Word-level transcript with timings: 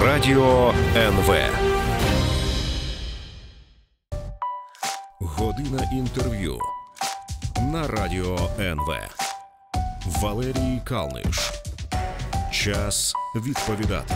Радіо 0.00 0.74
НВ. 0.96 1.34
Година 5.20 5.90
інтерв'ю 5.92 6.58
на 7.72 7.88
Радіо 7.88 8.38
НВ. 8.58 8.96
Валерій 10.06 10.80
Калниш. 10.84 11.52
Час 12.52 13.14
відповідати. 13.36 14.14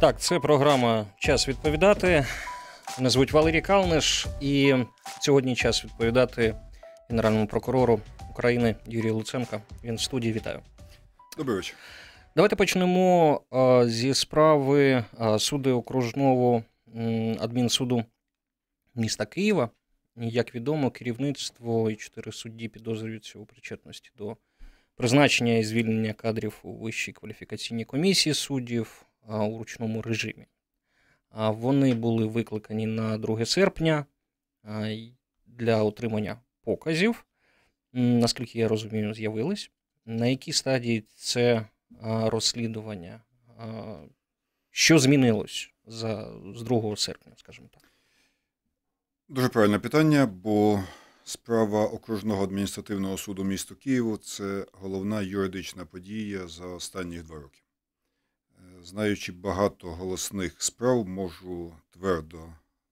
Так, 0.00 0.20
це 0.20 0.40
програма 0.40 1.04
Час 1.18 1.48
відповідати. 1.48 2.26
Мене 2.98 3.10
звуть 3.10 3.32
Валерій 3.32 3.60
Калниш, 3.60 4.26
і 4.40 4.74
сьогодні 5.20 5.56
час 5.56 5.84
відповідати 5.84 6.54
генеральному 7.08 7.46
прокурору 7.46 8.00
України 8.36 8.76
Юрію 8.86 9.14
Луценка. 9.14 9.62
Він 9.84 9.94
в 9.94 10.00
студії 10.00 10.32
вітаю. 10.32 10.60
Добрий 11.38 11.56
вечір. 11.56 11.76
Давайте 12.36 12.56
почнемо 12.56 13.40
зі 13.86 14.14
справи 14.14 15.04
суду 15.38 15.78
окружного 15.78 16.62
адмінсуду 17.40 18.04
міста 18.94 19.26
Києва. 19.26 19.70
Як 20.16 20.54
відомо, 20.54 20.90
керівництво 20.90 21.90
і 21.90 21.96
чотири 21.96 22.32
судді 22.32 22.68
підозрюються 22.68 23.38
у 23.38 23.44
причетності 23.44 24.10
до 24.18 24.36
призначення 24.96 25.52
і 25.52 25.64
звільнення 25.64 26.12
кадрів 26.12 26.58
у 26.62 26.72
Вищій 26.72 27.12
кваліфікаційній 27.12 27.84
комісії 27.84 28.34
суддів 28.34 29.06
у 29.28 29.58
ручному 29.58 30.02
режимі. 30.02 30.46
Вони 31.34 31.94
були 31.94 32.26
викликані 32.26 32.86
на 32.86 33.18
2 33.18 33.44
серпня 33.46 34.06
для 35.46 35.82
отримання 35.82 36.40
показів. 36.62 37.25
Наскільки 37.98 38.58
я 38.58 38.68
розумію, 38.68 39.14
з'явились. 39.14 39.70
На 40.06 40.26
якій 40.26 40.52
стадії 40.52 41.04
це 41.14 41.66
розслідування? 42.02 43.20
Що 44.70 44.98
змінилось 44.98 45.70
за, 45.86 46.32
з 46.54 46.62
2 46.62 46.96
серпня, 46.96 47.32
скажімо 47.36 47.68
так? 47.72 47.92
Дуже 49.28 49.48
правильне 49.48 49.78
питання, 49.78 50.26
бо 50.26 50.84
справа 51.24 51.86
окружного 51.86 52.44
адміністративного 52.44 53.18
суду 53.18 53.44
міста 53.44 53.74
Києву 53.74 54.16
це 54.16 54.66
головна 54.72 55.22
юридична 55.22 55.84
подія 55.84 56.48
за 56.48 56.66
останні 56.66 57.18
два 57.18 57.36
роки. 57.36 57.60
Е, 58.58 58.84
Знаючи 58.84 59.32
багато 59.32 59.90
голосних 59.90 60.62
справ, 60.62 61.08
можу 61.08 61.76
твердо 61.90 62.38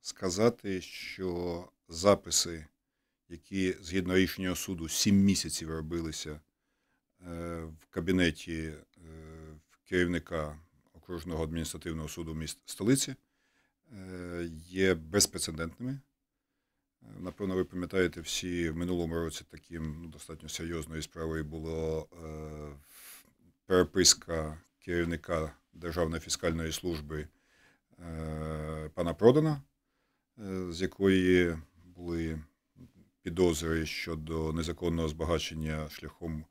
сказати, 0.01 0.81
що 0.81 1.65
записи, 1.89 2.67
які 3.29 3.77
згідно 3.81 4.17
рішення 4.17 4.55
суду 4.55 4.89
7 4.89 5.17
місяців 5.17 5.71
робилися 5.71 6.31
е, 6.31 6.41
в 7.65 7.87
кабінеті 7.91 8.63
е, 8.63 8.77
керівника 9.85 10.59
окружного 10.93 11.45
адміністративного 11.45 12.09
суду 12.09 12.35
міст 12.35 12.59
столиці, 12.67 13.15
е, 13.93 14.51
є 14.69 14.95
безпрецедентними. 14.95 16.01
Напевно, 17.19 17.55
ви 17.55 17.65
пам'ятаєте, 17.65 18.21
всі 18.21 18.71
в 18.71 18.77
минулому 18.77 19.15
році 19.15 19.45
таким 19.51 20.03
ну, 20.03 20.09
достатньо 20.09 20.49
серйозною 20.49 21.03
справою 21.03 21.45
було 21.45 22.09
е, 22.13 22.77
переписка 23.67 24.61
керівника 24.79 25.57
Державної 25.73 26.21
фіскальної 26.21 26.73
служби 26.73 27.29
пана 28.95 29.15
Продана, 29.19 29.63
з 30.71 30.83
якої 30.83 31.59
були 31.85 32.39
підозри 33.25 33.87
щодо 33.87 34.53
незаконного 34.53 35.09
збагачення 35.09 35.89
шляхом 35.89 36.45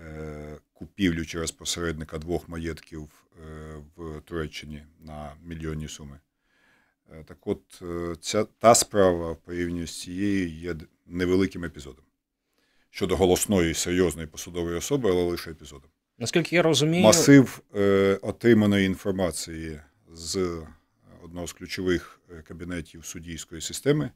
е, 0.00 0.58
купівлю 0.72 1.24
через 1.24 1.50
посередника 1.50 2.18
двох 2.18 2.48
маєтків 2.48 3.08
е, 3.10 3.76
в 3.96 4.20
Туреччині 4.20 4.82
на 5.00 5.32
мільйонні 5.44 5.88
суми. 5.88 6.20
Е, 7.12 7.24
Так 7.24 7.46
от, 7.46 7.82
ця, 8.20 8.44
та 8.44 8.74
справа 8.74 9.32
в 9.32 9.36
порівнянні 9.36 9.86
з 9.86 10.00
цією 10.00 10.48
є 10.48 10.76
невеликим 11.06 11.64
епізодом. 11.64 12.04
Щодо 12.90 13.16
голосної, 13.16 13.74
серйозної 13.74 14.28
посадової 14.28 14.76
особи, 14.76 15.10
але 15.10 15.22
лише 15.22 15.50
епізодом. 15.50 15.90
Наскільки 16.18 16.56
я 16.56 16.62
розумію, 16.62 17.04
Масив 17.04 17.60
е, 17.74 18.18
отриманої 18.22 18.86
інформації 18.86 19.80
з 20.12 20.62
одного 21.24 21.46
з 21.46 21.52
ключових 21.52 22.20
кабінетів 22.44 23.04
суддійської 23.04 23.60
системи 23.60 24.10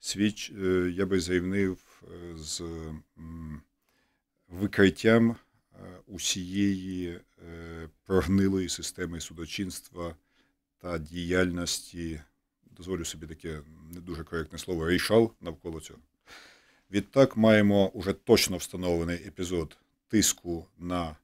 свіч, 0.00 0.50
е, 0.50 0.92
я 0.96 1.06
би 1.06 1.20
заявнив, 1.20 2.02
е, 2.02 2.36
з 2.36 2.62
викриттям 4.48 5.30
е, 5.30 5.36
усієї 6.06 7.20
прогнилої 8.04 8.68
системи 8.68 9.20
судочинства 9.20 10.16
та 10.78 10.98
діяльності, 10.98 12.20
дозволю 12.70 13.04
собі 13.04 13.26
таке 13.26 13.60
не 13.94 14.00
дуже 14.00 14.24
коректне 14.24 14.58
слово, 14.58 14.88
рішал 14.88 15.32
навколо 15.40 15.80
цього. 15.80 16.00
Відтак 16.90 17.36
маємо 17.36 17.88
уже 17.88 18.12
точно 18.12 18.56
встановлений 18.56 19.16
епізод 19.16 19.78
тиску 20.08 20.66
на 20.78 21.16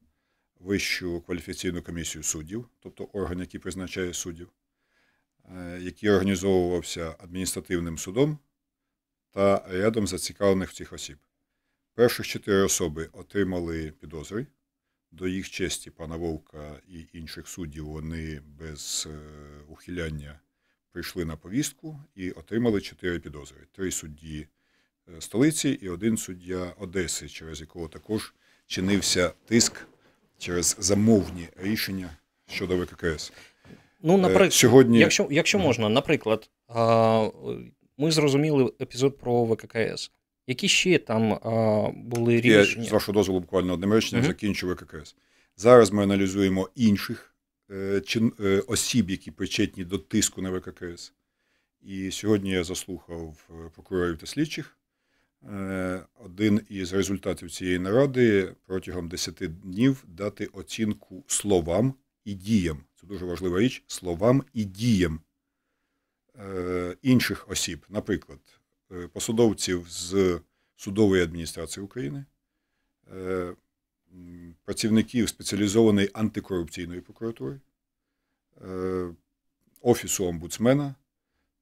Вищу 0.61 1.21
кваліфікаційну 1.21 1.83
комісію 1.83 2.23
суддів, 2.23 2.69
тобто 2.81 3.05
орган, 3.05 3.41
який 3.41 3.61
призначає 3.61 4.15
суддів, 4.15 4.49
який 5.81 6.11
організовувався 6.11 7.17
адміністративним 7.19 7.99
судом 7.99 8.39
та 9.34 9.65
рядом 9.69 10.06
зацікавлених 10.06 10.72
цих 10.72 10.93
осіб. 10.93 11.17
Перших 11.95 12.27
чотири 12.27 12.62
особи 12.62 13.09
отримали 13.12 13.93
підозри. 14.00 14.47
До 15.12 15.28
їх 15.28 15.50
честі 15.50 15.91
пана 15.91 16.17
Вовка 16.17 16.81
і 16.89 17.06
інших 17.12 17.49
суддів 17.49 17.87
вони 17.87 18.41
без 18.59 19.09
е, 19.11 19.19
ухиляння 19.69 20.41
прийшли 20.93 21.25
на 21.25 21.37
повістку 21.37 22.00
і 22.15 22.31
отримали 22.31 22.81
чотири 22.81 23.19
підозри: 23.19 23.56
три 23.73 23.91
судді 23.91 24.47
е, 25.17 25.21
столиці 25.21 25.69
і 25.69 25.89
один 25.89 26.17
суддя 26.17 26.73
Одеси, 26.78 27.28
через 27.28 27.61
якого 27.61 27.89
також 27.89 28.34
чинився 28.67 29.33
тиск 29.47 29.87
через 30.39 30.77
замовні 30.78 31.49
рішення 31.56 32.11
щодо 32.49 32.77
ВККС. 32.77 33.33
ну, 34.03 34.15
Е, 34.15 34.19
наприклад, 34.19 34.53
Сьогодні 34.53 34.99
якщо, 34.99 35.28
якщо 35.31 35.59
можна, 35.59 35.89
наприклад, 35.89 36.50
ми 37.99 38.10
зрозуміли 38.10 38.72
епізод 38.81 39.19
про 39.19 39.44
ВККС. 39.44 40.10
Які 40.47 40.69
ще 40.69 40.99
там 40.99 41.32
а, 41.32 41.91
були 41.97 42.34
я, 42.34 42.62
рішення? 42.62 42.84
з 42.84 42.93
вашого 42.93 43.19
дозволу 43.19 43.41
буквально 43.41 43.72
одним 43.72 43.93
реченням 43.93 44.22
Мгм. 44.25 44.32
закінчу 44.32 44.71
ВККС. 44.72 45.16
Зараз 45.56 45.91
ми 45.93 46.03
аналізуємо 46.03 46.69
інших 46.75 47.34
е, 47.71 48.00
чин, 48.00 48.32
е, 48.41 48.62
осіб, 48.66 49.10
які 49.10 49.31
причетні 49.31 49.84
до 49.84 49.99
тиску 49.99 50.43
на 50.43 50.50
ВККС. 50.50 51.12
І 51.82 52.10
сьогодні 52.10 52.50
я 52.50 52.65
заслухав 52.65 53.49
е, 53.50 53.71
прокурорів 53.75 54.19
та 54.19 54.26
слідчих. 54.26 54.76
Е, 55.53 56.00
Один 56.25 56.61
із 56.69 56.93
результатів 56.93 57.50
цієї 57.50 57.78
наради 57.78 58.53
протягом 58.66 59.09
10 59.09 59.34
днів 59.61 60.05
дати 60.09 60.47
оцінку 60.47 61.25
словам 61.26 61.94
і 62.25 62.34
діям. 62.34 62.78
Це 63.00 63.06
дуже 63.06 63.25
важлива 63.25 63.61
річ 63.61 63.82
словам 63.87 64.43
і 64.53 64.65
діям 64.65 65.21
інших 67.03 67.50
осіб, 67.50 67.87
наприклад, 67.89 68.39
е, 68.93 69.09
посадовців 69.09 69.87
з 69.89 70.41
судової 70.77 71.22
адміністрації 71.22 71.84
України, 71.84 72.25
е, 73.12 73.55
працівників 74.65 75.28
спеціалізованої 75.28 76.11
антикорупційної 76.12 77.00
прокуратури, 77.00 77.61
е, 78.62 79.09
Офісу 79.81 80.27
омбудсмена 80.27 80.94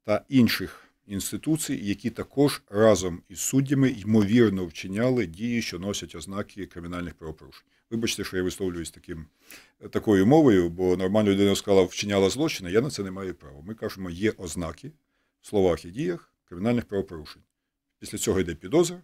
та 0.05 0.25
інших 0.28 0.84
інституцій, 1.06 1.75
які 1.75 2.11
також 2.11 2.62
разом 2.71 3.22
із 3.28 3.41
суддями 3.41 3.91
ймовірно 3.91 4.66
вчиняли 4.66 5.27
дії, 5.27 5.62
що 5.62 5.78
носять 5.78 6.15
ознаки 6.15 6.66
кримінальних 6.66 7.15
правопорушень. 7.15 7.67
Вибачте, 7.93 8.25
що 8.25 8.37
я 8.37 8.43
висловлююсь 8.43 8.91
таким, 8.91 9.27
такою 9.91 10.27
мовою, 10.27 10.69
бо 10.69 10.97
нормальна 10.97 11.31
людина 11.31 11.56
сказала, 11.56 11.83
вчиняла 11.83 12.31
злочини, 12.31 12.73
я 12.73 12.81
на 12.81 12.91
це 12.91 13.03
не 13.03 13.11
маю 13.11 13.35
права. 13.35 13.62
Ми 13.65 13.75
кажемо, 13.75 14.11
є 14.11 14.33
ознаки 14.39 14.93
в 15.41 15.47
словах 15.47 15.85
і 15.85 15.91
діях 15.91 16.33
кримінальних 16.44 16.85
правопорушень. 16.85 17.43
Після 17.99 18.19
цього 18.19 18.41
йде 18.41 18.55
підозра, 18.55 18.99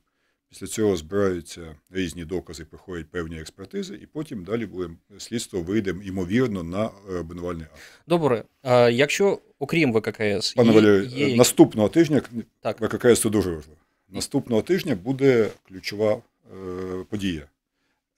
після 0.49 0.67
цього 0.67 0.97
збираються 0.97 1.77
різні 1.91 2.25
докази, 2.25 2.65
проходять 2.65 3.11
певні 3.11 3.41
експертизи, 3.41 3.95
і 3.95 4.07
потім 4.07 4.45
далі 4.45 4.67
буде 4.67 4.91
слідство 5.19 5.63
вийде 5.63 5.95
ймовірно 6.05 6.63
на 6.63 6.85
е, 6.85 7.15
обвинувальний 7.19 7.65
акт. 7.65 7.83
Добре, 8.07 8.45
а, 8.63 8.89
якщо 8.89 9.39
окрім 9.59 9.93
ВККС, 9.93 10.55
Пане 10.55 10.73
Валерію, 10.73 11.05
є... 11.05 11.37
наступного 11.37 11.89
тижня 11.89 12.23
Так. 12.61 12.81
ВККС 12.81 13.21
це 13.21 13.31
дуже 13.31 13.51
важливо. 13.51 13.81
Наступного 14.09 14.63
тижня 14.63 14.95
буде 14.95 15.51
ключова 15.69 16.13
е, 16.13 17.05
подія. 17.11 17.49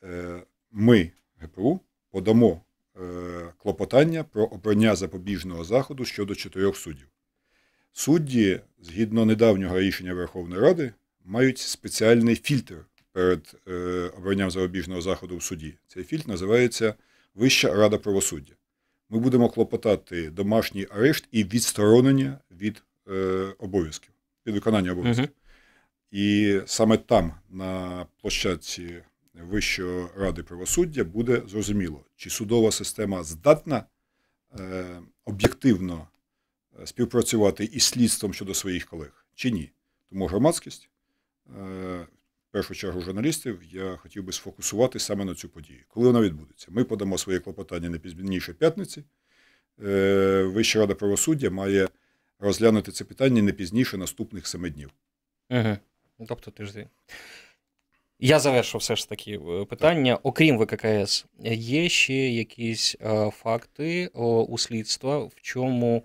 Е, 0.02 0.42
ми, 0.72 1.10
ГПУ, 1.38 1.80
подамо 2.10 2.60
е, 2.96 3.00
клопотання 3.58 4.24
про 4.24 4.44
обрання 4.44 4.96
запобіжного 4.96 5.64
заходу 5.64 6.04
щодо 6.04 6.34
чотирьох 6.34 6.76
суддів. 6.76 7.08
Судді, 7.92 8.60
згідно 8.80 9.24
недавнього 9.24 9.80
рішення 9.80 10.14
Верховної 10.14 10.62
Ради, 10.62 10.92
мають 11.24 11.58
спеціальний 11.58 12.36
фільтр 12.36 12.76
перед 13.12 13.54
е, 13.68 13.72
обранням 14.18 14.50
запобіжного 14.50 15.00
заходу 15.00 15.36
в 15.36 15.42
суді. 15.42 15.74
Цей 15.88 16.04
фільтр 16.04 16.28
називається 16.28 16.94
Вища 17.34 17.74
рада 17.74 17.98
правосуддя. 17.98 18.52
Ми 19.10 19.18
будемо 19.18 19.48
клопотати 19.48 20.30
домашній 20.30 20.86
арешт 20.90 21.28
і 21.30 21.44
відсторонення 21.44 22.38
від 22.60 22.82
е, 23.08 23.46
обов'язків, 23.58 24.10
від 24.46 24.54
виконання 24.54 24.92
обов'язків. 24.92 25.24
Мгм. 25.24 25.34
І 26.10 26.60
саме 26.66 26.96
там, 26.96 27.34
на 27.50 28.06
площадці 28.20 29.02
Вищої 29.34 30.06
ради 30.16 30.42
правосуддя, 30.42 31.04
буде 31.04 31.42
зрозуміло, 31.46 32.04
чи 32.16 32.30
судова 32.30 32.72
система 32.72 33.22
здатна 33.22 33.84
е, 34.58 34.84
об'єктивно 35.24 36.08
е, 36.82 36.86
співпрацювати 36.86 37.64
із 37.64 37.82
слідством 37.82 38.34
щодо 38.34 38.54
своїх 38.54 38.86
колег, 38.86 39.26
чи 39.34 39.50
ні. 39.50 39.70
Тому 40.08 40.26
громадськість, 40.26 40.90
е, 41.46 42.06
в 42.48 42.52
першу 42.52 42.74
чергу 42.74 43.00
журналістів, 43.00 43.60
я 43.70 43.96
хотів 43.96 44.24
би 44.24 44.32
сфокусувати 44.32 44.98
саме 44.98 45.24
на 45.24 45.34
цю 45.34 45.48
подію. 45.48 45.80
Коли 45.88 46.06
вона 46.06 46.20
відбудеться? 46.20 46.66
Ми 46.70 46.84
подамо 46.84 47.18
своє 47.18 47.38
клопотання 47.38 47.88
не 47.88 47.98
пізніше 47.98 48.52
п'ятниці. 48.52 49.04
Е, 49.84 50.42
Вища 50.42 50.78
рада 50.78 50.94
правосуддя 50.94 51.50
має 51.50 51.88
розглянути 52.38 52.92
це 52.92 53.04
питання 53.04 53.42
не 53.42 53.52
пізніше 53.52 53.96
наступних 53.96 54.46
семи 54.46 54.70
днів. 54.70 54.90
Угу. 55.50 55.76
Тобто 56.28 56.50
тиждень. 56.50 56.86
Я 58.22 58.40
завершу 58.40 58.78
все 58.78 58.96
ж 58.96 59.08
таки 59.08 59.40
е, 59.48 59.64
питання. 59.64 60.18
Окрім 60.22 60.58
ВККС, 60.58 61.26
є 61.54 61.88
ще 61.88 62.30
якісь 62.30 62.96
е, 63.00 63.30
факти 63.30 64.10
о, 64.14 64.42
у 64.42 64.58
слідства, 64.58 65.18
в 65.18 65.34
чому 65.40 66.02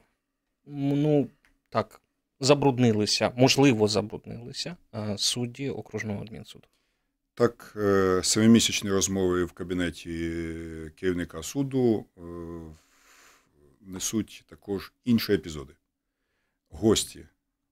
ну, 0.65 1.29
так, 1.69 2.01
забруднилися, 2.39 3.31
можливо, 3.35 3.87
забруднилися 3.87 4.75
е, 4.95 5.15
судді 5.17 5.69
окружного 5.69 6.21
адмінсуду. 6.21 6.67
Так, 7.33 7.73
е, 7.77 8.21
семимісячні 8.23 8.89
розмови 8.89 9.45
в 9.45 9.51
кабінеті 9.51 10.09
керівника 10.95 11.43
суду 11.43 12.05
е, 12.17 12.21
несуть 13.81 14.43
також 14.47 14.93
інші 15.05 15.33
епізоди. 15.33 15.73
Гості 16.69 17.25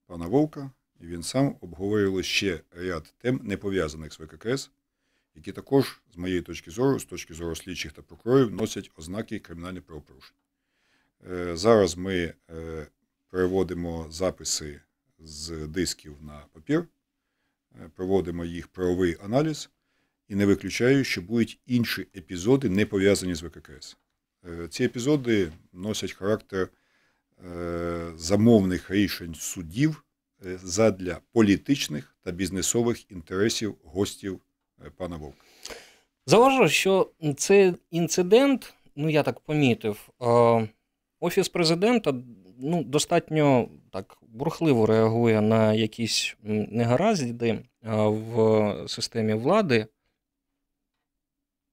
пана 0.08 0.28
Вовка 0.28 0.72
і 1.04 1.08
він 1.08 1.24
сам 1.24 1.56
обговорювали 1.62 2.24
ще 2.24 2.60
ряд 2.72 3.14
тем, 3.18 3.40
не 3.44 3.58
пов'язаних 3.58 4.14
з 4.14 4.20
ВККС, 4.20 4.72
які 5.36 5.52
також, 5.52 6.02
з 6.14 6.18
моєї 6.18 6.42
точки 6.42 6.72
зору, 6.72 7.00
з 7.00 7.06
точки 7.06 7.34
зору 7.34 7.56
слідчих 7.56 7.92
та 7.92 8.02
прокурорів, 8.02 8.52
носять 8.52 8.92
ознаки 8.96 9.40
кримінальних 9.40 9.84
правопорушень. 9.84 10.36
Е, 11.32 11.56
Зараз 11.56 11.98
ми 11.98 12.34
е, 12.52 12.88
переводимо 13.30 14.08
записи 14.12 14.82
з 15.20 15.68
дисків 15.68 16.16
на 16.22 16.46
папір, 16.54 16.88
е, 17.76 17.90
проводимо 17.96 18.46
їх 18.46 18.68
правовий 18.68 19.18
аналіз 19.24 19.70
і 20.28 20.36
не 20.36 20.46
виключаю, 20.46 21.04
що 21.04 21.22
будуть 21.22 21.60
інші 21.66 22.08
епізоди, 22.16 22.70
не 22.70 22.86
пов'язані 22.86 23.36
з 23.36 23.44
ВККС. 23.44 23.98
Ці 24.70 24.84
епізоди 24.84 25.52
носять 25.74 26.14
характер 26.14 26.70
замовних 28.16 28.92
рішень 28.92 29.36
судів 29.36 30.04
задля 30.64 31.18
політичних 31.32 32.16
та 32.24 32.32
бізнесових 32.32 33.12
інтересів 33.12 33.76
гостів 33.84 34.42
е, 34.86 34.90
пана 34.98 35.18
Вовка. 35.18 35.44
Зауважу, 36.26 36.70
що 36.70 37.12
цей 37.38 37.74
інцидент, 37.92 38.74
ну 38.96 39.10
я 39.10 39.24
так 39.24 39.40
помітив, 39.40 40.10
е, 40.22 40.70
Офіс 41.20 41.50
президента 41.50 42.14
ну, 42.58 42.84
достатньо 42.84 43.70
так 43.92 44.18
бурхливо 44.22 44.86
реагує 44.86 45.42
на 45.42 45.74
якісь 45.74 46.36
негаразди 46.44 47.50
е, 47.50 47.64
в 48.08 48.86
системі 48.88 49.34
влади, 49.34 49.88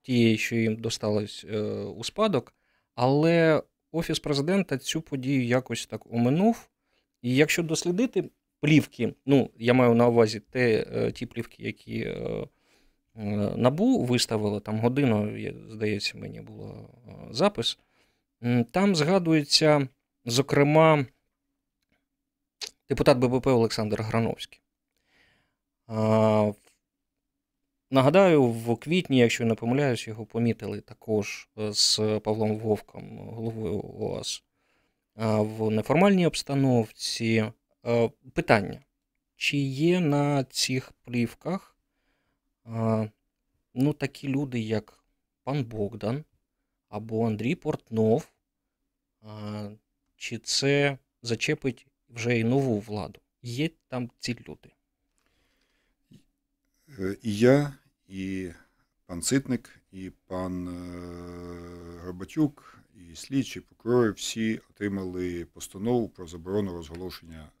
тієї, 0.01 0.37
що 0.37 0.55
їм 0.55 0.75
досталось 0.75 1.45
е, 1.49 1.59
у 1.71 2.03
спадок, 2.03 2.53
але 2.95 3.63
Офіс 3.91 4.19
президента 4.19 4.77
цю 4.77 5.01
подію 5.01 5.45
якось 5.45 5.85
так 5.85 6.13
оминув. 6.13 6.69
І 7.21 7.35
якщо 7.35 7.63
дослідити 7.63 8.29
плівки, 8.61 9.13
ну, 9.25 9.49
я 9.57 9.73
маю 9.73 9.93
на 9.93 10.07
увазі 10.07 10.39
те, 10.39 10.85
е, 10.93 11.11
ті 11.11 11.25
плівки, 11.25 11.63
які. 11.63 11.99
е, 11.99 12.47
Е, 13.15 13.25
Набу 13.55 14.03
виставили 14.03 14.59
там 14.59 14.79
годину, 14.79 15.51
здається, 15.69 16.17
мені 16.17 16.41
було 16.41 16.89
запис. 17.31 17.79
Там 18.71 18.95
згадується, 18.95 19.87
зокрема, 20.25 21.05
депутат 22.89 23.17
ББП 23.17 23.47
Олександр 23.47 24.01
Грановський. 24.01 24.61
Нагадаю, 27.91 28.43
в 28.43 28.75
квітні, 28.77 29.17
якщо 29.17 29.45
не 29.45 29.55
помиляюсь, 29.55 30.07
його 30.07 30.25
помітили 30.25 30.81
також 30.81 31.49
з 31.57 32.19
Павлом 32.23 32.57
Вовком, 32.57 33.17
головою 33.17 33.83
ОАС, 33.99 34.43
в 35.37 35.69
неформальній 35.69 36.27
обстановці. 36.27 37.51
Е, 37.85 38.09
Питання: 38.33 38.81
чи 39.35 39.57
є 39.57 39.99
на 39.99 40.43
цих 40.43 40.91
плівках 40.91 41.75
ну, 43.73 43.93
такі 43.93 44.27
люди, 44.27 44.59
як 44.59 45.03
пан 45.43 45.63
Богдан 45.63 46.23
або 46.89 47.27
Андрій 47.27 47.55
Портнов, 47.55 48.31
чи 50.15 50.37
це 50.37 50.97
зачепить 51.21 51.87
вже 52.09 52.39
і 52.39 52.43
нову 52.43 52.79
владу? 52.79 53.19
Є 53.41 53.69
там 53.87 54.11
ці 54.19 54.37
люди. 54.47 54.71
Е, 56.99 57.17
І 57.21 57.37
я, 57.37 57.73
і 58.07 58.51
пан 59.05 59.21
Ситник, 59.21 59.79
і 59.91 60.11
пан 60.27 60.67
е, 60.67 62.01
Горбатюк, 62.01 62.79
і 62.95 63.15
слідчі, 63.15 63.59
прокурори 63.59 64.11
всі 64.11 64.61
отримали 64.69 65.45
постанову 65.45 66.09
про 66.09 66.27
заборону 66.27 66.73
розголошення 66.73 67.49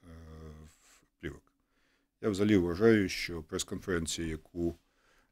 Я 2.21 2.29
взагалі 2.29 2.57
вважаю, 2.57 3.09
що 3.09 3.43
прес-конференція, 3.43 4.27
яку 4.27 4.75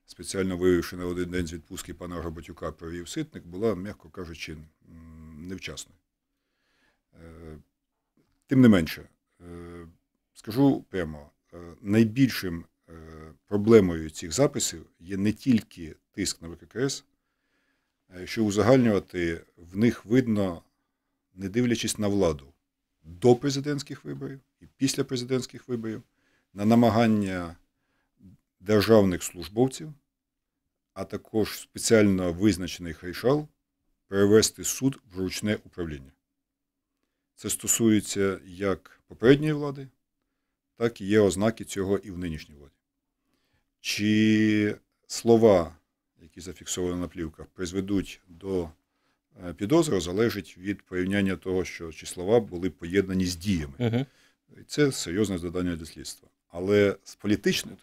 спеціально 0.06 0.58
виявивши 0.58 0.96
на 0.96 1.06
один 1.06 1.30
день 1.30 1.48
з 1.48 1.54
відпустки 1.54 1.94
пана 1.94 2.16
Горбатюка 2.16 2.72
провів 2.72 3.10
Ситник, 3.10 3.46
була, 3.46 3.76
м'яко 3.76 4.10
кажучи, 4.10 4.58
невчасною. 5.38 6.00
Е, 7.14 7.58
Тим 8.48 8.62
не 8.62 8.68
менше, 8.68 9.10
е, 9.42 9.88
скажу 10.34 10.86
прямо, 10.90 11.32
е, 11.54 11.58
найбільшим 11.82 12.66
проблемою 13.46 14.10
цих 14.10 14.32
записів 14.32 14.86
є 15.00 15.18
не 15.18 15.32
тільки 15.32 15.96
тиск 16.12 16.42
на 16.42 16.48
ВККС, 16.48 17.06
якщо 18.20 18.46
узагальнювати, 18.46 19.42
в 19.58 19.78
них 19.78 20.06
видно, 20.06 20.64
не 21.34 21.50
дивлячись 21.50 21.98
на 21.98 22.08
владу 22.08 22.54
до 23.04 23.36
президентських 23.36 24.06
виборів 24.06 24.40
і 24.62 24.66
після 24.78 25.04
президентських 25.04 25.68
виборів, 25.68 26.04
на 26.54 26.66
намагання 26.66 27.56
державних 28.60 29.24
службовців, 29.24 29.94
а 30.94 31.04
також 31.04 31.60
спеціально 31.60 32.34
визначених 32.34 33.04
рішал 33.04 33.48
перевести 34.08 34.64
суд 34.64 35.00
в 35.14 35.20
ручне 35.20 35.58
управління. 35.66 36.12
Це 37.36 37.50
стосується 37.50 38.40
як 38.46 39.02
попередньої 39.08 39.54
влади, 39.54 39.88
так 40.76 41.02
і 41.02 41.06
є 41.06 41.20
ознаки 41.20 41.64
цього 41.64 41.98
і 41.98 42.12
в 42.12 42.18
нинішній 42.18 42.56
владі. 42.56 42.74
Чи 43.80 44.76
слова, 45.08 45.76
які 46.22 46.42
зафіксовані 46.42 47.02
на 47.02 47.08
плівках, 47.08 47.46
призведуть 47.46 48.22
до 48.28 48.70
е, 49.44 49.54
підозри, 49.54 50.00
залежить 50.02 50.58
від 50.58 50.82
порівняння 50.82 51.36
того, 51.36 51.66
що 51.66 51.92
чи 51.92 52.06
слова 52.06 52.40
були 52.40 52.70
поєднані 52.70 53.26
з 53.26 53.36
діями. 53.36 54.06
І 54.58 54.64
це 54.64 54.92
серйозне 54.92 55.38
завдання 55.38 55.76
для 55.76 55.86
слідства. 55.86 56.30
Але 56.50 56.96
з 57.04 57.16
політичної, 57.16 57.78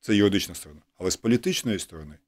це 0.00 0.16
юридична 0.16 0.54
сторона, 0.54 0.80
але 0.98 1.10
з 1.10 1.16
політичної 1.16 1.78
сторони, 1.78 2.18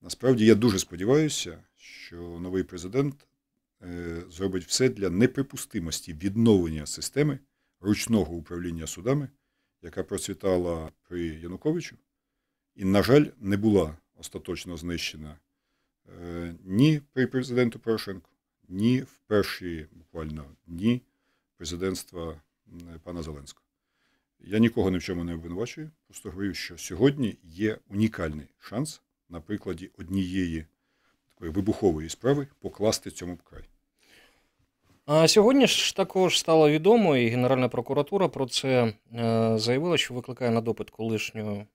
насправді 0.00 0.44
я 0.46 0.54
дуже 0.54 0.78
сподіваюся, 0.78 1.58
що 1.76 2.16
новий 2.16 2.62
президент 2.62 3.26
е, 3.82 4.22
зробить 4.30 4.64
все 4.64 4.88
для 4.88 5.10
неприпустимості 5.10 6.14
відновлення 6.14 6.86
системи 6.86 7.38
ручного 7.80 8.34
управління 8.34 8.86
судами, 8.86 9.28
яка 9.82 10.04
процвітала 10.04 10.90
при 11.08 11.24
Януковичу, 11.26 11.96
і, 12.76 12.84
на 12.84 13.02
жаль, 13.02 13.26
не 13.38 13.56
була 13.56 13.96
остаточно 14.16 14.76
знищена 14.76 15.36
е, 16.22 16.54
ні 16.64 17.00
при 17.12 17.26
президенту 17.26 17.78
Порошенку, 17.78 18.30
ні 18.68 19.02
в 19.02 19.20
перші 19.26 19.86
буквально 19.92 20.44
дні 20.66 21.02
президентства 21.56 22.40
пана 23.02 23.22
Зеленського. 23.22 23.69
Я 24.44 24.58
нікого 24.58 24.90
ні 24.90 24.98
в 24.98 25.02
чому 25.02 25.24
не 25.24 25.34
обвинувачую, 25.34 25.90
просто 26.06 26.30
говорю, 26.30 26.54
що 26.54 26.78
сьогодні 26.78 27.36
є 27.44 27.78
унікальний 27.90 28.46
шанс 28.58 29.02
на 29.28 29.40
прикладі 29.40 29.90
однієї 29.98 30.66
такої 31.34 31.50
вибухової 31.50 32.08
справи 32.08 32.46
покласти 32.60 33.10
цьому 33.10 33.38
край. 33.44 33.64
А 35.06 35.28
сьогодні 35.28 35.66
ж 35.66 35.96
також 35.96 36.38
стало 36.38 36.70
відомо, 36.70 37.16
і 37.16 37.28
Генеральна 37.28 37.68
прокуратура 37.68 38.28
про 38.28 38.46
це 38.46 38.92
е, 39.14 39.52
заявила, 39.58 39.96
що 39.96 40.14
викликає 40.14 40.50
на 40.50 40.60
допит 40.60 40.90
колишнього 40.90 41.66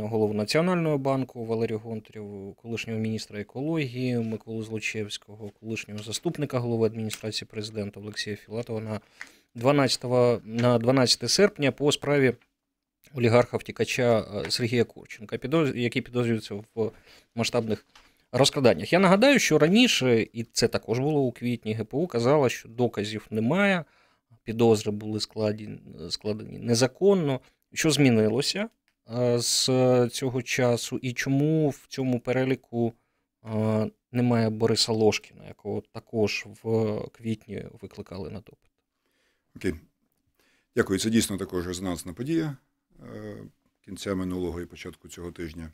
голову 0.00 0.34
Національного 0.34 0.98
банку 0.98 1.44
Валерію 1.44 1.78
Гонтарєву, 1.78 2.54
колишнього 2.54 2.98
міністра 2.98 3.40
екології 3.40 4.18
Миколу 4.18 4.62
Злочевського, 4.62 5.50
колишнього 5.60 6.02
заступника 6.02 6.58
голови 6.58 6.86
адміністрації 6.86 7.48
президента 7.50 8.00
Олексія 8.00 8.36
Філатова 8.36 8.80
на 8.80 9.00
12, 9.54 10.04
на 10.44 10.78
12 10.78 11.30
серпня 11.30 11.72
по 11.72 11.92
справі 11.92 12.34
олігарха 13.14 13.56
втікача 13.56 14.18
е, 14.20 14.50
Сергія 14.50 14.84
Курченка, 14.84 15.38
який 15.74 16.02
підозрюється 16.02 16.54
в 16.54 16.92
масштабних 17.34 17.86
розкраданнях. 18.32 18.92
Я 18.92 18.98
нагадаю, 18.98 19.38
що 19.38 19.58
раніше, 19.58 20.26
і 20.32 20.44
це 20.44 20.68
також 20.68 20.98
було 20.98 21.20
у 21.20 21.32
квітні, 21.32 21.74
ГПУ 21.74 22.06
казала, 22.06 22.48
що 22.48 22.68
доказів 22.68 23.26
немає, 23.30 23.84
підозри 24.42 24.92
були 24.92 25.20
складені, 25.20 25.78
складені 26.10 26.58
незаконно. 26.58 27.40
Що 27.72 27.90
змінилося 27.90 28.68
е, 29.18 29.38
з 29.38 29.66
цього 30.08 30.42
часу, 30.42 30.98
і 30.98 31.12
чому 31.12 31.68
в 31.68 31.86
цьому 31.88 32.20
переліку 32.20 32.92
е, 33.44 33.90
немає 34.12 34.50
Бориса 34.50 34.92
Лошкіна, 34.92 35.44
якого 35.48 35.80
також 35.80 36.46
в 36.62 36.98
квітні 37.12 37.64
викликали 37.80 38.30
на 38.30 38.40
допит? 38.40 38.69
Окей. 39.56 39.74
Дякую. 40.76 40.98
Це 40.98 41.10
дійсно 41.10 41.36
також 41.36 41.66
резонансна 41.66 42.12
подія 42.12 42.56
е, 43.00 43.36
кінця 43.80 44.14
минулого 44.14 44.60
і 44.60 44.66
початку 44.66 45.08
цього 45.08 45.32
тижня. 45.32 45.72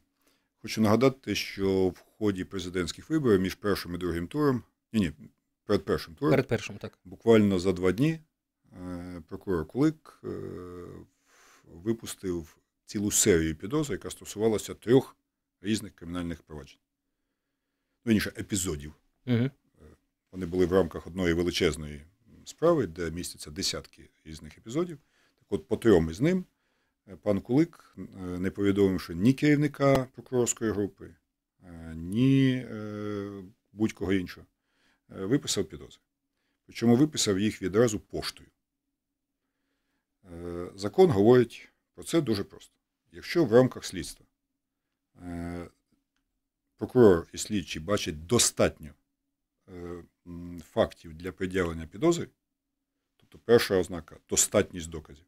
Хочу 0.62 0.80
нагадати, 0.80 1.35
що 1.35 1.88
в 1.88 1.99
ході 1.99 2.45
президентських 2.45 3.11
виборів 3.11 3.40
між 3.40 3.54
першим 3.54 3.95
і 3.95 3.99
другим 3.99 4.26
туром, 4.26 4.62
ні, 4.92 5.00
ні, 5.00 5.12
перед 5.64 5.85
першим 5.85 6.14
туром, 6.14 6.30
перед 6.30 6.49
першим, 6.49 6.78
так. 6.78 6.99
буквально 7.04 7.59
за 7.59 7.73
два 7.73 7.92
дні 7.92 8.21
прокурор 9.28 9.66
Кулик 9.66 10.23
випустив 11.64 12.56
цілу 12.85 13.11
серію 13.11 13.56
підозр, 13.56 13.92
яка 13.92 14.11
стосувалася 14.11 14.75
трьох 14.75 15.16
різних 15.61 15.95
кримінальних 15.95 16.42
проваджень. 16.42 16.78
Ну, 18.04 18.12
інше, 18.12 18.33
епізодів. 18.38 18.95
Угу. 19.26 19.50
Вони 20.33 20.47
були 20.47 20.66
в 20.66 20.73
рамках 20.73 21.06
одної 21.06 21.35
величезної 21.35 22.06
справи, 22.49 22.87
де 22.87 23.11
містяться 23.11 23.50
десятки 23.50 24.11
різних 24.25 24.59
епізодів. 24.59 24.99
Так 25.38 25.47
от, 25.49 25.69
по 25.69 25.76
трьом 25.76 26.11
із 26.11 26.21
ним 26.21 26.45
е, 27.09 27.17
пан 27.17 27.41
Кулик, 27.41 27.95
е, 27.99 28.03
не 28.21 28.50
повідомивши 28.50 29.15
ні 29.15 29.33
керівника 29.33 30.09
прокурорської 30.15 30.73
групи, 30.73 31.15
ні 31.95 32.67
будь-кого 33.73 34.12
іншого, 34.12 34.47
виписав 35.09 35.65
підозри. 35.65 36.00
Причому 36.67 36.97
виписав 36.97 37.38
їх 37.38 37.62
відразу 37.62 38.00
поштою. 38.00 38.49
Закон 40.75 41.11
говорить 41.11 41.69
про 41.95 42.05
це 42.05 42.21
дуже 42.21 42.45
просто. 42.45 42.75
Якщо 43.12 43.45
в 43.45 43.53
рамках 43.53 43.85
слідства 43.85 44.26
е, 45.23 45.69
прокурор 46.76 47.29
і 47.33 47.38
слідчий 47.38 47.83
бачать 47.83 48.26
достатньо 48.26 48.91
е, 49.69 50.03
фактів 50.73 51.14
для 51.14 51.33
пред'явлення 51.33 51.87
підозри, 51.87 52.28
тобто 53.16 53.38
перша 53.45 53.76
ознака 53.76 54.16
достатність 54.30 54.90
доказів, 54.90 55.25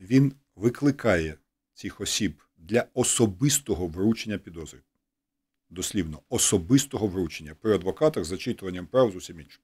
він 0.00 0.32
викликає 0.56 1.38
цих 1.74 2.00
осіб 2.00 2.42
для 2.56 2.86
особистого 2.94 3.86
вручення 3.86 4.38
підозри. 4.38 4.80
Дослівно, 5.70 6.20
особистого 6.28 7.06
вручення 7.06 7.54
при 7.54 7.74
адвокатах 7.74 8.24
з 8.24 8.28
зачитуванням 8.28 8.86
прав 8.86 9.12
з 9.12 9.16
усім 9.16 9.40
іншим. 9.40 9.62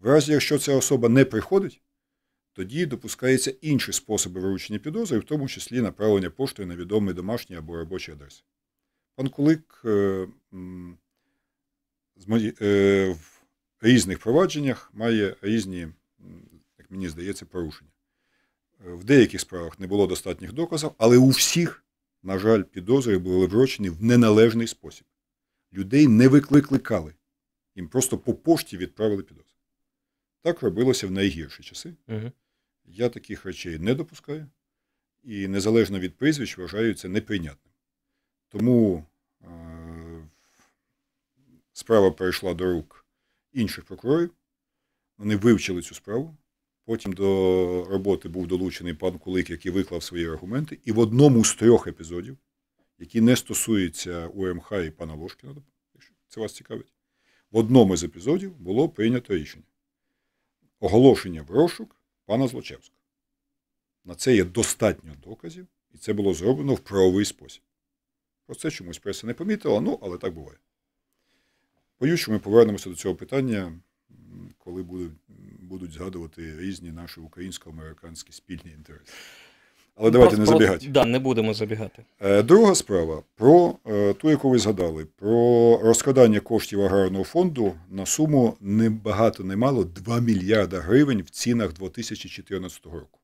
В 0.00 0.06
разі, 0.06 0.32
якщо 0.32 0.58
ця 0.58 0.76
особа 0.76 1.08
не 1.08 1.24
приходить, 1.24 1.82
тоді 2.52 2.86
допускаються 2.86 3.54
інші 3.60 3.92
способи 3.92 4.40
виручення 4.40 4.78
підозри, 4.78 5.18
в 5.18 5.24
тому 5.24 5.48
числі 5.48 5.80
направлення 5.80 6.30
поштою 6.30 6.68
на 6.68 6.76
відомий 6.76 7.14
домашній 7.14 7.56
або 7.56 7.76
робочий 7.76 8.14
адрес. 8.14 8.44
Пан 9.14 9.28
Кулик 9.28 9.82
е, 9.84 10.28
е, 12.60 13.16
різних 13.80 14.18
провадженнях 14.18 14.90
має 14.94 15.36
різні, 15.42 15.88
як 16.78 16.90
мені 16.90 17.08
здається, 17.08 17.46
порушення. 17.46 17.90
В 18.84 19.04
деяких 19.04 19.40
справах 19.40 19.80
не 19.80 19.86
було 19.86 20.06
достатніх 20.06 20.52
доказів, 20.52 20.90
але 20.98 21.18
у 21.18 21.28
всіх, 21.28 21.84
на 22.22 22.38
жаль, 22.38 22.62
підозри 22.62 23.18
були 23.18 23.46
вручені 23.46 23.90
в 23.90 24.02
неналежний 24.02 24.66
спосіб. 24.66 25.06
Людей 25.72 26.06
не 26.06 26.28
викликали, 26.28 27.14
їм 27.74 27.88
просто 27.88 28.18
по 28.18 28.34
пошті 28.34 28.76
відправили 28.76 29.22
підозри. 29.22 29.50
Так 30.42 30.62
робилося 30.62 31.06
в 31.06 31.10
найгірші 31.10 31.62
часи. 31.62 31.94
Угу. 32.08 32.32
Я 32.84 33.08
таких 33.08 33.44
речей 33.44 33.78
не 33.78 33.94
допускаю 33.94 34.46
і 35.24 35.48
незалежно 35.48 35.98
від 35.98 36.16
прізвищ 36.16 36.58
вважаю 36.58 36.94
це 36.94 37.08
неприйнятним. 37.08 37.72
Тому 38.48 39.06
е, 39.42 39.48
справа 41.72 42.10
перейшла 42.10 42.54
до 42.54 42.72
рук 42.72 43.05
інших 43.56 43.84
прокурорів. 43.84 44.30
Вони 45.18 45.36
вивчили 45.36 45.82
цю 45.82 45.94
справу. 45.94 46.36
Потім 46.84 47.12
до 47.12 47.86
роботи 47.90 48.28
був 48.28 48.46
долучений 48.46 48.94
пан 48.94 49.18
Кулик, 49.18 49.50
який 49.50 49.72
виклав 49.72 50.02
свої 50.02 50.28
аргументи. 50.28 50.78
І 50.84 50.92
в 50.92 50.98
одному 50.98 51.44
з 51.44 51.54
трьох 51.54 51.86
епізодів, 51.86 52.38
які 52.98 53.20
не 53.20 53.36
стосуються 53.36 54.26
УМХ 54.26 54.72
і 54.86 54.90
пана 54.90 55.14
Ложкіна, 55.14 55.54
якщо 55.94 56.14
це 56.28 56.40
вас 56.40 56.54
цікавить, 56.54 56.92
в 57.50 57.56
одному 57.56 57.96
з 57.96 58.04
епізодів 58.04 58.56
було 58.56 58.88
прийнято 58.88 59.34
рішення. 59.34 59.64
Оголошення 60.80 61.42
в 61.42 61.50
розшук 61.50 61.96
пана 62.24 62.48
Злочевського. 62.48 63.00
На 64.04 64.14
це 64.14 64.36
є 64.36 64.44
достатньо 64.44 65.14
доказів, 65.22 65.66
і 65.94 65.98
це 65.98 66.12
було 66.12 66.34
зроблено 66.34 66.74
в 66.74 66.78
правовий 66.78 67.24
спосіб. 67.24 67.62
Про 68.46 68.54
це 68.54 68.70
чомусь 68.70 68.98
преса 68.98 69.26
не 69.26 69.34
помітила, 69.34 69.80
ну, 69.80 69.98
але 70.02 70.18
так 70.18 70.34
буває. 70.34 70.58
Боюсь, 72.00 72.20
що 72.20 72.32
ми 72.32 72.38
повернемося 72.38 72.90
до 72.90 72.96
цього 72.96 73.14
питання, 73.14 73.72
коли 74.58 74.82
будуть, 74.82 75.12
будуть 75.60 75.92
згадувати 75.92 76.58
різні 76.58 76.90
наші 76.90 77.20
українсько-американські 77.20 78.32
спільні 78.32 78.72
інтереси. 78.76 79.12
Але 79.96 80.10
давайте 80.10 80.36
не 80.38 80.46
забігати. 80.46 80.88
Да, 80.88 81.04
не 81.04 81.18
будемо 81.18 81.54
забігати. 81.54 82.04
Е, 82.20 82.42
друга 82.42 82.74
справа 82.74 83.22
про 83.34 83.74
е, 83.86 84.12
ту, 84.14 84.30
яку 84.30 84.50
ви 84.50 84.58
згадали, 84.58 85.04
про 85.16 85.78
розкрадання 85.82 86.40
коштів 86.40 86.82
аграрного 86.82 87.24
фонду 87.24 87.74
на 87.90 88.06
суму 88.06 88.56
не 88.60 88.90
багато 88.90 89.44
не 89.44 89.56
мало 89.56 89.84
2 89.84 90.20
мільярда 90.20 90.80
гривень 90.80 91.22
в 91.22 91.30
цінах 91.30 91.72
2014 91.72 92.84
року. 92.84 93.20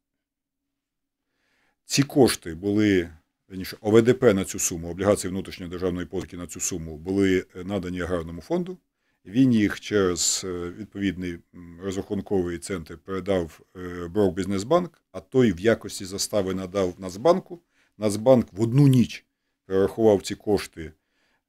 Ці 1.84 2.02
кошти 2.02 2.54
були 2.54 3.10
раніше, 3.52 3.76
ОВДП 3.80 4.22
на 4.22 4.44
цю 4.44 4.58
суму, 4.58 4.90
облігації 4.90 5.30
внутрішньої 5.30 5.70
державної 5.70 6.06
позики 6.06 6.36
на 6.36 6.46
цю 6.46 6.60
суму 6.60 6.96
були 6.96 7.44
надані 7.64 8.00
аграрному 8.00 8.40
фонду. 8.40 8.78
Він 9.26 9.52
їх 9.52 9.80
через 9.80 10.42
е, 10.44 10.72
відповідний 10.78 11.38
розрахунковий 11.82 12.58
центр 12.58 12.98
передав 13.04 13.60
е, 13.76 14.08
Брок 14.08 14.34
Бізнесбанк, 14.34 15.02
а 15.12 15.20
той 15.20 15.52
в 15.52 15.60
якості 15.60 16.04
застави 16.04 16.54
надав 16.54 16.94
Нацбанку. 16.98 17.60
Нацбанк 17.98 18.46
в 18.52 18.62
одну 18.62 18.88
ніч 18.88 19.24
перерахував 19.66 20.22
ці 20.22 20.34
кошти 20.34 20.92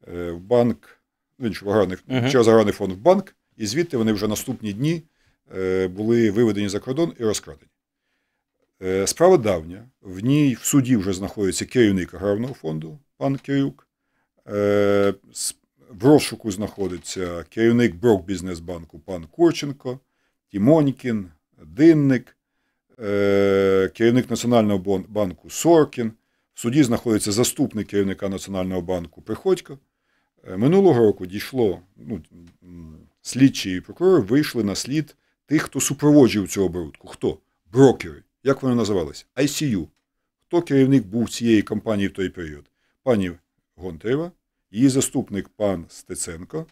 е, 0.07 0.31
в 0.31 0.39
банк, 0.39 1.01
ну, 1.39 1.51
в 1.61 1.69
аграрний, 1.69 1.97
uh-huh. 1.97 2.31
через 2.31 2.47
аграрний 2.47 2.73
фонд 2.73 2.93
в 2.93 2.97
банк, 2.97 3.35
і 3.57 3.65
звідти 3.65 3.97
вони 3.97 4.13
вже 4.13 4.27
наступні 4.27 4.73
дні 4.73 5.03
були 5.89 6.31
виведені 6.31 6.69
за 6.69 6.79
кордон 6.79 7.13
і 7.19 7.23
розкрадені. 7.23 7.69
Справа 9.05 9.37
давня, 9.37 9.89
в 10.01 10.19
ній 10.19 10.57
в 10.61 10.65
суді 10.65 10.97
вже 10.97 11.13
знаходиться 11.13 11.65
керівник 11.65 12.13
аграрного 12.13 12.53
фонду, 12.53 12.99
пан 13.17 13.37
Кирюк 13.37 13.87
в 15.93 16.05
розшуку 16.05 16.51
знаходиться 16.51 17.45
керівник 17.49 17.95
Брокбізнесбанку 17.95 18.99
пан 18.99 19.25
Курченко, 19.31 19.99
Тімонькін, 20.51 21.29
Динник, 21.65 22.37
е, 22.99 23.91
керівник 23.93 24.29
Національного 24.29 25.03
банку 25.07 25.49
Соркін. 25.49 26.11
В 26.53 26.59
суді 26.59 26.83
знаходиться 26.83 27.31
заступник 27.31 27.87
керівника 27.87 28.29
Національного 28.29 28.81
банку 28.81 29.21
Приходько. 29.21 29.79
Е, 30.47 30.57
минулого 30.57 30.99
року 30.99 31.25
дійшло, 31.25 31.79
ну, 31.97 32.21
слідчі 33.21 33.75
і 33.75 33.81
прокурори 33.81 34.21
вийшли 34.21 34.63
на 34.63 34.75
слід 34.75 35.15
тих, 35.45 35.61
хто 35.61 35.81
супроводжував 35.81 36.49
цю 36.49 36.65
оборудку. 36.65 37.07
Хто? 37.07 37.37
Брокери. 37.71 38.23
Як 38.43 38.63
вони 38.63 38.75
називалися? 38.75 39.25
ICU. 39.35 39.87
Хто 40.41 40.61
керівник 40.61 41.05
був 41.05 41.29
цієї 41.29 41.61
компанії 41.61 42.07
в 42.07 42.13
той 42.13 42.29
період? 42.29 42.65
Пані 43.03 43.31
Гонтарева, 43.75 44.31
Її 44.71 44.89
заступник 44.89 45.49
пан 45.49 45.85
Стеценко, 45.89 46.65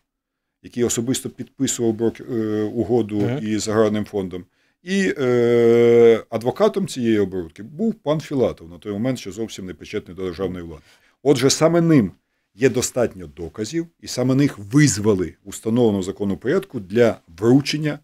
який 0.63 0.83
особисто 0.83 1.29
підписував 1.29 1.93
брок, 1.93 2.21
е, 2.21 2.61
угоду 2.63 3.19
uh 3.19 3.43
із 3.43 3.67
аграрним 3.67 4.05
фондом. 4.05 4.45
І 4.83 5.13
е, 5.17 6.23
адвокатом 6.29 6.87
цієї 6.87 7.19
оборудки 7.19 7.63
був 7.63 7.93
пан 7.93 8.19
Філатов, 8.19 8.69
на 8.69 8.77
той 8.77 8.91
момент 8.91 9.19
ще 9.19 9.31
зовсім 9.31 9.65
не 9.65 9.73
причетний 9.73 10.17
до 10.17 10.23
державної 10.23 10.65
влади. 10.65 10.83
Отже, 11.23 11.49
саме 11.49 11.81
ним 11.81 12.11
є 12.55 12.69
достатньо 12.69 13.27
доказів, 13.27 13.87
і 13.99 14.07
саме 14.07 14.35
них 14.35 14.59
визвали 14.59 15.33
установлену 15.43 16.03
закону 16.03 16.37
порядку 16.37 16.79
для 16.79 17.17
вручення 17.37 17.99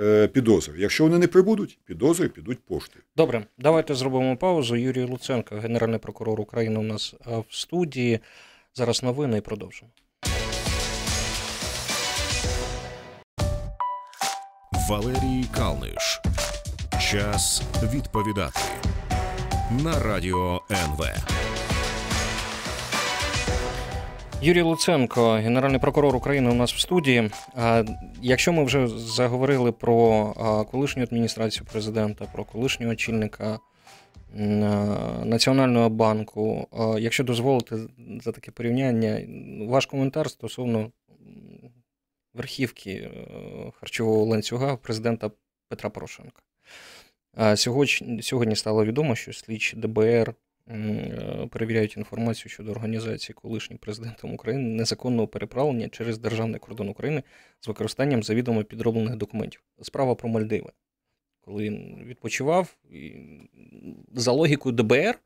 е, 0.00 0.28
підозри. 0.28 0.74
Якщо 0.78 1.04
вони 1.04 1.18
не 1.18 1.26
прибудуть, 1.26 1.78
підозри 1.84 2.28
підуть 2.28 2.58
пошти. 2.58 2.98
Добре, 3.16 3.46
давайте 3.58 3.94
зробимо 3.94 4.36
паузу. 4.36 4.76
Юрій 4.76 5.04
Луценко, 5.04 5.56
генеральний 5.56 5.98
прокурор 5.98 6.40
України, 6.40 6.78
у 6.78 6.82
нас 6.82 7.14
в 7.48 7.54
студії. 7.56 8.20
Зараз 8.74 9.02
новини 9.02 9.38
і 9.38 9.40
продовжимо. 9.40 9.90
Валерій 14.88 15.44
Калниш. 15.54 16.20
Час 17.10 17.62
відповідати 17.94 18.60
на 19.84 19.98
радіо 19.98 20.62
НВ. 20.70 21.06
Юрій 24.42 24.62
Луценко, 24.62 25.30
генеральний 25.30 25.80
прокурор 25.80 26.16
України, 26.16 26.50
у 26.50 26.54
нас 26.54 26.72
в 26.72 26.78
студії. 26.78 27.30
Якщо 28.22 28.52
ми 28.52 28.64
вже 28.64 28.88
заговорили 28.88 29.72
про 29.72 30.26
колишню 30.70 31.02
адміністрацію 31.02 31.66
президента, 31.72 32.24
про 32.24 32.44
колишнього 32.44 32.92
очільника 32.92 33.58
Національного 35.24 35.88
банку, 35.88 36.68
якщо 36.98 37.24
дозволите 37.24 37.76
за 38.24 38.32
таке 38.32 38.50
порівняння, 38.50 39.20
ваш 39.68 39.86
коментар 39.86 40.30
стосовно 40.30 40.90
верхівки 42.34 42.90
е, 42.90 43.10
харчового 43.80 44.24
ланцюга 44.24 44.76
президента 44.76 45.30
Петра 45.68 45.90
Порошенка. 45.90 46.42
Сьогодні, 48.20 48.56
стало 48.56 48.84
відомо, 48.84 49.14
що 49.14 49.32
слідчі 49.32 49.76
ДБР 49.76 50.34
перевіряють 51.50 51.96
інформацію 51.96 52.50
щодо 52.50 52.70
організації 52.70 53.34
колишнім 53.34 53.78
президентом 53.78 54.34
України 54.34 54.62
незаконного 54.62 55.28
переправлення 55.28 55.88
через 55.88 56.18
державний 56.18 56.60
кордон 56.60 56.88
України 56.88 57.22
з 57.60 57.68
використанням 57.68 58.22
завідомо 58.22 58.64
підроблених 58.64 59.16
документів. 59.16 59.62
Справа 59.82 60.14
про 60.14 60.28
Мальдиви. 60.28 60.72
Коли 61.40 61.62
він 61.64 62.02
відпочивав, 62.04 62.76
за 64.14 64.32
логікою 64.32 64.74
ДБР, 64.74 65.18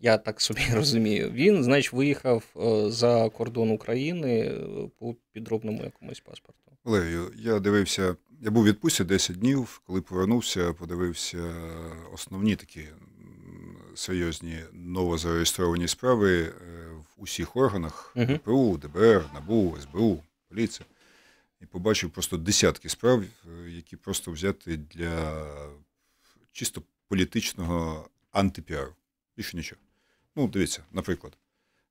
я 0.00 0.18
так 0.18 0.40
собі 0.40 0.60
розумію, 0.74 1.30
він, 1.30 1.64
значить, 1.64 1.92
виїхав 1.92 2.44
е, 2.56 2.90
за 2.90 3.28
кордон 3.28 3.70
України 3.70 4.40
е, 4.40 4.58
по 4.98 5.16
підробному 5.32 5.84
якомусь 5.84 6.20
паспорту. 6.20 6.60
Валерію, 6.84 7.32
я 7.36 7.58
дивився, 7.58 8.16
я 8.40 8.50
був 8.50 8.62
у 8.62 8.66
відпустці 8.66 9.04
10 9.04 9.36
днів, 9.36 9.82
коли 9.86 10.00
повернувся, 10.00 10.72
подивився 10.72 11.54
основні 12.12 12.56
такі 12.56 12.80
серйозні 14.00 14.58
новозареєстровані 14.72 15.88
справи 15.88 16.42
е, 16.42 16.52
в 17.16 17.22
усіх 17.22 17.56
органах 17.56 18.12
Мгм. 18.16 18.34
ГПУ, 18.34 18.78
ДБР, 18.82 19.24
НАБУ, 19.34 19.76
СБУ, 19.80 20.22
поліція. 20.48 20.86
І 21.60 21.66
побачив 21.66 22.10
просто 22.10 22.36
десятки 22.36 22.88
справ, 22.88 23.22
е, 23.22 23.70
які 23.70 23.96
просто 23.96 24.30
взяти 24.30 24.76
для 24.76 25.46
чисто 26.52 26.82
політичного 27.08 28.08
антипіару. 28.32 28.94
Більше 29.36 29.56
нічого. 29.56 29.80
Ну, 30.36 30.48
дивіться, 30.48 30.82
наприклад, 30.92 31.38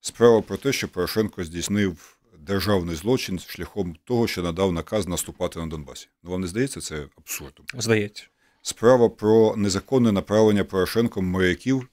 справа 0.02 0.42
про 0.42 0.58
те, 0.58 0.74
що 0.74 0.88
Порошенко 0.88 1.44
здійснив 1.44 2.18
державний 2.40 2.96
злочин 2.96 3.40
шляхом 3.40 3.96
того, 4.04 4.28
що 4.28 4.44
надав 4.44 4.72
наказ 4.72 5.08
наступати 5.08 5.60
на 5.60 5.68
Донбасі. 5.68 6.08
Ну 6.24 6.32
вам 6.32 6.42
не 6.42 6.48
здається 6.48 6.82
це 6.82 7.08
абсурдом? 7.18 7.66
Здається. 7.74 8.28
Справа 8.62 9.10
про 9.10 9.56
незаконне 9.56 10.12
направлення 10.12 10.64
Порошенком 10.64 11.26
моряків 11.26 11.90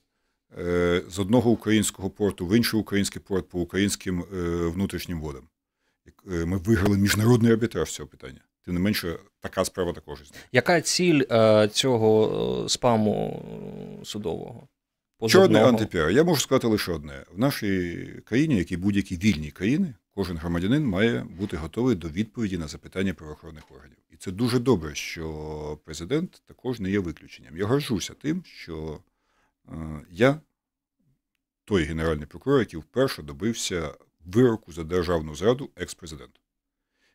з 1.09 1.19
одного 1.19 1.51
українського 1.51 2.09
порту 2.09 2.47
в 2.47 2.57
інший 2.57 2.79
український 2.79 3.21
порт 3.21 3.49
по 3.49 3.59
українським 3.59 4.21
е, 4.21 4.25
внутрішнім 4.67 5.21
водам. 5.21 5.43
Е, 6.31 6.45
Ми 6.45 6.57
виграли 6.57 6.97
міжнародний 6.97 7.51
арбітраж 7.51 7.91
цього 7.91 8.07
питання. 8.09 8.41
Тим 8.65 8.73
не 8.73 8.79
менше, 8.79 9.19
така 9.39 9.65
справа 9.65 9.93
також 9.93 10.21
існує. 10.21 10.43
Яка 10.51 10.81
ціль 10.81 11.21
е, 11.31 11.67
цього 11.67 12.63
е, 12.65 12.69
спаму 12.69 13.43
е, 14.01 14.05
судового? 14.05 14.67
Чорний 15.19 15.29
Позовного? 15.39 15.67
антипіар. 15.67 16.09
Я 16.09 16.23
можу 16.23 16.41
сказати 16.41 16.67
лише 16.67 16.91
одне: 16.91 17.23
в 17.35 17.39
нашій 17.39 18.07
країні, 18.25 18.57
як 18.57 18.71
і 18.71 18.77
будь-якій 18.77 19.17
вільній 19.17 19.51
країні, 19.51 19.93
кожен 20.15 20.37
громадянин 20.37 20.85
має 20.85 21.25
бути 21.39 21.57
готовий 21.57 21.95
до 21.95 22.09
відповіді 22.09 22.57
на 22.57 22.67
запитання 22.67 23.13
правоохоронних 23.13 23.71
органів. 23.71 23.97
І 24.11 24.15
це 24.15 24.31
дуже 24.31 24.59
добре, 24.59 24.95
що 24.95 25.79
президент 25.85 26.41
також 26.45 26.79
не 26.79 26.89
є 26.89 26.99
виключенням. 26.99 27.57
Я 27.57 27.65
горжуся 27.65 28.13
тим, 28.21 28.43
що 28.45 28.99
е, 28.99 28.99
я 30.09 30.41
той 31.65 31.83
генеральний 31.83 32.25
прокурор, 32.25 32.59
який 32.59 32.79
вперше 32.79 33.23
добився 33.23 33.97
вироку 34.19 34.71
за 34.73 34.83
державну 34.83 35.35
зраду 35.35 35.69
екс-президенту. 35.75 36.41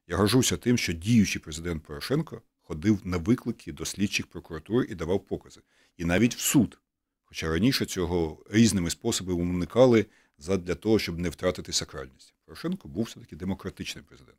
Я 0.06 0.16
горжуся 0.16 0.56
тим, 0.56 0.78
що 0.78 0.92
діючий 0.92 1.42
президент 1.42 1.82
Порошенко 1.82 2.42
ходив 2.62 3.00
на 3.04 3.16
виклики 3.16 3.72
до 3.72 3.84
слідчих 3.84 4.26
прокуратур 4.26 4.84
і 4.88 4.94
давав 4.94 5.26
покази. 5.26 5.60
І 5.96 6.04
навіть 6.04 6.34
в 6.34 6.40
суд. 6.40 6.78
Хоча 7.24 7.48
раніше 7.48 7.86
цього 7.86 8.44
різними 8.50 8.90
способами 8.90 9.42
уникали 9.42 10.06
для 10.38 10.74
того, 10.74 10.98
щоб 10.98 11.18
не 11.18 11.28
втратити 11.28 11.72
сакральність. 11.72 12.34
Порошенко 12.44 12.88
був 12.88 13.04
все-таки 13.04 13.36
демократичний 13.36 14.04
президент. 14.04 14.38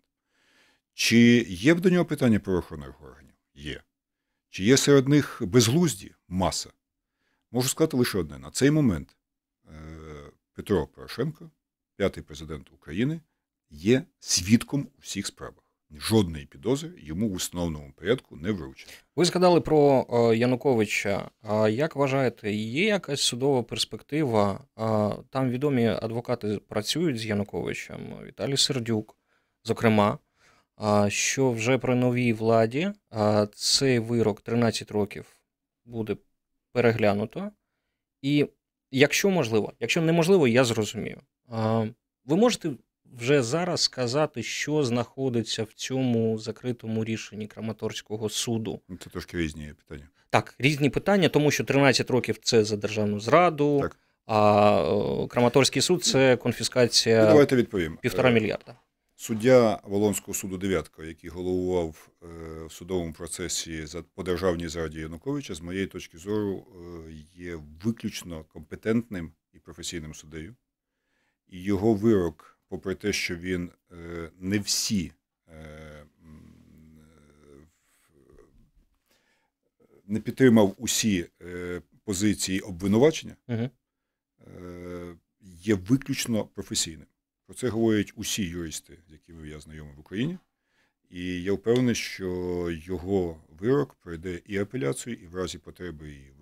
Чи 0.93 1.17
є 1.49 1.75
до 1.75 1.89
нього 1.89 2.05
питання 2.05 2.39
правоохоронних 2.39 3.01
органів? 3.01 3.33
Є. 3.53 3.83
Чи 4.49 4.63
є 4.63 4.77
серед 4.77 5.07
них 5.07 5.41
безглузді? 5.45 6.11
Маса. 6.27 6.69
Можу 7.53 7.69
сказати 7.69 7.97
лише 7.97 8.17
одне: 8.17 8.37
на 8.37 8.51
цей 8.51 8.71
момент 8.71 9.15
е, 9.65 9.71
Петро 10.53 10.87
Порошенко, 10.87 11.49
п'ятий 11.97 12.23
президент 12.23 12.71
України, 12.71 13.19
є 13.69 14.03
свідком 14.19 14.81
у 14.81 15.01
всіх 15.01 15.27
справах. 15.27 15.63
Жодної 15.91 16.45
підозри 16.45 16.91
йому 16.97 17.29
в 17.29 17.33
установленому 17.33 17.93
порядку 17.95 18.35
не 18.35 18.51
вручено. 18.51 18.91
Ви 19.15 19.25
згадали 19.25 19.61
про 19.61 20.07
е, 20.09 20.37
Януковича. 20.37 21.29
Як 21.69 21.95
вважаєте, 21.95 22.51
є 22.53 22.85
якась 22.85 23.21
судова 23.21 23.63
перспектива? 23.63 24.65
Там 25.29 25.49
відомі 25.49 25.87
адвокати 25.87 26.59
працюють 26.67 27.17
з 27.17 27.25
Януковичем, 27.25 27.99
Віталій 28.25 28.57
Сердюк, 28.57 29.17
зокрема, 29.63 30.17
що 31.07 31.51
вже 31.51 31.77
при 31.77 31.95
новій 31.95 32.33
владі 32.33 32.91
цей 33.55 33.99
вирок 33.99 34.41
13 34.41 34.91
років 34.91 35.25
буде 35.85 36.17
переглянуто. 36.73 37.51
І 38.21 38.47
якщо 38.91 39.29
можливо, 39.29 39.73
якщо 39.79 40.01
неможливо, 40.01 40.47
я 40.47 40.63
зрозумію. 40.63 41.21
Ви 42.25 42.35
можете 42.35 42.69
вже 43.17 43.43
зараз 43.43 43.81
сказати, 43.81 44.43
що 44.43 44.83
знаходиться 44.83 45.63
в 45.63 45.73
цьому 45.73 46.37
закритому 46.37 47.03
рішенні 47.05 47.47
Краматорського 47.47 48.29
суду. 48.29 48.81
Ну, 48.89 48.97
Це 49.03 49.09
трошки 49.09 49.37
різні 49.37 49.73
питання. 49.87 50.09
Так, 50.29 50.55
різні 50.59 50.89
питання, 50.89 51.29
тому 51.29 51.51
що 51.51 51.63
13 51.63 52.09
років 52.09 52.37
це 52.41 52.63
за 52.63 52.77
державну 52.77 53.19
зраду, 53.19 53.79
Так. 53.81 53.99
а 54.25 55.23
е, 55.23 55.27
Краматорський 55.27 55.81
суд 55.81 56.03
це 56.03 56.31
Ну, 56.31 56.37
конфіскація 56.37 57.25
давайте 57.25 57.55
відповім. 57.55 57.97
півтора 58.01 58.29
Е, 58.29 58.33
мільярда. 58.33 58.75
Суддя 59.23 59.79
Волонського 59.83 60.33
суду 60.33 60.57
Дев'ятка, 60.57 61.03
який 61.03 61.29
головував 61.29 62.09
е, 62.23 62.25
в 62.65 62.71
судовому 62.71 63.13
процесі 63.13 63.85
по 64.13 64.23
державній 64.23 64.67
зраді 64.67 64.99
Януковича, 64.99 65.55
з 65.55 65.61
моєї 65.61 65.87
точки 65.87 66.17
зору, 66.17 66.67
е, 67.07 67.11
є 67.35 67.59
виключно 67.83 68.43
компетентним 68.43 69.31
і 69.53 69.59
професійним 69.59 70.13
суддею. 70.13 70.55
І 71.47 71.63
його 71.63 71.93
вирок, 71.93 72.59
попри 72.67 72.95
те, 72.95 73.13
що 73.13 73.35
він 73.35 73.71
е, 73.91 74.29
не 74.39 74.59
всі 74.59 75.11
не 80.05 80.19
підтримав 80.19 80.75
усі 80.77 81.29
позиції 82.03 82.59
обвинувачення, 82.59 83.35
є 85.41 85.75
виключно 85.75 86.45
професійним. 86.45 87.07
Про 87.53 87.59
це 87.59 87.69
говорять 87.69 88.13
усі 88.15 88.43
юристи, 88.43 88.97
з 89.09 89.11
якими 89.11 89.47
я 89.47 89.59
знайомий 89.59 89.93
в 89.95 89.99
Україні. 89.99 90.37
І 91.09 91.43
я 91.43 91.53
впевнений, 91.53 91.95
що 91.95 92.27
його 92.71 93.43
вирок 93.49 93.93
пройде 93.93 94.41
і 94.45 94.57
апеляцію, 94.57 95.15
і 95.15 95.27
в 95.27 95.35
разі 95.35 95.57
потреби 95.57 96.11
і 96.11 96.33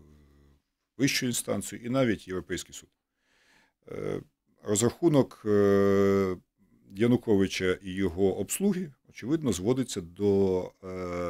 вищу 0.97 1.25
інстанцію, 1.25 1.81
і 1.83 1.89
навіть 1.89 2.27
Європейський 2.27 2.75
суд. 2.75 2.89
Е, 3.87 4.21
Розрахунок 4.63 5.41
е, 5.45 6.37
Януковича 6.91 7.77
і 7.81 7.91
його 7.91 8.37
обслуги, 8.37 8.93
очевидно, 9.09 9.53
зводиться 9.53 10.01
до 10.01 10.63
е, 10.83 10.87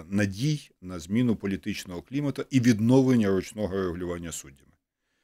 надій 0.09 0.71
на 0.81 0.99
зміну 0.99 1.35
політичного 1.35 2.01
клімату 2.01 2.45
і 2.49 2.59
відновлення 2.59 3.29
ручного 3.29 3.75
регулювання 3.75 4.31
суддями. 4.31 4.73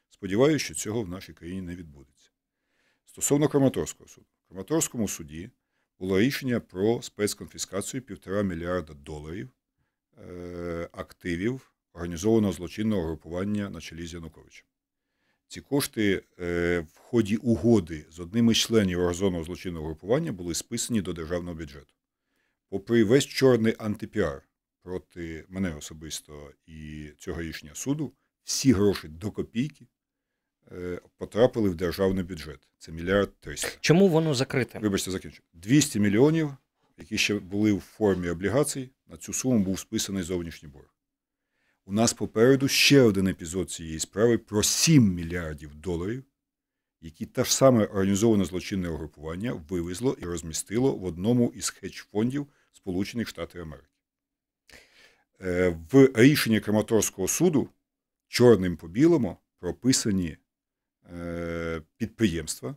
Сподіваюся, 0.09 0.65
що 0.65 0.73
цього 0.73 1.01
в 1.01 1.09
нашій 1.09 1.33
країні 1.33 1.61
не 1.61 1.75
відбудеться. 1.75 2.29
Стосовно 3.05 3.47
Краматорського 3.47 4.09
суду, 4.09 4.27
Краматорському 4.47 5.07
суді 5.07 5.49
було 5.99 6.19
рішення 6.19 6.59
про 6.59 7.01
спецконфіскацію 7.01 8.01
півтора 8.01 8.41
мільярда 8.41 8.93
доларів 8.93 9.49
е, 10.17 10.89
активів 10.91 11.73
організованого 11.93 12.53
злочинного 12.53 13.07
групування 13.07 13.69
на 13.69 13.81
чолі 13.81 14.07
з 14.07 14.13
Януковичем. 14.13 14.67
Ці 15.47 15.61
кошти 15.61 16.23
е, 16.39 16.79
в 16.79 16.97
ході 16.97 17.37
угоди 17.37 18.05
з 18.09 18.19
одним 18.19 18.51
із 18.51 18.57
членів 18.57 18.99
організованого 18.99 19.43
злочинного 19.43 19.85
групування 19.85 20.31
були 20.31 20.53
списані 20.53 21.01
до 21.01 21.13
державного 21.13 21.55
бюджету. 21.55 21.93
Попри 22.69 23.03
весь 23.03 23.25
чорний 23.25 23.75
антипіар 23.79 24.41
проти 24.81 25.45
мене 25.49 25.75
особисто 25.75 26.51
і 26.65 27.09
цього 27.17 27.41
рішення 27.41 27.75
суду, 27.75 28.13
всі 28.43 28.73
гроші 28.73 29.07
до 29.07 29.31
копійки 29.31 29.87
потрапили 31.17 31.69
в 31.69 31.75
державний 31.75 32.23
бюджет. 32.23 32.59
Це 32.77 32.91
мільярд 32.91 33.39
триста. 33.39 33.69
Чому 33.79 34.07
воно 34.07 34.33
закрите? 34.33 34.79
Вибачте, 34.79 35.11
закінчу. 35.11 35.43
200 35.53 35.99
мільйонів, 35.99 36.49
які 36.97 37.17
ще 37.17 37.39
були 37.39 37.73
в 37.73 37.79
формі 37.79 38.29
облігацій, 38.29 38.89
на 39.07 39.17
цю 39.17 39.33
суму 39.33 39.59
був 39.59 39.79
списаний 39.79 40.23
зовнішній 40.23 40.69
борг. 40.69 40.93
У 41.85 41.93
нас 41.93 42.13
попереду 42.13 42.67
ще 42.67 43.01
один 43.01 43.27
епізод 43.27 43.71
цієї 43.71 43.99
справи 43.99 44.37
про 44.37 44.63
7 44.63 45.13
мільярдів 45.13 45.75
доларів, 45.75 46.23
які 47.01 47.25
те 47.25 47.43
ж 47.43 47.55
саме 47.55 47.85
організоване 47.85 48.45
злочинне 48.45 48.89
угрупування 48.89 49.53
вивезло 49.69 50.17
і 50.21 50.25
розмістило 50.25 50.91
в 50.91 51.05
одному 51.05 51.53
із 51.55 51.69
хедж-фондів 51.69 52.47
Сполучених 52.73 53.27
Штатів 53.27 53.61
Америки. 53.61 53.87
Е, 55.41 55.79
В 55.91 56.09
рішенні 56.15 56.59
Краматорського 56.59 57.27
суду 57.27 57.69
чорним 58.27 58.77
по 58.77 58.87
білому 58.87 59.37
прописані 59.59 60.27
е, 60.27 60.37
підприємства 61.97 62.75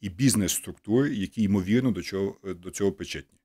і 0.00 0.08
бізнес-структури, 0.08 1.14
які 1.14 1.42
ймовірно 1.42 1.90
до 1.90 2.02
цього, 2.02 2.36
до 2.44 2.70
цього 2.70 2.92
причетні. 2.92 3.38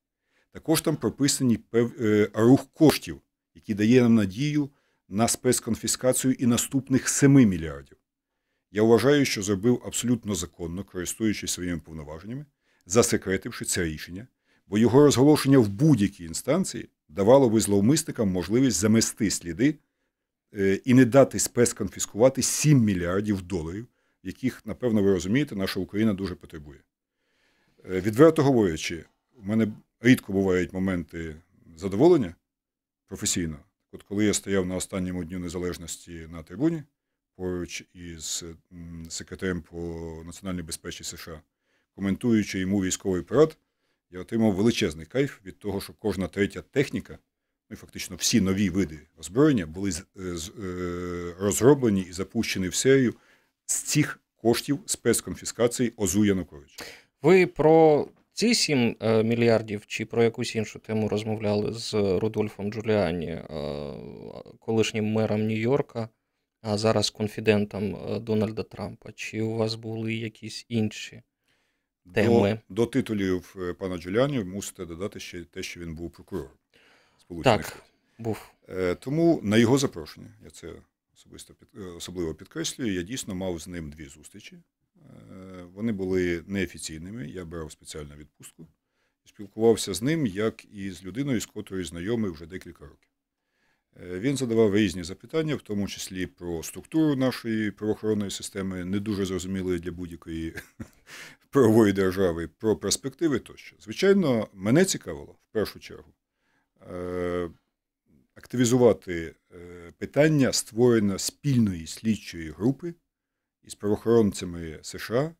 Також 0.52 0.80
там 0.80 0.96
прописані 0.96 1.56
пев, 1.56 1.92
е, 2.00 2.30
рух 2.34 2.66
коштів, 2.72 3.20
який 3.54 3.74
дає 3.74 4.02
нам 4.02 4.14
надію 4.14 4.70
на 5.08 5.28
спецконфіскацію 5.28 6.32
і 6.32 6.46
наступних 6.46 7.08
7 7.08 7.32
мільярдів. 7.32 7.96
Я 8.70 8.82
вважаю, 8.82 9.24
що 9.24 9.42
зробив 9.42 9.82
абсолютно 9.86 10.34
законно, 10.34 10.84
користуючись 10.84 11.52
своїми 11.52 11.78
повноваженнями, 11.78 12.46
засекретивши 12.86 13.64
це 13.64 13.84
рішення, 13.84 14.26
бо 14.66 14.78
його 14.78 15.04
розголошення 15.04 15.58
в 15.58 15.68
будь-якій 15.68 16.24
інстанції 16.24 16.88
давало 17.08 17.50
би 17.50 17.60
зловмисникам 17.60 18.28
можливість 18.28 18.76
замести 18.76 19.30
сліди 19.30 19.74
е, 20.54 20.74
і 20.84 20.94
не 20.94 21.04
дати 21.04 21.38
спецконфіскувати 21.38 22.42
7 22.42 22.78
мільярдів 22.78 23.42
доларів, 23.42 23.86
яких, 24.28 24.66
напевно, 24.66 25.02
ви 25.02 25.12
розумієте, 25.12 25.56
наша 25.56 25.80
Україна 25.80 26.14
дуже 26.14 26.34
потребує. 26.34 26.80
Е, 27.90 28.00
Відверто 28.00 28.42
говорячи, 28.42 29.04
у 29.36 29.42
мене 29.42 29.68
рідко 30.00 30.32
бувають 30.32 30.72
моменти 30.72 31.36
задоволення 31.76 32.34
професійно. 33.06 33.58
От 33.92 34.02
коли 34.02 34.24
я 34.24 34.34
стояв 34.34 34.66
на 34.66 34.76
останньому 34.76 35.24
дню 35.24 35.38
незалежності 35.38 36.26
на 36.30 36.42
трибуні 36.42 36.82
поруч 37.36 37.84
із 37.94 38.44
секретарем 39.08 39.62
по 39.62 39.76
національній 40.26 40.62
безпеці 40.62 41.04
США, 41.04 41.40
коментуючи 41.94 42.58
йому 42.58 42.82
військовий 42.82 43.22
парад, 43.22 43.56
я 44.10 44.20
отримав 44.20 44.54
величезний 44.54 45.06
кайф 45.06 45.38
від 45.44 45.58
того, 45.58 45.80
що 45.80 45.92
кожна 45.92 46.28
третя 46.28 46.62
техніка, 46.62 47.18
ну 47.70 47.74
і 47.74 47.76
фактично 47.76 48.16
всі 48.16 48.40
нові 48.40 48.70
види 48.70 49.00
озброєння 49.18 49.66
були 49.66 49.90
е, 49.90 50.20
е, 50.62 51.34
розроблені 51.38 52.00
і 52.00 52.12
запущені 52.12 52.68
в 52.68 52.74
серію 52.74 53.14
з 53.68 53.82
цих 53.82 54.20
коштів 54.36 54.78
спецконфіскації 54.86 55.92
ОЗУ 55.96 56.24
Януковича. 56.24 56.84
Ви 57.22 57.46
про 57.46 58.08
ці 58.32 58.54
7 58.54 58.96
е, 59.00 59.22
мільярдів 59.22 59.86
чи 59.86 60.06
про 60.06 60.22
якусь 60.22 60.56
іншу 60.56 60.78
тему 60.78 61.08
розмовляли 61.08 61.72
з 61.72 61.94
Рудольфом 61.94 62.72
Джуліані, 62.72 63.26
е, 63.26 63.44
колишнім 64.60 65.12
мером 65.12 65.40
Нью-Йорка, 65.40 66.08
а 66.62 66.78
зараз 66.78 67.10
конфідентом 67.10 67.96
е, 67.96 68.18
Дональда 68.18 68.62
Трампа? 68.62 69.12
Чи 69.12 69.42
у 69.42 69.56
вас 69.56 69.74
були 69.74 70.14
якісь 70.14 70.66
інші? 70.68 71.22
Теми. 72.14 72.60
До, 72.68 72.74
до 72.74 72.86
титулів 72.86 73.56
пана 73.78 73.98
Джуліані 73.98 74.44
мусите 74.44 74.86
додати 74.86 75.20
ще 75.20 75.44
те, 75.44 75.62
що 75.62 75.80
він 75.80 75.94
був 75.94 76.10
прокурором 76.10 76.52
Сполучених 77.20 77.66
Так, 77.66 77.82
був. 78.18 78.50
Тому 79.00 79.40
на 79.42 79.56
його 79.56 79.78
запрошення, 79.78 80.30
я 80.44 80.50
це 80.50 80.72
особисто 81.18 81.54
під, 81.54 81.68
е, 81.76 81.80
особливо 81.80 82.34
підкреслюю, 82.34 82.94
я 82.94 83.02
дійсно 83.02 83.34
мав 83.34 83.58
з 83.58 83.68
ним 83.68 83.90
дві 83.90 84.04
зустрічі. 84.04 84.58
Е, 84.96 85.64
Вони 85.74 85.92
були 85.92 86.44
неофіційними, 86.46 87.28
я 87.28 87.44
брав 87.44 87.72
спеціальну 87.72 88.16
відпустку 88.16 88.68
і 89.24 89.28
спілкувався 89.28 89.94
з 89.94 90.02
ним 90.02 90.26
як 90.26 90.64
і 90.72 90.90
з 90.90 91.04
людиною, 91.04 91.40
з 91.40 91.46
котрою 91.46 91.84
знайомий 91.84 92.30
вже 92.30 92.46
декілька 92.46 92.84
років. 92.84 93.10
Е, 94.00 94.18
Він 94.18 94.36
задавав 94.36 94.76
різні 94.76 95.04
запитання, 95.04 95.54
в 95.56 95.62
тому 95.62 95.88
числі 95.88 96.26
про 96.26 96.62
структуру 96.62 97.16
нашої 97.16 97.70
правоохоронної 97.70 98.30
системи, 98.30 98.84
не 98.84 99.00
дуже 99.00 99.26
зрозумілої 99.26 99.78
для 99.78 99.92
будь-якої 99.92 100.54
правової 101.50 101.92
держави, 101.92 102.48
про 102.48 102.76
перспективи 102.76 103.38
тощо. 103.38 103.76
Звичайно, 103.80 104.48
мене 104.54 104.84
цікавило 104.84 105.32
в 105.32 105.52
першу 105.52 105.80
чергу 105.80 106.12
активізувати 108.48 109.34
е, 109.52 109.92
питання 109.98 110.52
створення 110.52 111.18
спільної 111.18 111.86
слідчої 111.86 112.50
групи 112.50 112.94
із 113.62 113.74
правоохоронцями 113.74 114.78
США 114.82 115.22
е, 115.22 115.34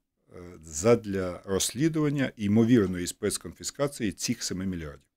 задля 0.62 1.42
розслідування 1.44 2.32
ймовірної 2.36 3.06
спецконфіскації 3.06 4.12
цих 4.12 4.42
7 4.42 4.58
мільярдів. 4.58 5.08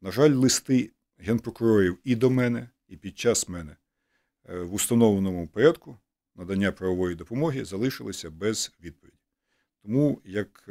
На 0.00 0.10
жаль, 0.10 0.30
листи 0.30 0.90
генпрокурорів 1.18 1.98
і 2.04 2.16
до 2.16 2.30
мене, 2.30 2.68
і 2.88 2.96
під 2.96 3.18
час 3.18 3.48
мене 3.48 3.76
е, 4.48 4.58
в 4.58 4.74
установленому 4.74 5.48
порядку 5.48 5.98
надання 6.34 6.72
правової 6.72 7.14
допомоги 7.14 7.64
залишилися 7.64 8.30
без 8.30 8.72
відповіді. 8.80 9.18
Тому, 9.82 10.20
як 10.24 10.64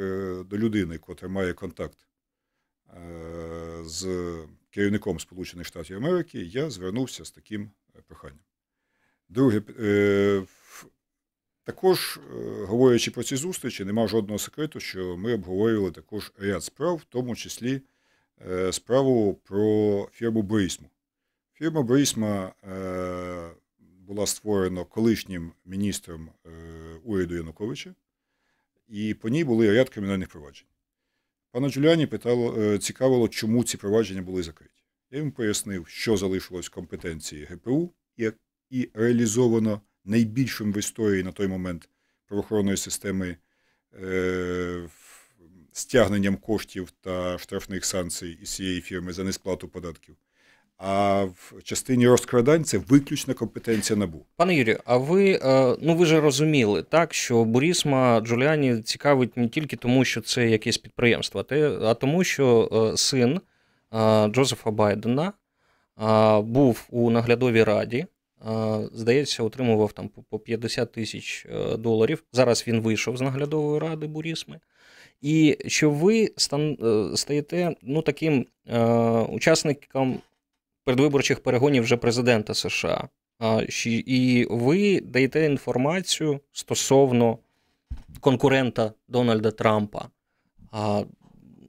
до 0.46 0.58
людини, 0.58 0.98
котра 0.98 1.30
має 1.30 1.54
контакт 1.54 2.08
з 3.82 4.08
керівником 4.72 5.20
Сполучених 5.20 5.68
Штатів 5.68 5.98
Америки, 5.98 6.42
я 6.42 6.70
звернувся 6.70 7.26
з 7.26 7.32
таким 7.32 7.72
е, 7.96 8.00
проханням. 8.08 8.40
Друге, 9.30 9.62
е, 9.80 10.44
також, 11.64 12.20
е, 12.36 12.66
говорячи 12.66 13.12
про 13.12 13.24
ці 13.24 13.36
зустрічі, 13.36 13.86
нема 13.86 14.08
жодного 14.08 14.40
секрету, 14.40 14.80
що 14.80 15.18
ми 15.18 15.34
обговорювали 15.34 15.92
також 15.92 16.32
ряд 16.40 16.64
справ, 16.64 16.96
в 16.96 17.04
тому 17.04 17.36
числі 17.36 17.82
справу 18.72 19.34
про 19.34 20.08
фірму 20.14 20.42
Брисму. 20.42 20.90
Фірма 21.54 21.82
Брисма 21.82 22.54
була 23.80 24.28
створена 24.28 24.84
колишнім 24.84 25.52
міністром 25.66 26.30
уряду 27.04 27.36
Януковича, 27.36 27.96
і 28.88 29.14
по 29.14 29.30
ній 29.30 29.44
були 29.44 29.74
ряд 29.74 29.90
кримінальних 29.90 30.30
проваджень. 30.30 30.68
Пана 31.52 31.70
Джуліані 31.70 32.08
питало, 32.08 32.62
е, 32.62 32.78
цікавило, 32.78 33.28
чому 33.28 33.64
ці 33.64 33.78
провадження 33.78 34.22
були 34.22 34.44
закриті. 34.44 34.70
Я 35.12 35.20
йому 35.20 35.32
пояснив, 35.32 35.88
що 35.88 36.18
залишилось 36.18 36.68
в 36.68 36.74
компетенції 36.74 37.46
ГПУ 37.46 37.94
і, 38.18 38.32
і 38.70 38.90
реалізовано 38.94 39.82
найбільшим 40.06 40.74
в 40.74 40.78
історії 40.78 41.24
на 41.24 41.32
той 41.32 41.48
момент 41.48 41.90
правоохоронної 42.26 42.78
системи 42.78 43.38
е, 44.02 44.90
стягненням 45.72 46.38
коштів 46.38 46.92
та 47.02 47.38
штрафних 47.38 47.86
санкцій 47.86 48.38
із 48.42 48.50
цієї 48.50 48.82
фірми 48.82 49.14
за 49.14 49.24
несплату 49.24 49.68
податків. 49.68 50.16
А 50.84 51.24
в 51.24 51.54
частині 51.64 52.08
розкрадань 52.08 52.64
це 52.64 52.78
виключна 52.78 53.34
компетенція 53.34 54.00
НАБУ. 54.00 54.26
Пане 54.36 54.56
Юрію, 54.56 54.80
а 54.86 54.98
ви, 54.98 55.40
е, 55.44 55.76
ну 55.82 55.96
ви 55.96 56.06
ж 56.06 56.20
розуміли, 56.22 56.84
так, 56.84 57.14
що 57.14 57.44
Бурісма 57.46 58.22
Джуліані 58.22 58.82
цікавить 58.82 59.38
не 59.38 59.48
тільки 59.48 59.76
тому, 59.76 60.06
що 60.06 60.22
це 60.22 60.50
якесь 60.50 60.78
підприємство, 60.78 61.46
а 61.82 61.94
тому, 61.94 62.24
що 62.24 62.70
е, 62.94 62.98
син 62.98 63.42
е, 63.94 64.28
Джозефа 64.28 64.72
Байдена 64.72 65.34
був 66.44 66.88
у 66.90 67.10
наглядовій 67.10 67.64
раді, 67.64 68.06
здається, 68.94 69.44
отримував 69.44 69.92
там 69.92 70.08
по- 70.10 70.22
по 70.22 70.40
50 70.40 70.92
тисяч 70.92 71.48
доларів. 71.78 72.24
Зараз 72.34 72.64
він 72.68 72.82
вийшов 72.82 73.18
з 73.18 73.22
наглядової 73.22 73.80
ради 73.80 74.08
Бурісми. 74.08 74.60
І 75.22 75.58
що 75.68 75.90
ви 75.90 76.32
стаєте 77.16 77.76
ну, 77.82 78.02
таким 78.02 78.46
е, 78.68 78.80
учасником 79.30 80.22
передвиборчих 80.84 81.40
перегонів 81.40 81.84
вже 81.84 81.98
президента 81.98 82.54
США. 82.54 83.10
І 83.84 84.48
ви 84.50 85.02
даєте 85.02 85.46
інформацію 85.46 86.40
стосовно 86.52 87.40
конкурента 88.20 88.94
Дональда 89.08 89.52
Трампа. 89.52 90.10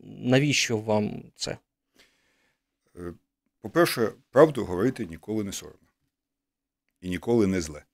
Навіщо 0.03 0.79
вам 0.79 1.25
це? 1.35 1.59
Е, 2.96 3.12
По-перше, 3.61 4.12
правду 4.31 4.64
говорити 4.64 5.07
ніколи 5.07 5.44
не 5.44 5.53
соромно. 5.53 5.79
І 7.01 7.09
ніколи 7.09 7.46
не 7.46 7.61
зле. 7.61 7.85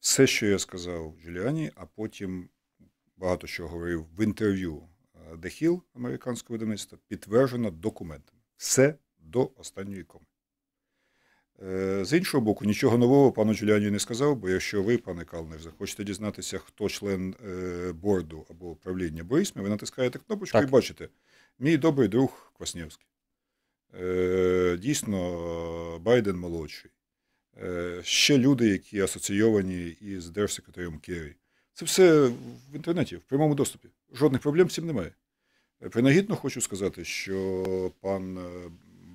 Все, 0.00 0.26
що 0.26 0.46
я 0.46 0.58
сказав 0.58 1.14
Джуліані, 1.22 1.70
а 1.74 1.86
потім 1.86 2.48
багато 3.16 3.46
що 3.46 3.68
говорив 3.68 4.06
в 4.16 4.24
інтерв'ю 4.24 4.88
е, 5.14 5.36
Hill 5.36 5.80
американського 5.94 6.54
видавництва, 6.54 6.98
підтверджено 7.08 7.70
документами. 7.70 8.40
Все 8.56 8.94
до 9.26 9.50
останньої 9.56 10.04
коми. 10.04 10.24
Е, 11.62 12.04
З 12.04 12.16
іншого 12.18 12.44
боку, 12.44 12.64
нічого 12.64 12.98
нового 12.98 13.32
пану 13.32 13.54
Джуліані 13.54 13.90
не 13.90 13.98
сказав, 13.98 14.36
бо 14.36 14.48
якщо 14.50 14.82
ви, 14.82 14.98
пане 14.98 15.24
Калнер, 15.24 15.60
захочете 15.62 16.04
дізнатися, 16.04 16.58
хто 16.58 16.88
член 16.88 17.34
е, 17.46 17.92
борду 17.92 18.46
або 18.50 18.70
управління 18.70 19.24
Борисми, 19.24 19.62
ви 19.62 19.68
натискаєте 19.68 20.18
кнопочку 20.18 20.58
Так. 20.58 20.68
і 20.68 20.70
бачите, 20.70 21.08
мій 21.58 21.76
добрий 21.76 22.08
друг 22.08 22.52
Кваснєвський. 22.56 23.06
е, 24.00 24.76
дійсно 24.80 25.98
Байден 26.02 26.36
молодший, 26.36 26.90
ще 28.02 28.38
люди, 28.38 28.68
які 28.68 29.00
асоційовані 29.00 29.86
із 29.88 30.30
держсекретарем 30.30 30.98
Керрі. 30.98 31.34
Це 31.72 31.84
все 31.84 32.26
в 32.72 32.74
інтернеті, 32.74 33.16
в 33.16 33.22
прямому 33.22 33.54
доступі. 33.54 33.88
Жодних 34.12 34.42
проблем 34.42 34.70
з 34.70 34.74
цим 34.74 34.86
немає. 34.86 35.12
Принагідно 35.90 36.36
хочу 36.36 36.60
сказати, 36.60 37.04
що 37.04 37.92
пан 38.00 38.38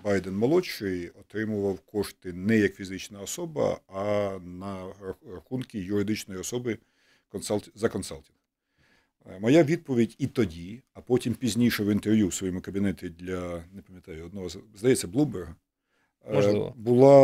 Байден 0.04 0.38
молодший 0.38 1.10
отримував 1.10 1.80
кошти 1.80 2.34
не 2.34 2.58
як 2.58 2.76
фізична 2.76 3.22
особа, 3.22 3.80
а 3.88 4.38
на 4.44 4.94
рахунки 5.34 5.80
юридичної 5.80 6.40
особи 6.40 6.78
за 7.76 7.90
консалтинг. 7.90 8.38
Е, 9.26 9.40
моя 9.40 9.64
відповідь 9.64 10.16
і 10.18 10.28
тоді, 10.28 10.82
а 10.94 11.02
потім 11.02 11.34
пізніше 11.34 11.84
в 11.84 11.92
інтерв'ю 11.92 12.28
в 12.28 12.34
своєму 12.34 12.62
кабінеті 12.62 13.10
для 13.10 13.64
не 13.72 13.82
пам'ятаю 13.82 14.26
одного 14.26 14.50
здається, 14.76 15.08
Блумберга, 15.08 15.56
була 16.76 17.16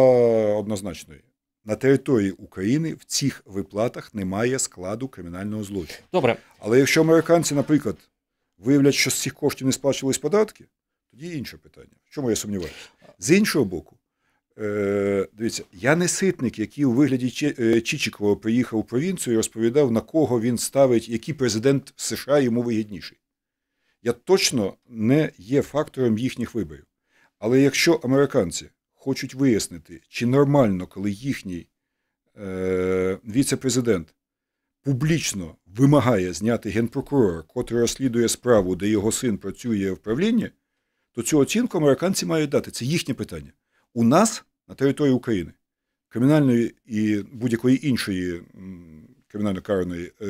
однозначною. 0.56 1.22
На 1.66 1.76
території 1.76 2.32
України 2.32 2.94
в 2.94 3.04
цих 3.06 3.44
виплатах 3.46 4.14
немає 4.14 4.60
складу 4.60 5.08
кримінального 5.08 5.64
злочину. 5.64 6.00
Добре. 6.14 6.38
Але 6.60 6.80
якщо 6.80 7.02
американці, 7.02 7.56
наприклад, 7.56 7.98
виявлять, 8.58 8.94
що 8.94 9.10
з 9.10 9.22
цих 9.22 9.34
коштів 9.34 9.68
не 9.68 9.74
сплачувались 9.74 10.18
податки, 10.18 10.66
тоді 11.18 11.38
інше 11.38 11.58
питання. 11.58 11.96
В 12.06 12.10
чому 12.10 12.30
я 12.30 12.36
сумніваюся? 12.36 12.90
З 13.20 13.38
іншого 13.38 13.66
боку, 13.66 13.98
е, 14.58 15.28
дивіться, 15.34 15.64
я 15.74 15.96
не 15.96 16.08
ситник, 16.08 16.60
який 16.60 16.86
у 16.86 16.92
вигляді 16.92 17.56
е, 17.60 17.82
Чичикова 17.82 18.36
приїхав 18.36 18.80
у 18.80 18.84
провінцію 18.84 19.34
і 19.34 19.38
розповідав, 19.38 19.92
на 19.92 20.02
кого 20.02 20.42
він 20.42 20.58
ставить, 20.58 21.10
який 21.10 21.34
президент 21.34 21.94
США 21.96 22.40
йому 22.40 22.62
вигідніший. 22.62 23.18
Я 24.04 24.14
точно 24.14 24.74
не 24.90 25.32
є 25.38 25.62
фактором 25.62 26.18
їхніх 26.18 26.56
виборів. 26.56 26.86
Але 27.40 27.62
якщо 27.62 27.94
американці 27.94 28.70
хочуть 28.94 29.36
вияснити, 29.36 30.02
чи 30.10 30.26
нормально, 30.26 30.88
коли 30.88 31.12
їхній 31.12 31.68
е, 32.38 33.20
віце-президент 33.26 34.16
публічно 34.82 35.56
вимагає 35.66 36.34
зняти 36.34 36.70
генпрокурора, 36.70 37.42
котрий 37.42 37.82
розслідує 37.82 38.30
справу, 38.30 38.76
де 38.76 38.88
його 38.90 39.12
син 39.12 39.38
працює 39.38 39.92
в 39.92 39.98
правлінні, 39.98 40.50
то 41.18 41.24
цю 41.24 41.40
оцінку 41.40 41.78
американці 41.78 42.26
мають 42.26 42.50
дати. 42.50 42.72
Це 42.72 42.86
їхнє 42.86 43.14
питання. 43.14 43.52
У 43.94 44.04
нас 44.04 44.44
на 44.68 44.76
території 44.76 45.16
України 45.16 45.52
кримінальної 46.08 46.76
і 46.86 47.24
будь-якої 47.32 47.88
іншої 47.88 48.42
кримінально 49.28 49.62
караної 49.62 50.12
е, 50.22 50.26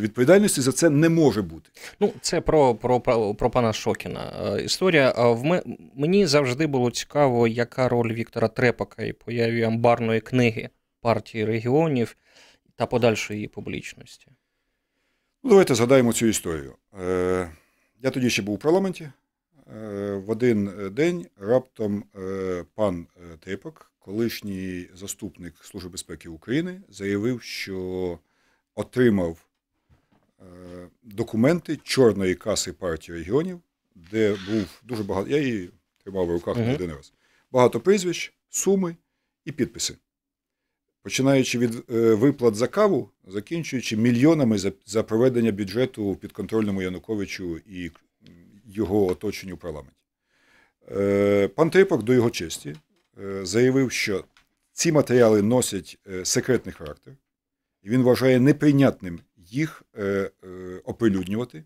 відповідальності 0.00 0.60
за 0.60 0.72
це 0.72 0.90
не 0.90 1.08
може 1.08 1.42
бути. 1.42 1.70
Ну, 2.00 2.12
це 2.20 2.40
про 2.40 2.74
про, 2.74 3.00
про, 3.00 3.34
про 3.34 3.50
пана 3.50 3.72
Шокіна 3.72 4.52
е, 4.56 4.62
історія. 4.64 5.12
В 5.16 5.62
мені 5.94 6.26
завжди 6.26 6.66
було 6.66 6.90
цікаво, 6.90 7.48
яка 7.48 7.88
роль 7.88 8.12
Віктора 8.12 8.48
Трепака 8.48 9.02
і 9.02 9.12
появі 9.12 9.62
амбарної 9.62 10.20
книги 10.20 10.68
партії 11.00 11.44
регіонів 11.44 12.16
та 12.76 12.86
подальшої 12.86 13.38
її 13.38 13.48
публічності. 13.48 14.26
Ну, 15.42 15.50
Давайте 15.50 15.74
згадаємо 15.74 16.12
цю 16.12 16.26
історію. 16.26 16.74
Е, 17.00 17.50
я 18.02 18.10
тоді 18.10 18.30
ще 18.30 18.42
був 18.42 18.54
у 18.54 18.58
парламенті. 18.58 19.10
В 19.70 20.24
один 20.30 20.90
день 20.92 21.26
раптом 21.36 22.04
пан 22.74 23.06
Трепак, 23.40 23.92
колишній 23.98 24.88
заступник 24.94 25.54
Служби 25.62 25.90
безпеки 25.90 26.28
України, 26.28 26.82
заявив, 26.88 27.42
що 27.42 28.18
отримав 28.74 29.46
е, 30.40 30.44
документи 31.02 31.76
чорної 31.76 32.34
каси 32.34 32.72
партії 32.72 33.18
регіонів, 33.18 33.60
де 33.94 34.30
був 34.30 34.82
дуже 34.82 35.02
багато. 35.02 35.30
Я 35.30 35.38
її 35.38 35.70
тримав 36.04 36.26
в 36.26 36.30
руках 36.30 36.56
не 36.56 36.74
один 36.74 36.92
раз. 36.92 37.12
Багато 37.50 37.80
прізвищ, 37.80 38.32
суми 38.48 38.96
і 39.44 39.52
підписи. 39.52 39.96
Починаючи 41.02 41.58
від 41.58 41.74
е, 41.90 42.14
виплат 42.14 42.54
за 42.54 42.66
каву, 42.66 43.10
закінчуючи 43.26 43.96
мільйонами 43.96 44.58
за 44.58 44.72
за 44.86 45.02
проведення 45.02 45.52
бюджету 45.52 46.16
підконтрольному 46.16 46.82
Януковичу 46.82 47.58
і 47.58 47.90
його 48.70 49.06
оточенню 49.06 49.54
в 49.54 49.58
парламенті. 49.58 49.96
Е, 50.90 51.48
пан 51.48 51.70
Трипак 51.70 52.02
до 52.02 52.14
його 52.14 52.30
честі 52.30 52.76
заявив, 53.42 53.92
що 53.92 54.24
ці 54.72 54.92
матеріали 54.92 55.42
носять 55.42 55.98
секретний 56.22 56.74
характер 56.74 57.14
і 57.82 57.90
він 57.90 58.02
вважає 58.02 58.40
неприйнятним 58.40 59.20
їх 59.36 59.82
е, 59.98 60.30
е, 60.44 60.80
оприлюднювати 60.84 61.64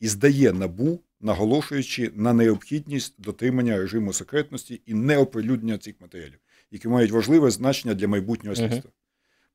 і 0.00 0.08
здає 0.08 0.52
набу, 0.52 1.00
наголошуючи 1.20 2.12
на 2.14 2.32
необхідність 2.32 3.14
дотримання 3.18 3.76
режиму 3.76 4.12
секретності 4.12 4.82
і 4.86 4.94
неоприлюднення 4.94 5.78
цих 5.78 6.00
матеріалів, 6.00 6.38
які 6.70 6.88
мають 6.88 7.10
важливе 7.10 7.50
значення 7.50 7.94
для 7.94 8.08
майбутнього 8.08 8.56
слідства. 8.56 8.90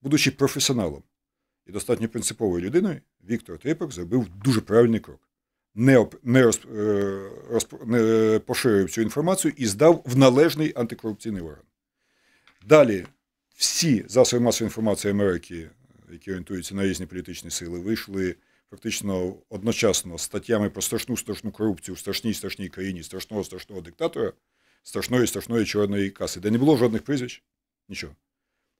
Будучи 0.01 0.31
професіоналом 0.31 1.03
і 1.65 1.71
достатньо 1.71 2.09
принциповою 2.09 2.65
людиною, 2.65 3.01
Віктор 3.29 3.57
Трипак 3.57 3.91
зробив 3.91 4.27
дуже 4.43 4.61
правильний 4.61 4.99
крок. 4.99 5.26
Не 5.79 6.07
не, 6.23 6.39
е, 6.39 7.29
розп, 7.49 7.73
не 7.85 8.41
поширив 8.45 8.91
цю 8.91 9.01
інформацію 9.01 9.53
і 9.57 9.65
здав 9.65 10.01
в 10.05 10.17
належний 10.17 10.73
антикорупційний 10.75 11.41
орган. 11.41 11.63
Далі 12.65 13.05
всі 13.55 14.05
засоби 14.07 14.43
масової 14.43 14.67
інформації 14.67 15.11
Америки 15.11 15.69
які 16.11 16.31
орієнтуються 16.31 16.75
на 16.75 16.83
різні 16.83 17.05
політичні 17.05 17.49
сили, 17.49 17.79
вийшли 17.79 18.35
фактично 18.69 19.35
одночасно 19.49 20.17
статтями 20.17 20.69
про 20.69 20.81
страшну 20.81 21.17
страшну 21.17 21.51
корупцію 21.51 21.95
в 21.95 21.99
страшній 21.99 22.33
страшній 22.33 22.69
країні, 22.69 23.03
страшного 23.03 23.43
страшного 23.43 23.81
диктатора, 23.81 24.33
страшної 24.83 25.27
страшної 25.27 25.65
чорної 25.65 26.09
каси, 26.09 26.39
де 26.39 26.51
не 26.51 26.57
було 26.57 26.77
жодних 26.77 27.01
прізвищ, 27.01 27.43
нічого. 27.89 28.15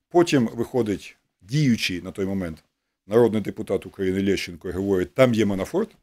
Потім 0.10 0.50
виходить 0.54 1.18
діючий 1.42 2.02
на 2.02 2.12
той 2.12 2.26
момент 2.26 2.64
народний 3.08 3.42
депутат 3.42 3.86
України 3.86 4.24
Лещенко 4.24 4.70
і 4.70 4.72
говорить, 4.72 5.14
там 5.14 5.34
є 5.34 5.46
Манафорт, 5.46 5.96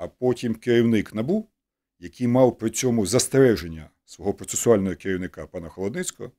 а 0.00 0.08
потім 0.08 0.54
керівник 0.54 1.14
НАБУ, 1.14 1.48
який 1.98 2.26
мав 2.26 2.58
при 2.58 2.70
цьому 2.70 3.06
застереження 3.06 3.90
свого 4.04 4.34
процесуального 4.34 4.96
керівника 4.96 5.46
пана 5.46 5.68
Холодницького 5.68 6.30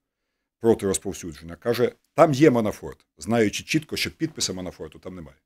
проти 0.60 0.86
розповсюдження, 0.86 1.56
каже, 1.56 1.92
там 2.14 2.34
є 2.34 2.52
Манафорт, 2.52 3.06
знаючи 3.18 3.64
чітко, 3.64 3.98
що 3.98 4.12
підписа 4.12 4.54
Манафорту 4.54 5.00
там 5.00 5.16
немає. 5.16 5.38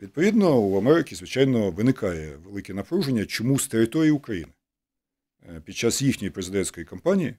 Відповідно, 0.00 0.60
у 0.60 0.78
Америці, 0.78 1.14
звичайно, 1.14 1.70
виникає 1.70 2.36
велике 2.36 2.74
напруження, 2.74 3.26
чому 3.26 3.58
з 3.58 3.68
території 3.68 4.10
України 4.10 4.52
е, 5.48 5.60
під 5.60 5.76
час 5.76 6.02
їхньої 6.02 6.30
президентської 6.30 6.86
кампанії 6.86 7.34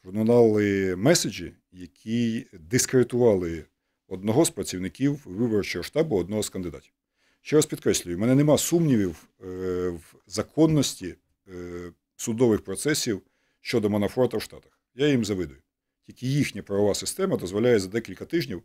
пролунали 0.00 0.96
меседжі, 0.96 1.52
які 1.72 2.46
дискредитували 2.52 3.64
одного 4.08 4.44
з 4.44 4.50
працівників 4.50 5.22
виборчого 5.24 5.82
штабу 5.82 6.16
одного 6.16 6.42
з 6.42 6.48
кандидатів. 6.48 6.92
Ще 7.40 7.56
раз 7.56 7.66
підкреслюю, 7.66 8.16
в 8.16 8.20
мене 8.20 8.34
нема 8.34 8.58
сумнівів 8.58 9.28
е, 9.40 9.46
в 9.88 10.14
законності 10.26 11.14
е, 11.48 11.92
судових 12.16 12.64
процесів 12.64 13.22
щодо 13.60 13.90
Манафорта 13.90 14.36
в 14.36 14.42
Штатах. 14.42 14.80
Я 14.94 15.08
їм 15.08 15.24
завидую. 15.24 15.60
Тільки 16.06 16.26
їхня 16.26 16.62
правова 16.62 16.94
система 16.94 17.36
дозволяє 17.36 17.78
за 17.78 17.88
декілька 17.88 18.24
тижнів 18.24 18.62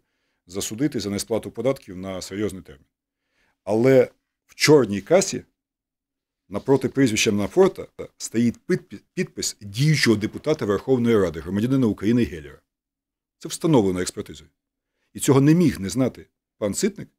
засудити 0.47 0.99
за 0.99 1.09
несплату 1.09 1.51
податків 1.51 1.97
на 1.97 2.21
серйозний 2.21 2.61
термін. 2.61 2.85
Але 3.63 4.11
в 4.45 4.55
чорній 4.55 5.01
касі 5.01 5.43
напроти 6.49 6.89
прізвища 6.89 7.31
Нафорта 7.31 7.87
стоїть 8.17 8.59
підпис 9.13 9.57
діючого 9.61 10.15
депутата 10.15 10.65
Верховної 10.65 11.19
Ради, 11.19 11.39
громадянина 11.39 11.87
України 11.87 12.23
Гелєра. 12.23 12.59
Це 13.37 13.49
встановлено 13.49 13.99
експертизою. 13.99 14.49
І 15.13 15.19
цього 15.19 15.41
не 15.41 15.53
міг 15.53 15.79
не 15.79 15.89
знати 15.89 16.27
пан 16.57 16.73
Ситник, 16.73 17.09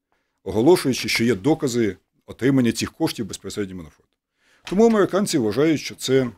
оголошуючи, 0.47 1.09
що 1.09 1.25
є 1.25 1.35
докази 1.35 1.97
отримання 2.27 2.73
цих 2.73 2.93
коштів 2.93 3.27
безпосередньо 3.27 3.77
Манафорта. 3.77 4.13
Тому 4.65 4.87
американці 4.87 5.39
вважають, 5.39 5.81
що 5.81 5.95
це 5.95 6.31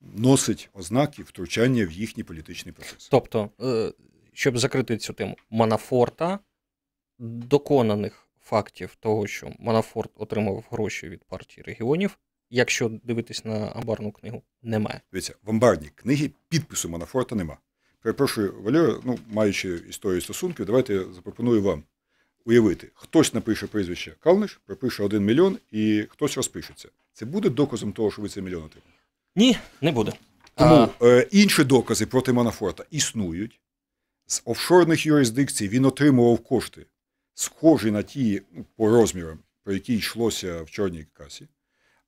носить 0.00 0.70
ознаки 0.74 1.22
втручання 1.22 1.86
в 1.86 1.92
їхній 1.92 2.22
політичний 2.22 2.72
процес. 2.72 3.08
Тобто, 3.10 3.50
е, 3.60 3.92
щоб 4.32 4.58
закрити 4.58 4.96
цю 4.96 5.12
тему, 5.12 5.36
Манафорта 5.50 6.38
доконаних 7.18 8.28
фактів 8.40 8.96
того, 9.00 9.26
що 9.26 9.52
Манафорт 9.58 10.10
отримав 10.16 10.64
гроші 10.70 11.08
від 11.08 11.24
партії 11.24 11.64
регіонів. 11.66 12.18
Якщо 12.50 12.90
дивитись 13.04 13.44
на 13.44 13.54
амбарну 13.54 14.12
книгу, 14.12 14.42
немає. 14.62 15.00
Дивіться, 15.12 15.34
в 15.42 15.50
амбарній 15.50 15.90
книгі 15.94 16.30
підпису 16.48 16.88
Манафорта 16.88 17.34
нема. 17.34 17.58
Перепрошую, 18.02 18.62
Валерію, 18.62 19.00
ну, 19.04 19.18
маючи 19.28 19.74
історію 19.88 20.20
стосунків, 20.20 20.66
давайте 20.66 21.04
запропоную 21.12 21.62
вам 21.62 21.84
уявити, 22.44 22.88
хтось 22.94 23.34
напише 23.34 23.66
прізвище 23.66 24.14
Калниш, 24.20 24.60
пропише 24.66 25.02
один 25.02 25.24
мільйон 25.24 25.58
і 25.70 26.06
хтось 26.10 26.36
розпишеться. 26.36 26.88
Це 27.12 27.26
буде 27.26 27.50
доказом 27.50 27.92
того, 27.92 28.10
що 28.10 28.22
ви 28.22 28.28
цей 28.28 28.42
мільйон 28.42 28.62
отримали? 28.62 28.92
Ні, 29.36 29.58
не 29.80 29.92
буде. 29.92 30.12
Тому 30.54 30.88
е, 31.02 31.26
інші 31.30 31.64
докази 31.64 32.06
проти 32.06 32.32
Манафорта 32.32 32.84
існують. 32.90 33.60
З 34.26 34.42
офшорних 34.44 35.06
юрисдикцій 35.06 35.68
він 35.68 35.84
отримував 35.84 36.38
кошти, 36.38 36.86
схожі 37.34 37.90
на 37.90 38.02
ті 38.02 38.42
ну, 38.52 38.64
по 38.76 38.88
розмірам, 38.88 39.38
про 39.64 39.72
які 39.72 39.94
йшлося 39.94 40.62
в 40.62 40.70
чорній 40.70 41.06
касі. 41.12 41.48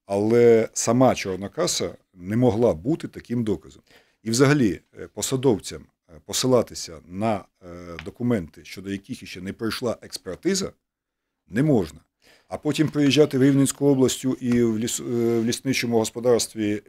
Але 0.07 0.68
сама 0.73 1.14
чорна 1.14 1.49
каса 1.49 1.95
не 2.14 2.37
могла 2.37 2.75
бути 2.75 3.09
таким 3.09 3.45
доказом. 3.45 3.83
І 4.23 4.31
взагалі 4.31 4.81
е, 4.99 5.09
посадовцям 5.14 5.87
посилатися 6.25 6.98
на 7.09 7.35
е, 7.35 7.66
документи, 8.05 8.64
щодо 8.64 8.90
яких 8.90 9.29
ще 9.29 9.40
не 9.40 9.53
пройшла 9.53 9.96
експертиза, 10.03 10.72
не 11.48 11.62
можна. 11.62 12.01
А 12.48 12.59
потім 12.59 12.88
приїжджати 12.88 13.38
в 13.38 13.42
Рівненську 13.42 13.87
областю 13.87 14.33
і 14.40 14.62
в, 14.62 14.79
ліс, 14.79 15.01
в 15.01 15.44
лісничому 15.44 15.98
господарстві, 15.98 16.83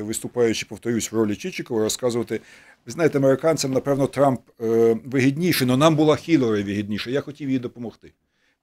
виступаючи, 0.00 0.66
повторюсь, 0.66 1.12
в 1.12 1.16
ролі 1.16 1.36
Чичикова, 1.36 1.80
розказувати, 1.80 2.40
ви 2.86 2.92
знаєте, 2.92 3.18
американцям, 3.18 3.72
напевно, 3.72 4.06
Трамп 4.06 4.40
вигідніший, 5.04 5.68
але 5.68 5.76
нам 5.76 5.96
була 5.96 6.16
Хіллері 6.16 6.62
вигідніша, 6.62 7.10
я 7.10 7.20
хотів 7.20 7.50
їй 7.50 7.58
допомогти. 7.58 8.12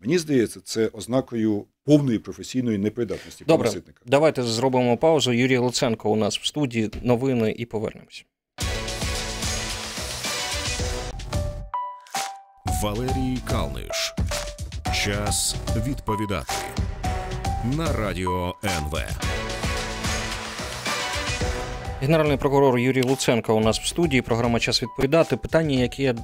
Мені 0.02 0.18
здається, 0.18 0.60
це 0.64 0.88
ознакою 0.88 1.66
повної 1.84 2.20
професійної 2.20 2.78
непридатності 2.78 3.46
Добре, 3.48 3.72
Давайте 4.06 4.44
зробимо 4.44 4.98
паузу. 4.98 5.32
Юрій 5.32 5.58
Луценко 5.58 6.12
у 6.12 6.16
нас 6.16 6.40
в 6.40 6.46
студії 6.46 6.92
новини 7.02 7.56
і 7.58 7.66
повернемось. 7.66 8.26
Валерій 12.82 13.38
Калниш. 13.50 14.16
Час 14.94 15.56
відповідати 15.88 16.54
на 17.78 17.94
радіо 17.94 18.56
НВ. 18.64 19.00
Генеральний 22.02 22.38
прокурор 22.38 22.80
Юрій 22.80 23.02
Луценко 23.02 23.56
у 23.56 23.60
нас 23.60 23.80
в 23.80 23.86
студії. 23.86 24.22
Програма 24.22 24.60
Час 24.60 24.84
відповідати. 24.84 25.38
Питання, 25.38 25.80
яке 25.80 26.04
я 26.04 26.16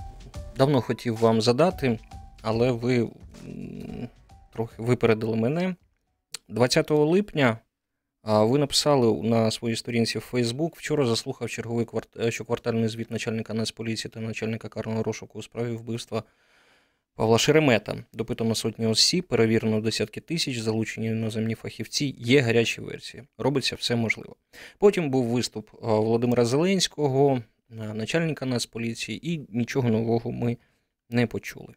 давно 0.57 0.81
хотів 0.81 1.17
вам 1.17 1.41
задати, 1.41 1.99
але 2.41 2.71
ви 2.71 3.09
трохи 4.53 4.75
випередили 4.77 5.35
мене. 5.35 5.75
20 6.49 6.91
липня 6.91 7.57
ви 8.23 8.59
написали 8.59 9.23
на 9.23 9.51
своїй 9.51 9.75
сторінці 9.75 10.19
в 10.19 10.29
Facebook, 10.33 10.69
вчора 10.73 11.05
заслухав 11.05 11.49
черговий. 11.49 11.87
Е, 12.19 12.31
щоквартальний 12.31 12.87
звіт 12.87 13.11
начальника 13.11 13.53
Нацполіції 13.53 14.11
та 14.11 14.19
начальника 14.19 14.69
карного 14.69 15.03
розшуку 15.03 15.39
у 15.39 15.43
справі 15.43 15.71
вбивства 15.71 16.23
Павла 17.17 17.37
Шеремета. 17.37 18.03
Допитано 18.13 18.55
сотні 18.55 18.85
осіб, 18.87 19.27
перевірено 19.27 19.81
десятки 19.81 20.21
тисяч, 20.21 20.57
залучені 20.57 21.07
іноземні 21.07 21.55
фахівці. 21.55 22.15
Є 22.17 22.41
гарячі 22.41 22.81
версії. 22.81 23.23
Робиться 23.37 23.75
все 23.75 23.95
можливо. 23.95 24.35
Потім 24.77 25.09
був 25.09 25.25
виступ 25.25 25.69
Володимира 25.81 26.45
Зеленського, 26.45 27.41
начальника 27.69 28.45
Нацполіції, 28.45 29.33
і 29.33 29.47
нічого 29.49 29.89
нового 29.89 30.31
ми 30.31 30.57
не 31.09 31.27
почули. 31.27 31.73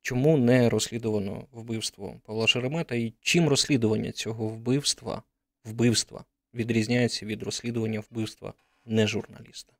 Чому 0.00 0.36
не 0.36 0.68
розслідувано 0.68 1.46
вбивство 1.52 2.20
Павла 2.24 2.46
Шеремета 2.46 2.94
і 2.94 3.12
чим 3.20 3.48
розслідування 3.48 4.12
цього 4.12 4.48
вбивства 4.48 5.22
вбивства 5.64 6.24
відрізняється 6.54 7.26
від 7.26 7.42
розслідування 7.42 8.00
вбивства 8.00 8.54
не 8.86 9.06
журналіста? 9.06 9.72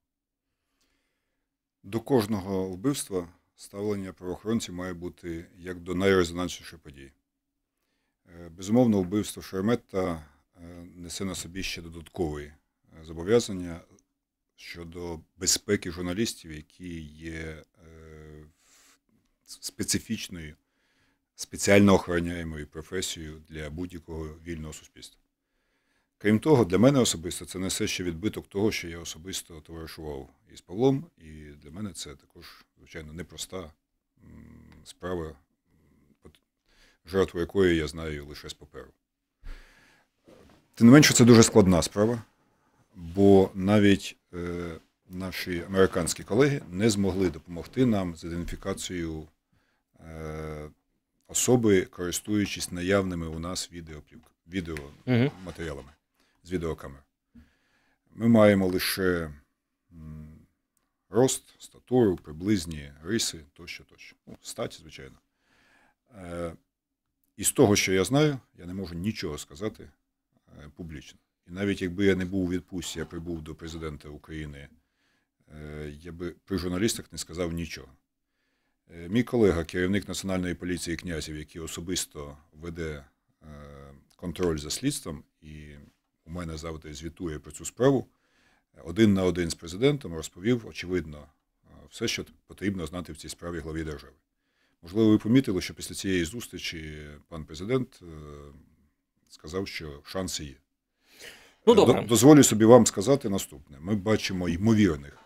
До 1.82 2.00
кожного 2.00 2.68
вбивства 2.68 3.28
ставлення 3.56 4.12
правоохоронців 4.12 4.74
має 4.74 4.94
бути 4.94 5.46
як 5.58 5.80
до 5.80 5.94
найрезонанснішої 5.94 6.80
події. 6.82 7.12
Е, 8.26 8.48
безумовно, 8.48 9.02
вбивство 9.02 9.42
Шеремета 9.42 10.26
е, 10.56 10.86
несе 10.96 11.24
на 11.24 11.34
собі 11.34 11.62
ще 11.62 11.82
додаткові 11.82 12.44
е, 12.44 13.04
зобов'язання 13.04 13.80
щодо 14.56 15.20
безпеки 15.36 15.90
журналістів, 15.90 16.52
які 16.52 17.00
є 17.00 17.64
специфічною, 19.44 20.56
спеціально 21.34 21.94
охороняємою 21.94 22.66
професією 22.66 23.42
для 23.48 23.70
будь-якого 23.70 24.24
вільного 24.24 24.72
суспільства. 24.72 25.23
Крім 26.24 26.38
того, 26.38 26.64
для 26.64 26.78
мене 26.78 27.00
особисто 27.00 27.44
це 27.44 27.58
несе 27.58 27.86
ще 27.86 28.04
відбиток 28.04 28.46
того, 28.46 28.72
що 28.72 28.88
я 28.88 28.98
особисто 28.98 29.60
товаришував 29.60 30.28
із 30.54 30.60
Павлом, 30.60 31.06
і 31.18 31.30
для 31.62 31.70
мене 31.70 31.92
це 31.92 32.14
також, 32.14 32.64
звичайно, 32.78 33.12
непроста 33.12 33.70
справа, 34.84 35.32
жертву 37.06 37.40
якої 37.40 37.76
я 37.76 37.86
знаю 37.86 38.26
лише 38.26 38.48
з 38.48 38.54
паперу. 38.54 38.90
Тим 40.74 40.86
не 40.86 40.92
менше, 40.92 41.14
це 41.14 41.24
дуже 41.24 41.42
складна 41.42 41.82
справа, 41.82 42.22
бо 42.94 43.50
навіть 43.54 44.16
е, 44.34 44.70
наші 45.10 45.64
американські 45.66 46.22
колеги 46.22 46.62
не 46.70 46.90
змогли 46.90 47.30
допомогти 47.30 47.86
нам 47.86 48.16
з 48.16 48.24
ідентифікацією 48.24 49.26
Е, 50.00 50.70
особи, 51.28 51.84
користуючись 51.84 52.72
наявними 52.72 53.26
у 53.26 53.38
нас 53.38 53.70
відеоматеріалами 54.48 55.93
з 56.44 56.52
відеокамер. 56.52 57.04
Ми 58.10 58.28
маємо 58.28 58.66
лише 58.66 59.32
рост, 61.08 61.54
статуру, 61.58 62.16
приблизні 62.16 62.92
риси 63.02 63.40
тощо, 63.52 63.84
тощо. 63.84 64.16
Ну, 64.26 64.36
статі, 64.42 64.78
звичайно. 64.80 65.18
Е, 66.14 66.52
і 67.36 67.44
з 67.44 67.52
того, 67.52 67.76
що 67.76 67.92
я 67.92 68.04
знаю, 68.04 68.38
я 68.54 68.66
не 68.66 68.74
можу 68.74 68.94
нічого 68.94 69.38
сказати 69.38 69.90
е, 70.48 70.70
публічно. 70.76 71.18
І 71.46 71.50
навіть 71.50 71.82
якби 71.82 72.06
я 72.06 72.14
не 72.14 72.24
був 72.24 72.44
у 72.44 72.50
відпустці, 72.50 72.98
я 72.98 73.04
прибув 73.04 73.42
до 73.42 73.54
президента 73.54 74.08
України, 74.08 74.68
я 75.88 76.12
би 76.12 76.30
при 76.30 76.58
журналістах 76.58 77.12
не 77.12 77.18
сказав 77.18 77.52
нічого. 77.52 77.88
Е, 78.90 79.08
мій 79.08 79.22
колега, 79.22 79.64
керівник 79.64 80.08
Національної 80.08 80.54
поліції 80.54 80.96
князів, 80.96 81.36
який 81.36 81.62
особисто 81.62 82.36
веде 82.52 83.04
е, 83.42 83.46
контроль 84.16 84.58
за 84.58 84.70
слідством, 84.70 85.24
і 85.40 85.74
у 86.26 86.30
мене 86.30 86.56
завжди 86.56 86.94
звітує 86.94 87.38
про 87.38 87.52
цю 87.52 87.64
справу, 87.64 88.06
один 88.84 89.14
на 89.14 89.24
один 89.24 89.50
з 89.50 89.54
президентом 89.54 90.14
розповів, 90.14 90.66
очевидно, 90.66 91.18
е, 91.64 91.68
все, 91.90 92.08
що 92.08 92.24
потрібно 92.46 92.86
знати 92.86 93.12
в 93.12 93.16
цій 93.16 93.28
справі 93.28 93.58
главі 93.58 93.84
держави. 93.84 94.14
Можливо, 94.82 95.10
ви 95.10 95.18
помітили, 95.18 95.60
що 95.60 95.74
після 95.74 95.94
цієї 95.94 96.24
зустрічі 96.24 97.06
пан 97.28 97.44
президент 97.44 98.00
сказав, 99.28 99.68
що 99.68 100.00
шанси 100.04 100.44
є. 100.44 100.56
Ну, 101.66 101.74
добре. 101.74 102.06
Дозволю 102.08 102.42
собі 102.42 102.64
вам 102.64 102.86
сказати 102.86 103.28
наступне: 103.28 103.78
ми 103.80 103.94
бачимо 103.94 104.48
ймовірних 104.48 105.18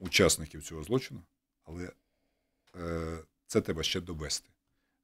учасників 0.00 0.62
цього 0.62 0.82
злочину, 0.82 1.20
але 1.64 1.92
Е, 2.80 3.18
це 3.46 3.60
треба 3.60 3.82
ще 3.82 4.00
довести 4.00 4.50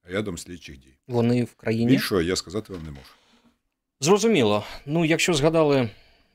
рядом 0.05 0.39
слідчих 0.39 0.79
дій. 0.79 0.99
Вони 1.07 1.45
в 1.45 1.55
країні. 1.55 1.87
Більшого 1.87 2.23
я 2.23 2.37
сказати 2.37 2.73
вам 2.73 2.83
не 2.83 2.91
можу. 2.91 3.11
Зрозуміло. 4.01 4.65
Ну, 4.87 5.05
якщо 5.05 5.35
згадали 5.35 5.91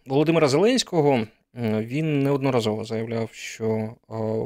Володимира 0.06 0.48
Зеленського, 0.48 1.28
він 1.56 2.24
неодноразово 2.24 2.84
заявляв, 2.86 3.30
що 3.34 3.96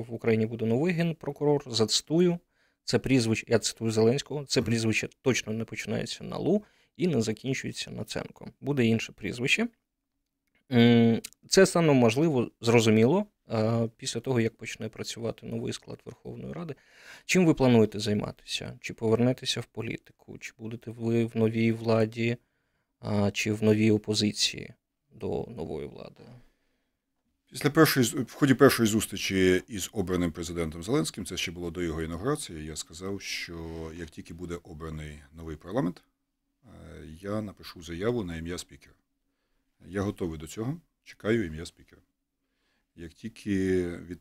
в 0.10 0.14
Україні 0.14 0.46
буде 0.46 0.66
новий 0.66 0.94
генпрокурор. 0.94 1.64
Зацитую. 1.68 2.40
Це 2.84 3.00
прізвище, 3.00 3.46
я 3.50 3.60
цитую 3.60 3.92
Зеленського, 3.92 4.46
це 4.46 4.62
прізвище 4.62 5.10
точно 5.22 5.54
не 5.54 5.66
починається 5.66 6.24
на 6.24 6.38
Лу 6.38 6.64
і 6.98 7.08
не 7.08 7.22
закінчується 7.22 7.92
на 7.92 8.04
Ценко. 8.04 8.48
Буде 8.62 8.86
інше 8.86 9.12
прізвище. 9.12 9.68
Це 11.48 11.66
стане 11.66 11.94
можливо, 11.94 12.52
зрозуміло, 12.62 13.26
після 13.98 14.20
того, 14.20 14.40
як 14.40 14.58
почне 14.58 14.90
працювати 14.90 15.46
новий 15.46 15.74
склад 15.74 16.00
Верховної 16.06 16.54
Ради. 16.54 16.76
Чим 17.26 17.46
ви 17.46 17.54
плануєте 17.54 18.00
займатися? 18.00 18.78
Чи 18.82 18.94
повернетеся 18.94 19.62
в 19.62 19.66
політику, 19.66 20.38
чи 20.38 20.54
будете 20.58 20.92
ви 20.92 21.26
в 21.26 21.38
новій 21.38 21.72
владі, 21.72 22.38
чи 23.34 23.54
в 23.54 23.64
новій 23.64 23.92
опозиції 23.92 24.74
до 25.14 25.46
нової 25.50 25.88
влади? 25.88 26.24
Після 27.52 27.70
першої 27.70 28.06
в 28.06 28.34
ході 28.34 28.54
першої 28.54 28.90
зустрічі 28.90 29.64
із 29.68 29.90
обраним 29.94 30.32
президентом 30.32 30.84
Зеленським, 30.84 31.26
це 31.26 31.38
ще 31.38 31.52
було 31.52 31.72
до 31.72 31.82
його 31.82 32.02
інаугурації. 32.02 32.66
Я 32.66 32.76
сказав, 32.76 33.22
що 33.22 33.92
як 33.96 34.10
тільки 34.10 34.34
буде 34.34 34.60
обраний 34.64 35.24
новий 35.34 35.56
парламент, 35.56 36.04
е, 36.66 36.70
я 37.22 37.42
напишу 37.42 37.84
заяву 37.84 38.24
на 38.24 38.38
ім'я 38.38 38.58
спікера. 38.58 38.96
Я 39.86 40.02
готовий 40.02 40.40
до 40.40 40.48
цього. 40.48 40.82
Чекаю 41.04 41.46
ім'я 41.46 41.66
спікера. 41.66 42.02
Як 42.96 43.14
тільки 43.14 43.88
від 43.88 44.20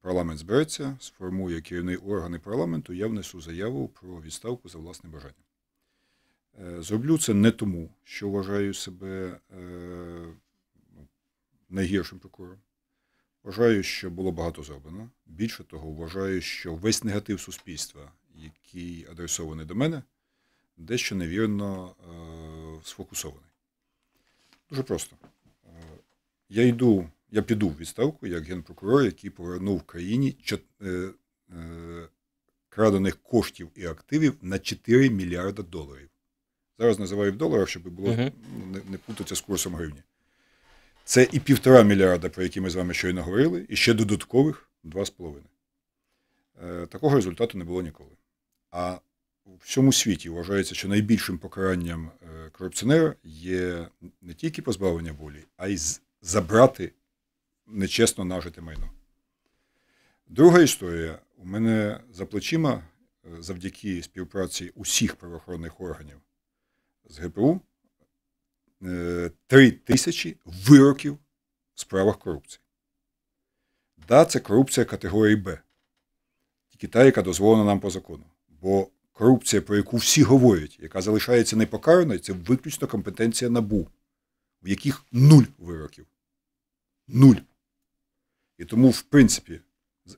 парламент 0.00 0.38
збереться, 0.38 0.96
сформує 1.00 1.60
керівний 1.60 1.96
органи 1.96 2.38
парламенту, 2.38 2.92
я 2.92 3.06
внесу 3.06 3.40
заяву 3.40 3.88
про 3.88 4.22
відставку 4.22 4.68
за 4.68 4.78
власне 4.78 5.10
бажання. 5.10 5.34
Е, 6.60 6.82
зроблю 6.82 7.18
це 7.18 7.34
не 7.34 7.50
тому, 7.50 7.90
що 8.04 8.28
вважаю 8.28 8.74
себе 8.74 9.40
е, 9.50 9.60
ну, 10.94 11.08
найгіршим 11.68 12.18
прокурором. 12.18 12.58
Вважаю, 13.42 13.82
що 13.82 14.10
було 14.10 14.32
багато 14.32 14.62
зроблено. 14.62 15.10
Більше 15.26 15.64
того, 15.64 15.90
вважаю, 15.90 16.40
що 16.40 16.74
весь 16.74 17.04
негатив 17.04 17.40
суспільства, 17.40 18.12
який 18.34 19.06
адресований 19.10 19.66
до 19.66 19.74
мене, 19.74 20.02
дещо 20.76 21.14
невірно 21.14 21.94
е, 22.00 22.84
сфокусований. 22.84 23.50
Дуже 24.70 24.82
просто. 24.82 25.16
Я 26.48 26.62
йду 26.62 27.08
я 27.30 27.42
піду 27.42 27.68
в 27.68 27.76
відставку 27.76 28.26
як 28.26 28.44
генпрокурор, 28.44 29.04
який 29.04 29.30
повернув 29.30 29.82
країні 29.82 30.36
крадених 32.68 33.16
коштів 33.22 33.70
і 33.74 33.86
активів 33.86 34.36
на 34.42 34.58
4 34.58 35.10
мільярда 35.10 35.62
доларів. 35.62 36.10
Зараз 36.78 36.98
називаю 36.98 37.32
в 37.32 37.36
доларах, 37.36 37.68
щоб 37.68 37.82
було 37.82 38.08
uh 38.08 38.18
-huh. 38.18 38.32
не, 38.72 38.80
не 38.90 38.98
плутатися 38.98 39.36
з 39.36 39.40
курсом 39.40 39.74
гривні. 39.74 40.02
Це 41.04 41.28
і 41.32 41.40
півтора 41.40 41.82
мільярда, 41.82 42.28
про 42.28 42.42
які 42.42 42.60
ми 42.60 42.70
з 42.70 42.74
вами 42.74 42.94
щойно 42.94 43.22
говорили, 43.22 43.66
і 43.68 43.76
ще 43.76 43.94
додаткових 43.94 44.70
2,5. 44.84 45.34
Е, 46.64 46.86
такого 46.86 47.16
результату 47.16 47.58
не 47.58 47.64
було 47.64 47.82
ніколи. 47.82 48.10
А 48.70 48.98
у 49.44 49.56
всьому 49.56 49.92
світі 49.92 50.28
вважається, 50.28 50.74
що 50.74 50.88
найбільшим 50.88 51.38
покаранням 51.38 52.10
е, 52.22 52.50
корупціонера 52.52 53.14
є 53.24 53.88
не 54.22 54.34
тільки 54.34 54.62
позбавлення 54.62 55.12
волі, 55.12 55.44
а 55.56 55.68
й 55.68 55.78
забрати 56.22 56.92
нечесно 57.66 58.24
нажите 58.24 58.60
майно. 58.60 58.90
Друга 60.28 60.60
історія. 60.60 61.18
У 61.36 61.44
мене 61.44 62.00
за 62.12 62.26
плечима 62.26 62.82
е, 63.24 63.42
завдяки 63.42 64.02
співпраці 64.02 64.72
усіх 64.74 65.16
правоохоронних 65.16 65.80
органів 65.80 66.20
з 67.08 67.18
ГПУ 67.18 67.60
три 69.46 69.70
тисячі 69.70 70.36
вироків 70.44 71.18
в 71.74 71.80
справах 71.80 72.18
корупції. 72.18 72.60
Да, 74.08 74.24
це 74.24 74.40
корупція 74.40 74.86
категорії 74.86 75.36
Б 75.36 75.58
тільки 76.68 76.88
та, 76.88 77.04
яка 77.04 77.22
дозволена 77.22 77.64
нам 77.64 77.80
по 77.80 77.90
закону. 77.90 78.24
Бо 78.48 78.88
корупція, 79.12 79.62
про 79.62 79.76
яку 79.76 79.96
всі 79.96 80.22
говорять, 80.22 80.78
яка 80.80 81.02
залишається 81.02 81.56
непокараною, 81.56 82.18
це 82.18 82.32
виключно 82.32 82.88
компетенція 82.88 83.50
набу, 83.50 83.88
в 84.62 84.68
яких 84.68 85.04
нуль 85.12 85.44
вироків. 85.58 86.06
Нуль. 87.08 87.36
І 88.58 88.64
тому, 88.64 88.90
в 88.90 89.02
принципі, 89.02 89.60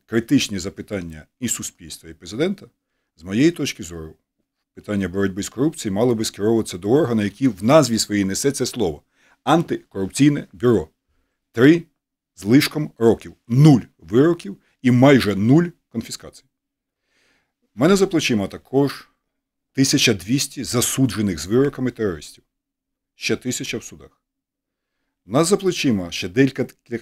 критичні 0.07 0.59
запитання 0.59 1.27
і 1.41 1.49
суспільства, 1.49 2.11
і 2.11 2.15
президента, 2.15 2.67
з 3.17 3.23
моєї 3.23 3.51
точки 3.51 3.83
зору, 3.83 4.17
питання 4.79 5.09
боротьби 5.09 5.43
з 5.43 5.49
корупцією 5.49 5.95
мало 5.95 6.15
би 6.15 6.25
скеровуватися 6.25 6.79
до 6.79 6.91
органу, 6.91 7.23
який 7.23 7.49
в 7.49 7.65
назві 7.65 7.99
своїй 7.99 8.25
несе 8.25 8.53
це 8.53 8.67
слово 8.67 9.03
антикорупційне 9.45 10.47
бюро. 10.53 10.89
Три 11.53 11.83
з 12.37 12.45
лишком 12.45 12.91
років, 12.99 13.35
нуль 13.49 13.81
вироків 13.99 14.57
і 14.83 14.91
майже 14.91 15.37
нуль 15.37 15.65
конфіскацій. 15.89 16.45
У 17.77 17.81
мене 17.81 17.97
за 17.97 18.07
плечима 18.07 18.49
також 18.49 19.09
1200 19.73 20.65
засуджених 20.65 21.39
з 21.39 21.47
вироками 21.47 21.91
терористів, 21.91 22.45
ще 23.15 23.37
тисяча 23.37 23.79
в 23.79 23.85
судах. 23.85 24.23
У 25.27 25.31
нас 25.31 25.49
за 25.49 25.57
плечима 25.57 26.11
ще 26.11 26.29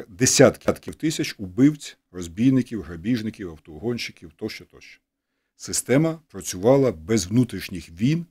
десятків 0.09 0.95
тисяч 0.95 1.35
убивць, 1.39 1.99
розбійників, 2.13 2.83
грабіжників, 2.83 3.51
автогонщиків 3.51 4.33
тощо 4.37 4.65
тощо. 4.65 5.01
Система 5.57 6.21
працювала 6.29 6.93
без 6.93 7.27
внутрішніх 7.27 7.91
війн, 7.91 8.27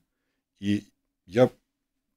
і 0.59 0.83
я, 1.25 1.49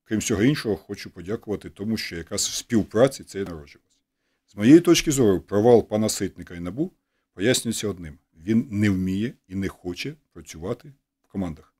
крім 0.04 0.18
всього 0.18 0.42
іншого, 0.42 0.76
хочу 0.76 1.10
подякувати 1.10 1.70
тому, 1.70 1.96
що 1.96 2.16
якраз 2.16 2.48
в 2.48 2.52
співпраці 2.52 3.24
це 3.24 3.38
народжувалося. 3.38 3.98
З 4.46 4.56
моєї 4.56 4.80
точки 4.80 5.10
зору, 5.10 5.40
провал 5.40 5.88
пана 5.88 6.08
Ситника 6.08 6.54
і 6.54 6.60
Набу 6.60 6.92
пояснюється 7.34 7.88
одним: 7.88 8.18
він 8.44 8.68
не 8.70 8.90
вміє 8.90 9.32
і 9.48 9.54
не 9.54 9.68
хоче 9.68 10.14
працювати 10.32 10.92
в 11.22 11.32
командах. 11.32 11.74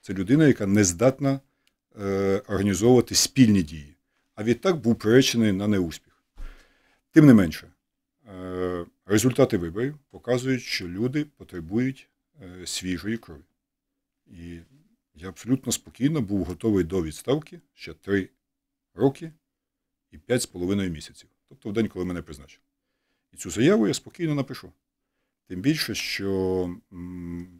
Це 0.00 0.14
людина, 0.14 0.46
яка 0.46 0.66
не 0.66 0.84
здатна 0.84 1.40
е, 2.00 2.42
організовувати 2.48 3.14
спільні 3.14 3.62
дії. 3.62 3.96
А 4.34 4.42
відтак 4.42 4.76
був 4.76 4.98
приречений 4.98 5.52
на 5.52 5.68
неуспіх. 5.68 6.22
Тим 7.10 7.26
не 7.26 7.34
менше, 7.34 7.66
е, 8.28 8.86
результати 9.06 9.56
виборів 9.56 9.98
показують, 10.10 10.62
що 10.62 10.88
люди 10.88 11.24
потребують 11.24 12.09
свіжої 12.64 13.16
крові. 13.18 13.42
І 14.26 14.60
я 15.14 15.28
абсолютно 15.28 15.72
спокійно 15.72 16.20
був 16.20 16.44
готовий 16.44 16.84
до 16.84 17.02
відставки 17.02 17.60
ще 17.74 17.94
три 17.94 18.28
роки 18.94 19.32
і 20.10 20.18
п'ять 20.18 20.42
з 20.42 20.46
половиною 20.46 20.90
місяців. 20.90 21.28
Тобто 21.48 21.70
в 21.70 21.72
день, 21.72 21.88
коли 21.88 22.04
мене 22.04 22.22
призначили. 22.22 22.62
І 23.32 23.36
цю 23.36 23.50
заяву 23.50 23.88
я 23.88 23.94
спокійно 23.94 24.34
напишу. 24.34 24.72
Тим 25.46 25.60
більше, 25.60 25.94
що 25.94 26.76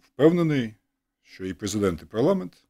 впевнений, 0.03 0.74
що 1.22 1.47
і 1.47 1.55
президент, 1.55 2.03
і 2.03 2.05
парламент 2.05 2.64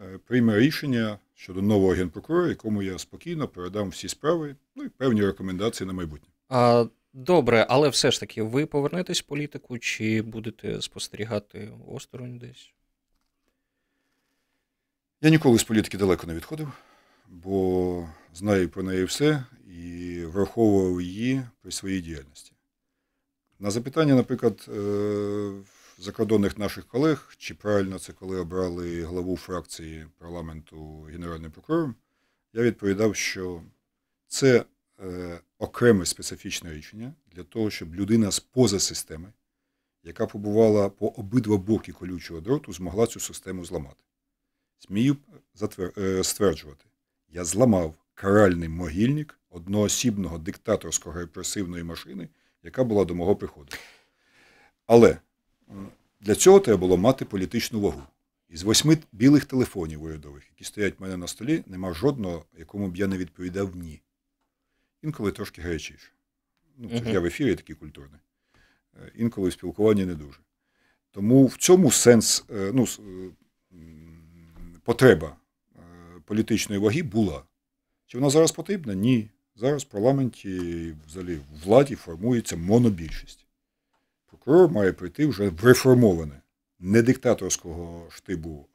е, 0.00 0.18
прийме 0.18 0.58
рішення 0.58 1.18
щодо 1.34 1.62
нового 1.62 1.92
генпрокурора, 1.92 2.48
якому 2.48 2.82
я 2.82 2.98
спокійно 2.98 3.48
передам 3.48 3.88
всі 3.88 4.08
справи, 4.08 4.56
ну 4.74 4.84
і 4.84 4.88
певні 4.88 5.26
рекомендації 5.26 5.86
на 5.86 5.92
майбутнє. 5.92 6.28
А, 6.48 6.86
Добре, 7.12 7.66
але 7.68 7.88
все 7.88 8.10
ж 8.10 8.20
таки, 8.20 8.42
ви 8.42 8.66
повернетесь 8.66 9.22
в 9.22 9.26
політику 9.26 9.78
чи 9.78 10.22
будете 10.22 10.82
спостерігати 10.82 11.72
осторонь 11.88 12.38
десь? 12.38 12.72
Я 15.20 15.30
ніколи 15.30 15.58
з 15.58 15.64
політики 15.64 15.98
далеко 15.98 16.26
не 16.26 16.34
відходив, 16.34 16.72
бо 17.28 18.08
знаю 18.34 18.68
про 18.68 18.82
неї 18.82 19.04
все 19.04 19.44
і 19.66 20.20
враховував 20.24 21.00
її 21.00 21.42
при 21.62 21.70
своїй 21.70 22.00
діяльності. 22.00 22.52
На 23.58 23.70
запитання, 23.70 24.14
наприклад, 24.14 24.66
е, 24.68 25.52
закордонних 25.98 26.58
наших 26.58 26.86
колег, 26.86 27.34
чи 27.38 27.54
правильно 27.54 27.98
це 27.98 28.12
коли 28.12 28.40
обрали 28.40 29.02
главу 29.02 29.36
фракції 29.36 30.06
парламенту 30.18 31.00
генеральним 31.02 31.50
прокурором, 31.50 31.94
я 32.52 32.62
відповідав, 32.62 33.16
що 33.16 33.62
це 34.26 34.64
окреме 35.58 36.06
специфічне 36.06 36.72
рішення 36.72 37.14
для 37.32 37.42
того, 37.42 37.70
щоб 37.70 37.94
людина 37.94 38.30
з 38.30 38.40
поза 38.40 38.80
системи, 38.80 39.32
яка 40.02 40.26
побувала 40.26 40.88
по 40.88 41.08
обидва 41.08 41.56
боки 41.56 41.92
колючого 41.92 42.40
дроту, 42.40 42.72
змогла 42.72 43.06
цю 43.06 43.20
систему 43.20 43.64
зламати. 43.64 44.04
Смію 44.78 45.16
е, 45.98 46.24
стверджувати, 46.24 46.84
я 47.28 47.44
зламав 47.44 47.94
каральний 48.14 48.68
могильник 48.68 49.38
одноосібного 49.50 50.38
диктаторського 50.38 51.20
репресивної 51.20 51.84
машини 51.84 52.28
яка 52.62 52.84
була 52.84 53.04
до 53.04 53.14
мого 53.14 53.36
приходу. 53.36 53.72
Але 54.86 55.18
для 56.20 56.34
цього 56.34 56.60
треба 56.60 56.80
було 56.80 56.96
мати 56.96 57.24
політичну 57.24 57.80
вагу. 57.80 58.02
Із 58.48 58.62
восьми 58.62 58.98
білих 59.12 59.44
телефонів 59.44 60.02
урядових, 60.02 60.44
які 60.50 60.64
стоять 60.64 60.98
в 60.98 61.02
мене 61.02 61.16
на 61.16 61.26
столі, 61.26 61.64
нема 61.66 61.94
жодного, 61.94 62.44
якому 62.58 62.88
б 62.88 62.96
я 62.96 63.06
не 63.06 63.18
відповідав 63.18 63.76
ні. 63.76 64.00
Інколи 65.02 65.32
трошки 65.32 65.62
гарячіше. 65.62 66.08
Ну, 66.76 66.88
це 66.88 66.94
uh-huh. 66.94 67.12
я 67.12 67.20
в 67.20 67.26
ефірі 67.26 67.54
такий 67.54 67.76
культурний. 67.76 68.20
Е, 68.96 69.12
інколи 69.14 69.48
в 69.48 69.52
спілкуванні 69.52 70.04
не 70.04 70.14
дуже. 70.14 70.38
Тому 71.10 71.46
в 71.46 71.56
цьому 71.56 71.90
сенс, 71.90 72.44
е, 72.50 72.70
ну, 72.74 72.84
е, 72.84 73.76
потреба 74.84 75.36
політичної 76.24 76.80
ваги 76.80 77.02
була. 77.02 77.42
Чи 78.06 78.18
вона 78.18 78.30
зараз 78.30 78.52
потрібна? 78.52 78.94
Ні. 78.94 79.30
Зараз 79.56 79.82
в 79.82 79.86
парламенті 79.86 80.94
взагалі 81.06 81.34
в 81.34 81.64
владі 81.64 81.94
формується 81.94 82.56
монобільшість. 82.56 83.46
Прокурор 84.26 84.70
має 84.70 84.92
прийти 84.92 85.26
вже 85.26 85.48
в 85.48 85.64
реформоване, 85.64 86.40
не 86.78 87.02
диктаторського 87.02 88.06
штибу 88.10 88.68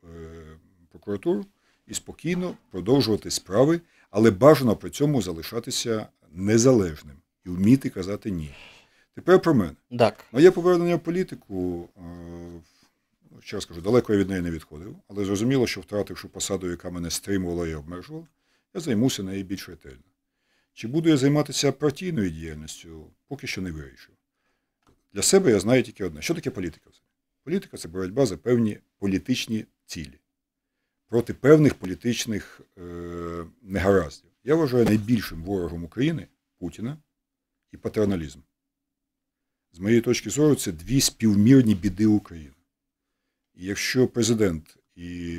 прокуратуру 0.89 1.45
і 1.87 1.93
спокійно 1.93 2.57
продовжувати 2.71 3.31
справи, 3.31 3.81
але 4.15 4.31
бажано 4.31 4.75
при 4.75 4.89
цьому 4.89 5.21
залишатися 5.21 6.07
незалежним 6.31 7.15
і 7.45 7.49
вміти 7.49 7.89
казати 7.89 8.31
ні. 8.31 8.55
Тепер 9.15 9.41
про 9.41 9.53
мене. 9.53 9.75
Так. 9.99 10.25
Моє 10.31 10.51
повернення 10.51 10.95
в 10.95 10.99
політику, 10.99 11.89
е, 11.97 13.41
ще 13.41 13.57
раз 13.57 13.65
кажу, 13.65 13.81
далеко 13.81 14.13
я 14.13 14.19
від 14.19 14.29
неї 14.29 14.41
не 14.41 14.51
відходив, 14.51 14.95
але 15.07 15.25
зрозуміло, 15.25 15.67
що 15.67 15.81
втративши 15.81 16.27
посаду, 16.27 16.69
яка 16.69 16.89
мене 16.89 17.11
стримувала 17.11 17.67
і 17.67 17.73
обмежувала, 17.73 18.27
я 18.73 18.81
займуся 18.81 19.23
нею 19.23 19.43
більш 19.43 19.69
ретельно. 19.69 20.03
Чи 20.73 20.87
буду 20.87 21.09
я 21.09 21.17
займатися 21.17 21.71
партійною 21.71 22.29
діяльністю, 22.29 23.05
поки 23.27 23.47
що 23.47 23.61
не 23.61 23.71
вирішив. 23.71 24.15
Для 25.13 25.21
себе 25.21 25.51
я 25.51 25.59
знаю 25.59 25.83
тільки 25.83 26.03
одне. 26.03 26.21
Що 26.21 26.33
таке 26.33 26.49
політика? 26.49 26.89
Політика 27.43 27.77
це 27.77 27.87
боротьба 27.87 28.25
за 28.25 28.37
певні 28.37 28.77
політичні 28.99 29.65
цілі, 29.85 30.19
проти 31.07 31.33
певних 31.33 31.73
політичних 31.75 32.61
е, 32.77 32.81
негараздів. 33.61 34.29
Я 34.43 34.55
вважаю 34.55 34.85
найбільшим 34.85 35.43
ворогом 35.43 35.83
України 35.83 36.27
Путіна 36.59 36.97
і 37.71 37.77
патерналізм. 37.77 38.39
З 39.73 39.79
моєї 39.79 40.01
точки 40.01 40.29
зору, 40.29 40.55
це 40.55 40.71
дві 40.71 41.01
співмірні 41.01 41.75
біди 41.75 42.05
України. 42.05 42.55
І 43.53 43.65
якщо 43.65 44.07
президент 44.07 44.77
і 44.95 45.37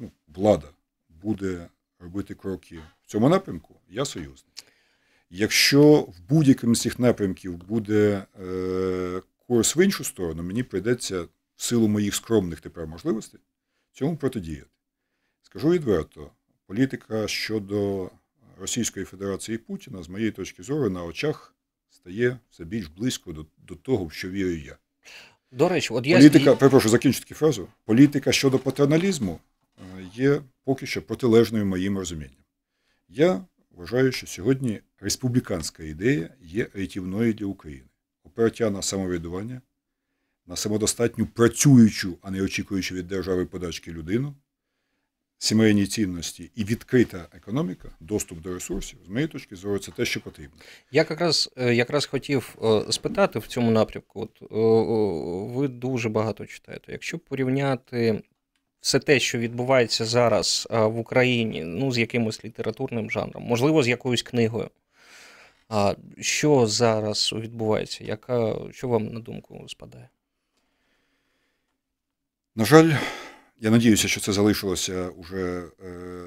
ну, 0.00 0.12
влада 0.28 0.68
буде 1.08 1.68
робити 1.98 2.34
кроки 2.34 2.78
в 3.02 3.06
цьому 3.06 3.28
напрямку, 3.28 3.80
я 3.88 4.04
союзник. 4.04 4.52
Якщо 5.30 5.94
в 6.00 6.20
будь-якому 6.28 6.74
з 6.74 6.80
цих 6.80 6.98
напрямків 6.98 7.56
буде 7.56 8.26
е, 8.40 9.22
курс 9.38 9.76
в 9.76 9.84
іншу 9.84 10.04
сторону, 10.04 10.42
мені 10.42 10.62
прийдеться 10.62 11.22
в 11.56 11.62
силу 11.62 11.88
моїх 11.88 12.14
скромних 12.14 12.60
тепер 12.60 12.86
можливостей 12.86 13.40
цьому 13.96 14.16
протидіяти. 14.16 14.75
Скажу 15.56 15.70
відверто, 15.70 16.30
політика 16.66 17.28
щодо 17.28 18.10
Російської 18.60 19.06
Федерації 19.06 19.56
і 19.56 19.58
Путіна, 19.58 20.02
з 20.02 20.08
моєї 20.08 20.30
точки 20.30 20.62
зору, 20.62 20.90
на 20.90 21.04
очах 21.04 21.54
стає 21.90 22.38
все 22.50 22.64
більш 22.64 22.86
близько 22.86 23.32
до, 23.32 23.46
до 23.58 23.74
того, 23.74 24.04
в 24.04 24.12
що 24.12 24.30
вірю 24.30 24.50
я. 24.50 24.76
До 25.52 25.68
речі, 25.68 25.94
от 25.94 26.06
я... 26.06 26.16
політика, 26.16 26.56
перепрошую, 26.56 26.90
закінчу 26.90 27.20
таку 27.20 27.34
фразу. 27.34 27.68
Політика 27.84 28.32
щодо 28.32 28.58
патерналізму 28.58 29.40
е, 29.78 30.06
є 30.14 30.42
поки 30.64 30.86
що 30.86 31.02
протилежною 31.02 31.66
моїм 31.66 31.98
розумінням. 31.98 32.44
Я 33.08 33.44
вважаю, 33.70 34.12
що 34.12 34.26
сьогодні 34.26 34.80
республіканська 35.00 35.82
ідея 35.82 36.34
є 36.42 36.68
рятівною 36.74 37.34
для 37.34 37.46
України. 37.46 37.88
Опертя 38.24 38.70
на 38.70 38.82
самоврядування, 38.82 39.60
на 40.46 40.56
самодостатню 40.56 41.26
працюючу, 41.26 42.18
а 42.22 42.30
не 42.30 42.42
очікуючи 42.42 42.94
від 42.94 43.08
держави 43.08 43.46
подачки 43.46 43.92
людину, 43.92 44.34
сімейні 45.38 45.86
цінності 45.86 46.50
і 46.54 46.64
відкрита 46.64 47.28
економіка, 47.32 47.88
доступ 48.00 48.40
до 48.40 48.54
ресурсів, 48.54 48.98
з 49.06 49.08
моєї 49.08 49.28
точки 49.28 49.56
зору, 49.56 49.78
це 49.78 49.90
те, 49.90 50.04
що 50.04 50.20
потрібно. 50.20 50.56
Я 50.90 51.00
якраз 51.10 51.50
е, 51.56 51.74
якраз 51.74 52.06
хотів 52.06 52.56
е, 52.64 52.92
спитати 52.92 53.38
в 53.38 53.46
цьому 53.46 53.70
напрямку. 53.70 54.20
От 54.20 54.50
ви 55.54 55.68
дуже 55.68 56.08
багато 56.08 56.46
читаєте. 56.46 56.92
Якщо 56.92 57.18
порівняти 57.18 58.22
все 58.80 58.98
те, 58.98 59.20
що 59.20 59.38
відбувається 59.38 60.04
зараз 60.04 60.68
в 60.70 60.98
Україні, 60.98 61.64
ну 61.64 61.92
з 61.92 61.98
якимось 61.98 62.44
літературним 62.44 63.10
жанром, 63.10 63.42
можливо, 63.42 63.82
з 63.82 63.88
якоюсь 63.88 64.22
книгою. 64.22 64.70
А 65.68 65.94
що 66.20 66.66
зараз 66.66 67.32
відбувається? 67.32 68.04
Яка, 68.04 68.56
Що 68.70 68.88
вам 68.88 69.06
на 69.06 69.20
думку 69.20 69.64
спадає? 69.68 70.08
На 72.54 72.64
жаль, 72.64 72.92
я 73.60 73.70
надіюся, 73.70 74.08
що 74.08 74.20
це 74.20 74.32
залишилося 74.32 75.08
уже 75.08 75.70
е, 75.84 76.26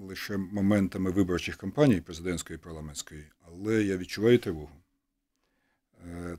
лише 0.00 0.36
моментами 0.36 1.10
виборчих 1.10 1.56
кампаній 1.56 2.00
президентської 2.00 2.54
і 2.56 2.62
парламентської, 2.62 3.24
але 3.40 3.82
я 3.82 3.96
відчуваю 3.96 4.38
тривогу. 4.38 4.76
Е, 6.06 6.38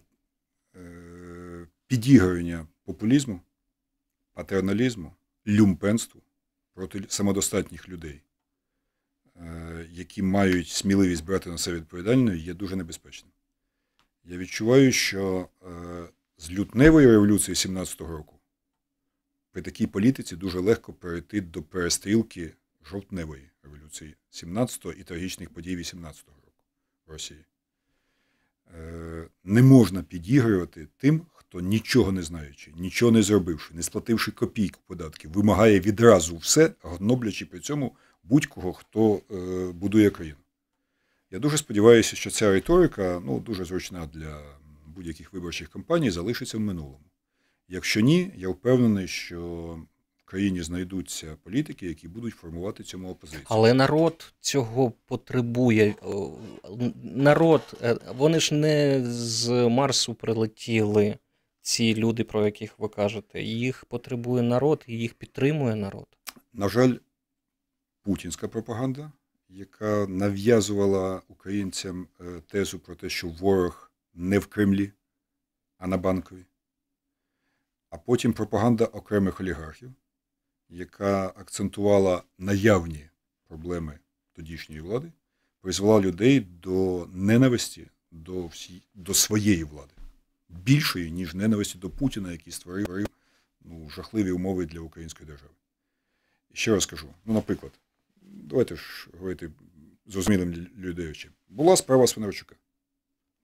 е, 0.76 1.68
Підігрування 1.88 2.68
популізму, 2.84 3.42
патерналізму, 4.34 5.14
люмпенству 5.48 6.22
проти 6.74 7.04
самодостатніх 7.08 7.89
людей, 7.89 8.22
е, 9.36 9.88
які 9.92 10.22
мають 10.22 10.70
сміливість 10.70 11.26
брати 11.26 11.50
на 11.50 11.58
себе 11.58 11.78
відповідальність, 11.78 12.46
є 12.46 12.54
дуже 12.54 12.76
небезпечним. 12.76 13.32
Я 14.24 14.38
відчуваю, 14.38 14.92
що 14.92 15.50
е, 15.64 16.10
з 16.38 16.52
лютневої 16.52 17.08
революції 17.08 17.56
17-го 17.56 18.12
року 18.12 18.41
при 19.52 19.62
такій 19.62 19.88
політиці 19.88 20.36
дуже 20.36 20.60
легко 20.60 20.93
перейти 20.93 21.41
до 21.41 21.64
перестрілки 21.64 22.54
жовтневої 22.86 23.49
революції 23.64 24.16
17-го 24.32 24.93
і 24.93 25.04
трагічних 25.04 25.49
подій 25.49 25.78
18-го 25.78 26.36
року 26.45 26.52
в 27.08 27.12
Росії. 27.12 27.45
Е, 28.78 29.28
не 29.43 29.62
можна 29.62 30.04
підігрувати 30.04 30.88
тим, 30.97 31.22
хто 31.34 31.62
нічого 31.62 32.12
не 32.12 32.24
знаючи, 32.24 32.72
нічого 32.76 33.12
не 33.12 33.24
зробивши, 33.24 33.74
не 33.74 33.84
сплативши 33.84 34.32
копійку 34.32 34.80
податків, 34.88 35.32
вимагає 35.32 35.80
відразу 35.80 36.38
все, 36.38 36.74
гноблячи 36.82 37.45
при 37.45 37.60
цьому 37.60 37.95
будь-кого, 38.24 38.74
хто 38.74 39.22
е, 39.32 39.72
будує 39.72 40.10
країну. 40.10 40.38
Я 41.32 41.39
дуже 41.39 41.58
сподіваюся, 41.58 42.16
що 42.16 42.30
ця 42.30 42.52
риторика 42.52 43.22
ну, 43.26 43.39
дуже 43.39 43.66
зручна 43.66 44.06
для 44.06 44.41
будь-яких 44.86 45.34
виборчих 45.34 45.70
кампаній, 45.70 46.12
залишиться 46.12 46.58
в 46.58 46.62
минулому. 46.62 47.11
Якщо 47.74 47.99
ні, 47.99 48.32
я 48.36 48.49
впевнений, 48.49 49.07
що 49.07 49.41
в 50.17 50.26
країні 50.26 50.61
знайдуться 50.61 51.38
політики, 51.43 51.88
які 51.88 52.07
будуть 52.07 52.34
формувати 52.34 52.84
цьому 52.84 53.09
опозицію. 53.09 53.45
Але 53.45 53.74
народ 53.74 54.34
цього 54.39 54.91
потребує. 55.05 55.95
Народ, 57.03 57.61
е, 57.82 57.97
вони 58.15 58.39
ж 58.39 58.55
не 58.55 59.01
з 59.05 59.69
Марсу 59.69 60.13
прилетіли, 60.13 61.17
ці 61.61 61.95
люди, 61.95 62.24
про 62.24 62.45
яких 62.45 62.80
ви 62.80 62.89
кажете. 62.89 63.41
Їх 63.41 63.86
потребує 63.86 64.43
народ 64.43 64.84
і 64.88 64.93
їх 64.97 65.13
підтримує 65.13 65.76
народ. 65.76 66.07
На 66.53 66.69
жаль, 66.69 66.93
путінська 68.03 68.47
пропаганда, 68.47 69.11
яка 69.49 70.07
нав'язувала 70.07 71.22
українцям 71.28 72.07
е, 72.22 72.41
тезу 72.47 72.80
про 72.80 72.95
те, 72.95 73.09
що 73.09 73.28
ворог 73.28 73.91
не 74.13 74.39
в 74.39 74.47
Кремлі, 74.47 74.91
а 75.78 75.88
на 75.88 75.97
банковій 75.97 76.45
а 77.92 77.98
потім 77.98 78.34
пропаганда 78.34 78.86
окремих 78.86 79.42
олігархів, 79.42 79.94
яка 80.70 81.28
акцентувала 81.28 82.24
наявні 82.38 83.10
проблеми 83.48 84.00
тодішньої 84.34 84.82
влади, 84.82 85.12
призвела 85.62 86.02
людей 86.02 86.39
до 86.39 87.08
ненависті 87.14 87.88
до 88.12 88.48
всі, 88.48 88.82
до 88.94 89.14
своєї 89.14 89.64
влади, 89.64 89.94
більшої, 90.50 91.12
ніж 91.12 91.34
ненависті 91.34 91.78
до 91.78 91.89
Путіна, 91.89 92.32
який 92.32 92.54
створив 92.54 93.08
ну, 93.62 93.89
жахливі 93.89 94.32
умови 94.32 94.66
для 94.66 94.80
української 94.80 95.28
держави. 95.28 95.54
Ще 96.54 96.72
раз 96.72 96.84
скажу: 96.84 97.08
ну, 97.26 97.34
наприклад, 97.34 97.72
давайте 98.22 98.76
ж 98.76 99.10
говорити 99.14 99.52
зрозумілим 100.06 100.68
людей. 100.78 101.30
Була 101.50 101.78
справа 101.78 102.08
Свинарчука. 102.08 102.56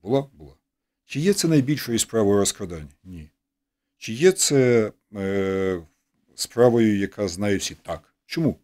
Була? 0.01 0.27
Була. 0.33 0.53
Чи 1.05 1.19
є 1.19 1.33
це 1.33 1.47
найбільшою 1.47 1.99
справою 1.99 2.37
розкрадання? 2.37 2.89
Ні. 3.03 3.29
Чи 3.97 4.13
є 4.13 4.31
це 4.31 4.91
е, 5.15 5.81
справою, 6.35 6.97
яка 6.97 7.27
знає 7.27 7.57
всі? 7.57 7.75
Так. 7.75 8.13
Чому? 8.25 8.59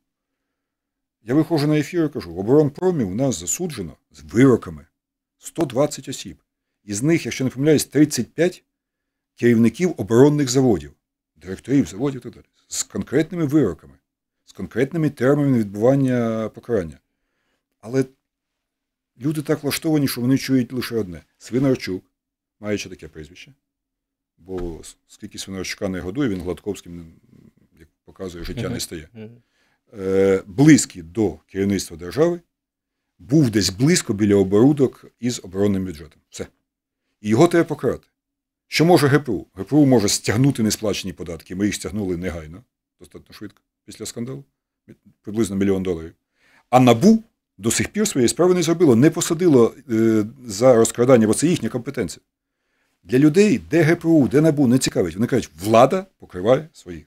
Я 1.24 1.34
виходжу 1.34 1.68
на 1.68 1.80
ефір 1.80 2.06
і 2.06 2.10
кажу: 2.10 2.34
в 2.34 2.40
оборонпромі 2.40 3.04
у 3.04 3.16
нас 3.16 3.40
засуджено 3.40 3.98
з 4.12 4.22
вироками 4.34 4.86
120 5.38 6.10
осіб. 6.10 6.38
Із 6.84 7.04
них, 7.04 7.26
якщо 7.26 7.44
не 7.44 7.50
помиляюсь, 7.50 7.86
35 7.86 8.64
керівників 9.36 9.94
оборонних 9.98 10.50
заводів, 10.50 10.94
директорів 11.36 11.86
заводів 11.86 12.20
і 12.20 12.24
так 12.24 12.34
далі, 12.34 12.46
з 12.68 12.84
конкретними 12.84 13.46
вироками, 13.46 13.94
з 14.46 14.52
конкретними 14.52 15.10
термінами 15.10 15.58
відбування 15.58 16.50
покарання. 16.50 16.98
Але 17.82 18.06
люди 19.18 19.42
так 19.42 19.64
влаштовані, 19.64 20.08
що 20.08 20.22
вони 20.22 20.38
чують 20.38 20.74
лише 20.74 20.96
одне: 20.96 21.24
Свинарчук, 21.38 22.04
маючи 22.60 22.90
таке 22.90 23.08
прізвище. 23.08 23.54
Бо 24.46 24.82
скільки 25.08 25.38
Свинарчука 25.38 25.90
не 25.90 26.00
годує, 26.00 26.30
він 26.30 26.42
Гладковським, 26.42 27.06
як 27.80 27.88
показує, 28.06 28.44
життя 28.44 28.70
не 28.70 28.80
стає. 28.80 29.10
Е, 30.00 30.44
Близький 30.48 31.02
до 31.02 31.34
керівництва 31.48 31.98
держави, 31.98 32.40
був 33.20 33.50
десь 33.50 33.70
близько 33.70 34.14
біля 34.14 34.36
оборудок 34.36 35.06
із 35.20 35.42
оборонним 35.44 35.86
бюджетом. 35.86 36.22
Все. 36.30 36.48
І 37.22 37.30
його 37.30 37.48
треба 37.48 37.64
покарати. 37.66 38.08
Що 38.68 38.86
може 38.86 39.08
ГПУ? 39.08 39.48
ГПУ 39.54 39.86
може 39.86 40.10
стягнути 40.10 40.64
несплачені 40.64 41.14
податки. 41.14 41.56
Ми 41.56 41.66
їх 41.66 41.76
стягнули 41.76 42.18
негайно, 42.18 42.64
достатньо 43.00 43.36
швидко, 43.36 43.62
після 43.86 44.06
скандалу, 44.06 44.44
приблизно 45.22 45.56
мільйон 45.56 45.84
доларів. 45.84 46.14
А 46.70 46.80
набу 46.80 47.24
до 47.58 47.72
сих 47.72 47.88
пір 47.88 48.08
своєї 48.08 48.30
справи 48.30 48.54
не 48.54 48.64
зробило, 48.64 48.96
не 48.96 49.10
посадило 49.10 49.76
е, 49.92 50.26
за 50.46 50.76
розкрадання, 50.76 51.28
бо 51.28 51.34
це 51.34 51.48
їхня 51.48 51.70
компетенція. 51.70 52.22
Для 53.04 53.20
людей, 53.20 53.62
де 53.72 53.82
ГПУ, 53.82 54.28
де 54.28 54.42
НАБУ 54.42 54.68
не 54.68 54.78
цікавить, 54.78 55.16
вони 55.16 55.28
кажуть, 55.28 55.50
влада 55.60 56.06
покриває 56.20 56.68
своїх. 56.74 57.06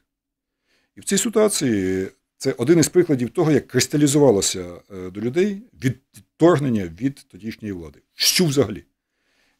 І 0.97 1.01
в 1.01 1.05
цій 1.05 1.18
ситуації 1.18 2.09
це 2.38 2.53
один 2.53 2.78
із 2.78 2.88
прикладів 2.88 3.30
того, 3.30 3.53
як 3.53 3.66
кристалізувалося 3.66 4.64
е, 4.64 5.11
до 5.11 5.20
людей 5.20 5.62
відторгнення 5.84 6.90
від 7.01 7.14
тодішньої 7.14 7.72
влади. 7.72 7.99
Що 8.14 8.44
взагалі? 8.44 8.84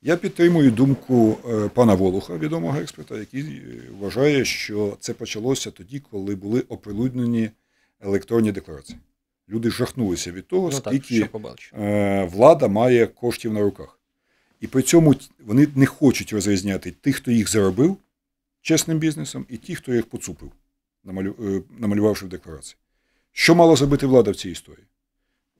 Я 0.03 0.17
підтримую 0.17 0.71
думку 0.71 1.39
е, 1.49 1.69
пана 1.69 1.95
Волуха, 1.95 2.37
відомого 2.37 2.79
експерта, 2.79 3.19
який 3.19 3.43
е, 3.43 3.83
вважає, 4.01 4.45
що 4.45 4.97
це 5.01 5.13
почалося 5.15 5.71
тоді, 5.71 6.01
коли 6.11 6.35
були 6.35 6.61
оприлюднені 6.61 7.51
електронні 8.01 8.53
декларації. 8.53 8.99
Люди 9.49 9.71
жахнулися 9.71 10.33
від 10.33 10.47
того, 10.47 10.71
ну, 10.73 10.77
скільки 10.77 11.21
так, 11.21 12.33
влада 12.33 12.69
має 12.69 13.07
коштів 13.07 13.53
на 13.53 13.61
руках. 13.61 13.96
І 14.61 14.67
при 14.67 14.83
цьому 14.83 15.15
вони 15.47 15.69
не 15.75 15.87
хочуть 15.87 16.33
розрізняти 16.33 16.91
тих, 16.91 17.17
хто 17.17 17.31
їх 17.31 17.51
заробив 17.51 17.97
чесним 18.63 18.99
бізнесом, 18.99 19.47
і 19.49 19.57
ті, 19.57 19.75
хто 19.75 19.95
їх 19.95 20.07
поцупив, 20.07 20.53
е, 21.09 21.63
намалювавши 21.79 22.27
в 22.27 22.29
декларації. 22.29 22.77
Що 23.33 23.55
мала 23.55 23.77
зробити 23.77 24.07
влада 24.07 24.31
в 24.31 24.37
цій 24.37 24.51
історії? 24.51 24.87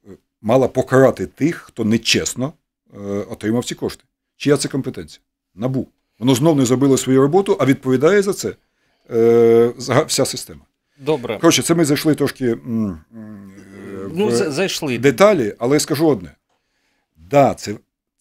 Е, 0.09 0.11
мала 0.41 0.69
покарати 0.69 1.27
тих, 1.27 1.57
хто 1.57 1.85
нечесно 1.85 2.53
е, 2.95 2.99
отримав 3.09 3.65
ці 3.65 3.75
кошти. 3.75 4.05
Чия 4.37 4.57
це 4.57 4.69
компетенція? 4.69 5.23
Набу. 5.55 5.89
Воно 6.19 6.35
знов 6.35 6.57
не 6.57 6.65
зробило 6.65 6.99
свою 6.99 7.21
роботу, 7.21 7.57
а 7.61 7.67
відповідає 7.67 8.23
за 8.23 8.33
це 8.33 8.57
вся 10.07 10.25
система. 10.25 10.61
Добре. 10.99 11.39
Коротше, 11.39 11.63
це 11.63 11.75
ми 11.75 11.85
зайшли 11.85 12.15
трошки 12.15 12.55
в 12.55 12.99
ну, 14.15 14.31
зайшли. 14.31 14.99
деталі, 14.99 15.55
але 15.59 15.77
я 15.77 15.81
скажу 15.81 16.09
одне. 16.09 16.31
Да, 17.17 17.55
це 17.55 17.77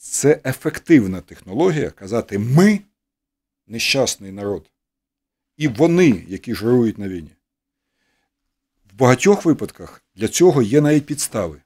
це 0.10 0.40
ефективна 0.46 1.22
технологія 1.22 1.90
казати 1.90 2.40
ми 2.40 2.80
нещасний 3.68 4.32
народ. 4.32 4.72
І 5.58 5.68
вони, 5.68 6.24
які 6.28 6.56
жирують 6.56 6.98
на 6.98 7.08
війні. 7.08 7.32
В 8.94 8.98
багатьох 9.00 9.46
випадках 9.46 10.04
для 10.16 10.28
цього 10.28 10.62
є 10.62 10.82
навіть 10.82 11.06
підстави, 11.06 11.62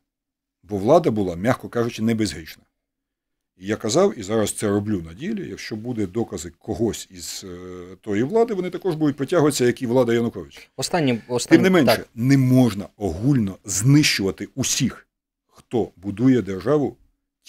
бо 0.63 0.77
влада 0.77 1.11
була, 1.11 1.35
м'яко 1.35 1.69
кажучи, 1.69 2.01
не 2.01 2.15
безгрішна. 2.15 2.63
І 3.57 3.67
я 3.67 3.75
казав, 3.75 4.19
і 4.19 4.23
зараз 4.23 4.51
це 4.51 4.69
роблю 4.69 5.01
на 5.01 5.13
ділі, 5.13 5.49
якщо 5.49 5.75
буде 5.75 6.07
докази 6.07 6.51
когось 6.59 7.07
із 7.11 7.45
е, 7.47 7.57
тої 8.01 8.23
влади, 8.23 8.53
вони 8.53 8.69
також 8.69 8.95
будуть 8.95 9.15
притягуватися, 9.17 9.65
як 9.65 9.81
і 9.81 9.87
влада 9.87 10.13
Януковича. 10.13 10.61
Останні, 10.75 11.21
останні, 11.27 11.57
Тим 11.57 11.63
не 11.63 11.69
менше, 11.69 11.97
так. 11.97 12.09
не 12.15 12.37
можна 12.37 12.87
огульно 12.97 13.57
знищувати 13.65 14.47
усіх 14.55 15.07
хто 15.47 15.91
будує 15.95 16.41
державу 16.41 16.97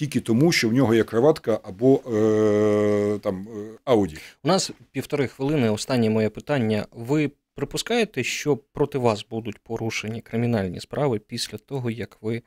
тільки 0.00 0.20
тому, 0.20 0.52
що 0.52 0.68
в 0.68 0.72
нього 0.72 0.94
є 0.94 1.04
краватка 1.04 1.60
або 1.62 1.96
е, 1.96 3.18
там 3.18 3.48
е, 3.48 3.78
Ауді. 3.84 4.18
У 4.44 4.48
нас 4.48 4.70
півтори 4.90 5.28
хвилини. 5.28 5.70
Останнє 5.70 6.10
моє 6.10 6.30
питання. 6.30 6.86
Ви 6.92 7.30
припускаєте, 7.54 8.24
що 8.24 8.56
проти 8.56 8.98
вас 8.98 9.26
будуть 9.30 9.58
порушені 9.58 10.20
кримінальні 10.20 10.80
справи 10.80 11.18
після 11.18 11.58
того, 11.58 11.90
як 11.90 12.18
ви 12.20 12.42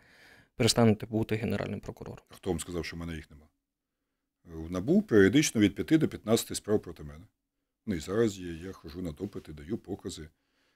перестанете 0.55 1.05
бути 1.05 1.35
генеральним 1.35 1.79
прокурором? 1.79 2.25
Хто 2.29 2.49
вам 2.49 2.59
сказав, 2.59 2.85
що 2.85 2.95
в 2.95 2.99
мене 2.99 3.15
їх 3.15 3.31
нема? 3.31 3.45
В 4.45 4.71
НАБУ 4.71 5.01
періодично 5.01 5.61
від 5.61 5.75
5 5.75 5.99
до 5.99 6.07
15 6.07 6.57
справ 6.57 6.81
проти 6.81 7.03
мене. 7.03 7.25
Ну 7.85 7.95
і 7.95 7.99
зараз 7.99 8.39
є, 8.39 8.53
я 8.53 8.71
хожу 8.71 9.01
на 9.01 9.11
допити, 9.11 9.53
даю 9.53 9.77
покази. 9.77 10.29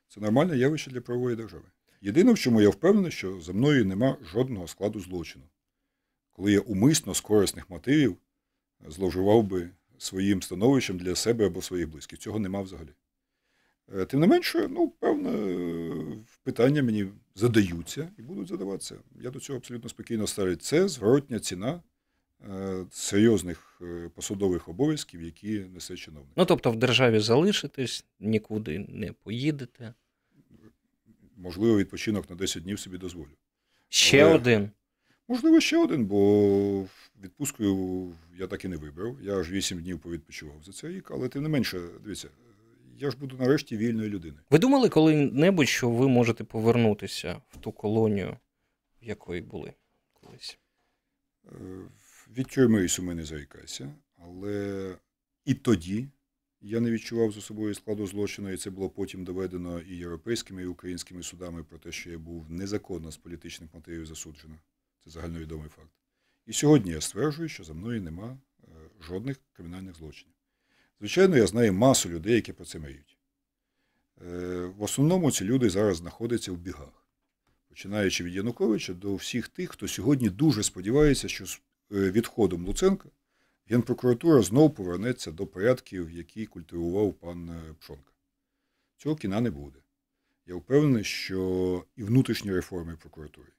Це 0.07 0.21
нормальне 0.21 0.57
явище 0.57 0.91
для 0.91 1.01
правової 1.01 1.35
держави. 1.35 1.65
Єдине, 2.01 2.33
в 2.33 2.39
чому 2.39 2.61
я 2.61 2.69
впевнений, 2.69 3.11
що 3.11 3.41
за 3.41 3.53
мною 3.53 3.85
нема 3.85 4.17
жодного 4.33 4.67
складу 4.67 4.99
злочину. 4.99 5.45
Коли 6.37 6.51
я 6.51 6.59
умисно 6.59 7.13
з 7.13 7.21
корисних 7.21 7.69
мотивів 7.69 8.17
зловживав 8.87 9.43
би 9.43 9.69
своїм 9.97 10.41
становищем 10.41 10.97
для 10.97 11.15
себе 11.15 11.45
або 11.45 11.61
своїх 11.61 11.89
близьких. 11.89 12.19
Цього 12.19 12.39
нема 12.39 12.61
взагалі. 12.61 12.89
Е, 13.95 14.05
Тим 14.05 14.19
не 14.19 14.27
менше, 14.27 14.67
ну, 14.69 14.89
певне, 14.89 15.31
питання 16.43 16.83
мені 16.83 17.07
задаються 17.35 18.09
і 18.17 18.21
будуть 18.21 18.47
задаватися. 18.47 18.95
Я 19.21 19.29
до 19.31 19.39
цього 19.39 19.57
абсолютно 19.57 19.89
спокійно 19.89 20.27
ставлю. 20.27 20.55
Це 20.55 20.87
зворотня 20.87 21.39
ціна 21.39 21.81
е, 22.49 22.85
серйозних 22.91 23.81
е, 23.81 24.09
посадових 24.15 24.67
обов'язків, 24.67 25.21
які 25.21 25.59
несе 25.59 25.95
чиновник. 25.95 26.31
Ну 26.35 26.45
тобто 26.45 26.71
в 26.71 26.75
державі 26.75 27.19
залишитесь, 27.19 28.05
нікуди 28.19 28.85
не 28.89 29.11
поїдете. 29.13 29.93
Можливо, 31.37 31.77
відпочинок 31.77 32.29
на 32.29 32.35
10 32.35 32.63
днів 32.63 32.79
собі 32.79 32.97
дозволю. 32.97 33.31
Ще 33.89 34.23
Але- 34.23 34.35
один. 34.35 34.69
Можливо, 35.27 35.59
ще 35.59 35.77
один, 35.77 36.05
бо 36.05 36.85
відпустку 37.23 37.63
я 38.37 38.47
так 38.47 38.65
і 38.65 38.67
не 38.67 38.77
вибрав. 38.77 39.21
Я 39.21 39.39
аж 39.39 39.51
8 39.51 39.81
днів 39.81 39.99
повідпочивав 39.99 40.63
за 40.63 40.71
цей 40.71 40.89
рік, 40.95 41.11
але 41.11 41.29
тим 41.29 41.43
не 41.43 41.49
менше, 41.49 41.81
дивіться, 42.03 42.29
я 42.97 43.11
ж 43.11 43.17
буду 43.17 43.37
нарешті 43.37 43.77
вільною 43.77 44.09
людиною. 44.09 44.41
Ви 44.49 44.59
думали 44.59 44.89
коли-небудь, 44.89 45.67
що 45.67 45.89
ви 45.89 46.07
можете 46.07 46.43
повернутися 46.43 47.41
в 47.49 47.57
ту 47.57 47.71
колонію, 47.71 48.37
в 49.01 49.05
якої 49.05 49.41
були 49.41 49.73
колись? 50.13 50.59
Е, 51.45 51.49
Від 52.37 52.47
тюрми 52.47 52.85
і 52.85 52.87
суми 52.87 53.15
не 53.15 53.23
зарікайся, 53.25 53.95
але 54.17 54.95
і 55.45 55.53
тоді 55.53 56.07
я 56.61 56.79
не 56.79 56.91
відчував 56.91 57.31
за 57.31 57.41
собою 57.41 57.73
складу 57.73 58.07
злочину, 58.07 58.51
і 58.51 58.57
це 58.57 58.69
було 58.69 58.89
потім 58.89 59.23
доведено 59.23 59.79
і 59.81 59.95
європейськими, 59.95 60.63
і 60.63 60.65
українськими 60.65 61.23
судами 61.23 61.63
про 61.63 61.77
те, 61.77 61.91
що 61.91 62.09
я 62.11 62.17
був 62.17 62.51
незаконно 62.51 63.11
з 63.11 63.17
політичних 63.17 63.73
мотивів 63.73 64.05
засуджено. 64.05 64.55
Це 65.03 65.09
загальновідомий 65.09 65.69
факт. 65.69 65.91
І 66.45 66.53
сьогодні 66.53 66.91
я 66.91 67.01
стверджую, 67.01 67.49
що 67.49 67.63
за 67.63 67.73
мною 67.73 68.01
нема 68.01 68.37
е, 68.63 68.67
жодних 69.01 69.37
кримінальних 69.53 69.95
злочинів. 69.95 70.33
Звичайно, 70.99 71.37
я 71.37 71.47
знаю 71.47 71.73
масу 71.73 72.09
людей, 72.09 72.35
які 72.35 72.53
про 72.53 72.65
це 72.65 72.79
мріють. 72.79 73.17
Е, 74.27 74.65
В 74.77 74.83
основному 74.83 75.31
ці 75.31 75.45
люди 75.45 75.69
зараз 75.69 75.97
знаходяться 75.97 76.51
в 76.51 76.57
бігах, 76.57 77.07
починаючи 77.69 78.23
від 78.23 78.35
Януковича 78.35 78.93
до 78.93 79.15
всіх 79.15 79.47
тих, 79.47 79.71
хто 79.71 79.87
сьогодні 79.87 80.29
дуже 80.29 80.63
сподівається, 80.63 81.27
що 81.27 81.45
з 81.45 81.61
е, 81.91 82.11
відходом 82.11 82.65
Луценка 82.65 83.09
Генпрокуратура 83.69 84.41
знов 84.41 84.75
повернеться 84.75 85.31
до 85.31 85.47
порядків, 85.47 86.11
які 86.11 86.45
культивував 86.45 87.13
пан 87.13 87.61
Пшонка. 87.79 88.11
Цього 88.97 89.15
кіна 89.15 89.41
не 89.41 89.51
буде. 89.51 89.79
Я 90.45 90.55
впевнений, 90.55 91.03
що 91.03 91.85
і 91.95 92.03
внутрішні 92.03 92.51
реформи 92.53 92.95
прокуратури, 92.95 93.51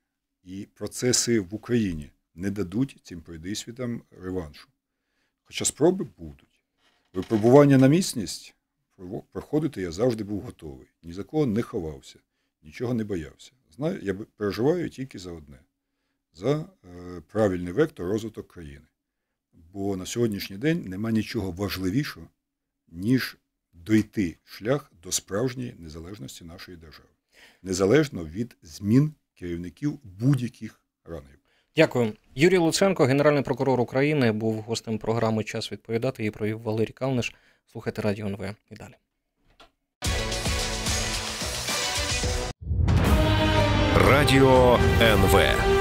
і 0.44 0.68
процеси 0.74 1.40
в 1.40 1.54
Україні 1.54 2.10
не 2.34 2.50
дадуть 2.50 3.00
цим 3.02 3.20
пройдисвітам 3.20 4.02
реваншу. 4.10 4.68
Хоча 5.44 5.64
спроби 5.64 6.06
будуть. 6.18 6.62
Випробування 7.12 7.78
на 7.78 7.88
міцність 7.88 8.54
проходити 9.32 9.82
я 9.82 9.92
завжди 9.92 10.24
був 10.24 10.40
готовий. 10.40 10.86
Ні 11.02 11.12
за 11.12 11.24
кого 11.24 11.46
не 11.46 11.62
ховався, 11.62 12.18
нічого 12.62 12.94
не 12.94 13.04
боявся. 13.04 13.52
Знаю, 13.76 14.00
я 14.02 14.14
переживаю 14.14 14.90
тільки 14.90 15.18
за 15.18 15.32
одне: 15.32 15.58
за 16.32 16.70
е, 16.84 17.20
правильний 17.20 17.72
вектор 17.72 18.06
розвиток 18.06 18.48
країни. 18.48 18.86
Бо 19.52 19.96
на 19.96 20.06
сьогоднішній 20.06 20.56
день 20.56 20.84
нема 20.88 21.10
нічого 21.10 21.50
важливішого, 21.50 22.26
ніж 22.88 23.36
дойти 23.72 24.38
шлях 24.44 24.92
до 25.02 25.12
справжньої 25.12 25.74
незалежності 25.78 26.44
нашої 26.44 26.76
держави, 26.76 27.08
незалежно 27.62 28.24
від 28.24 28.56
змін 28.62 29.14
керівників 29.38 29.98
будь-яких 30.04 30.80
рангів. 31.04 31.38
Дякую. 31.76 32.12
Юрій 32.34 32.56
Луценко, 32.58 33.04
генеральний 33.04 33.42
прокурор 33.42 33.80
України, 33.80 34.32
був 34.32 34.60
гостем 34.60 34.98
програми 34.98 35.44
Час 35.44 35.72
відповідати. 35.72 36.24
і 36.24 36.30
провів 36.30 36.62
Валерій 36.62 36.92
Калниш. 36.92 37.34
Слухайте 37.72 38.02
Радіо 38.02 38.26
НВ 38.26 38.54
і 38.70 38.74
далі. 38.74 38.94
Радіо 43.96 44.78
НВ. 45.00 45.77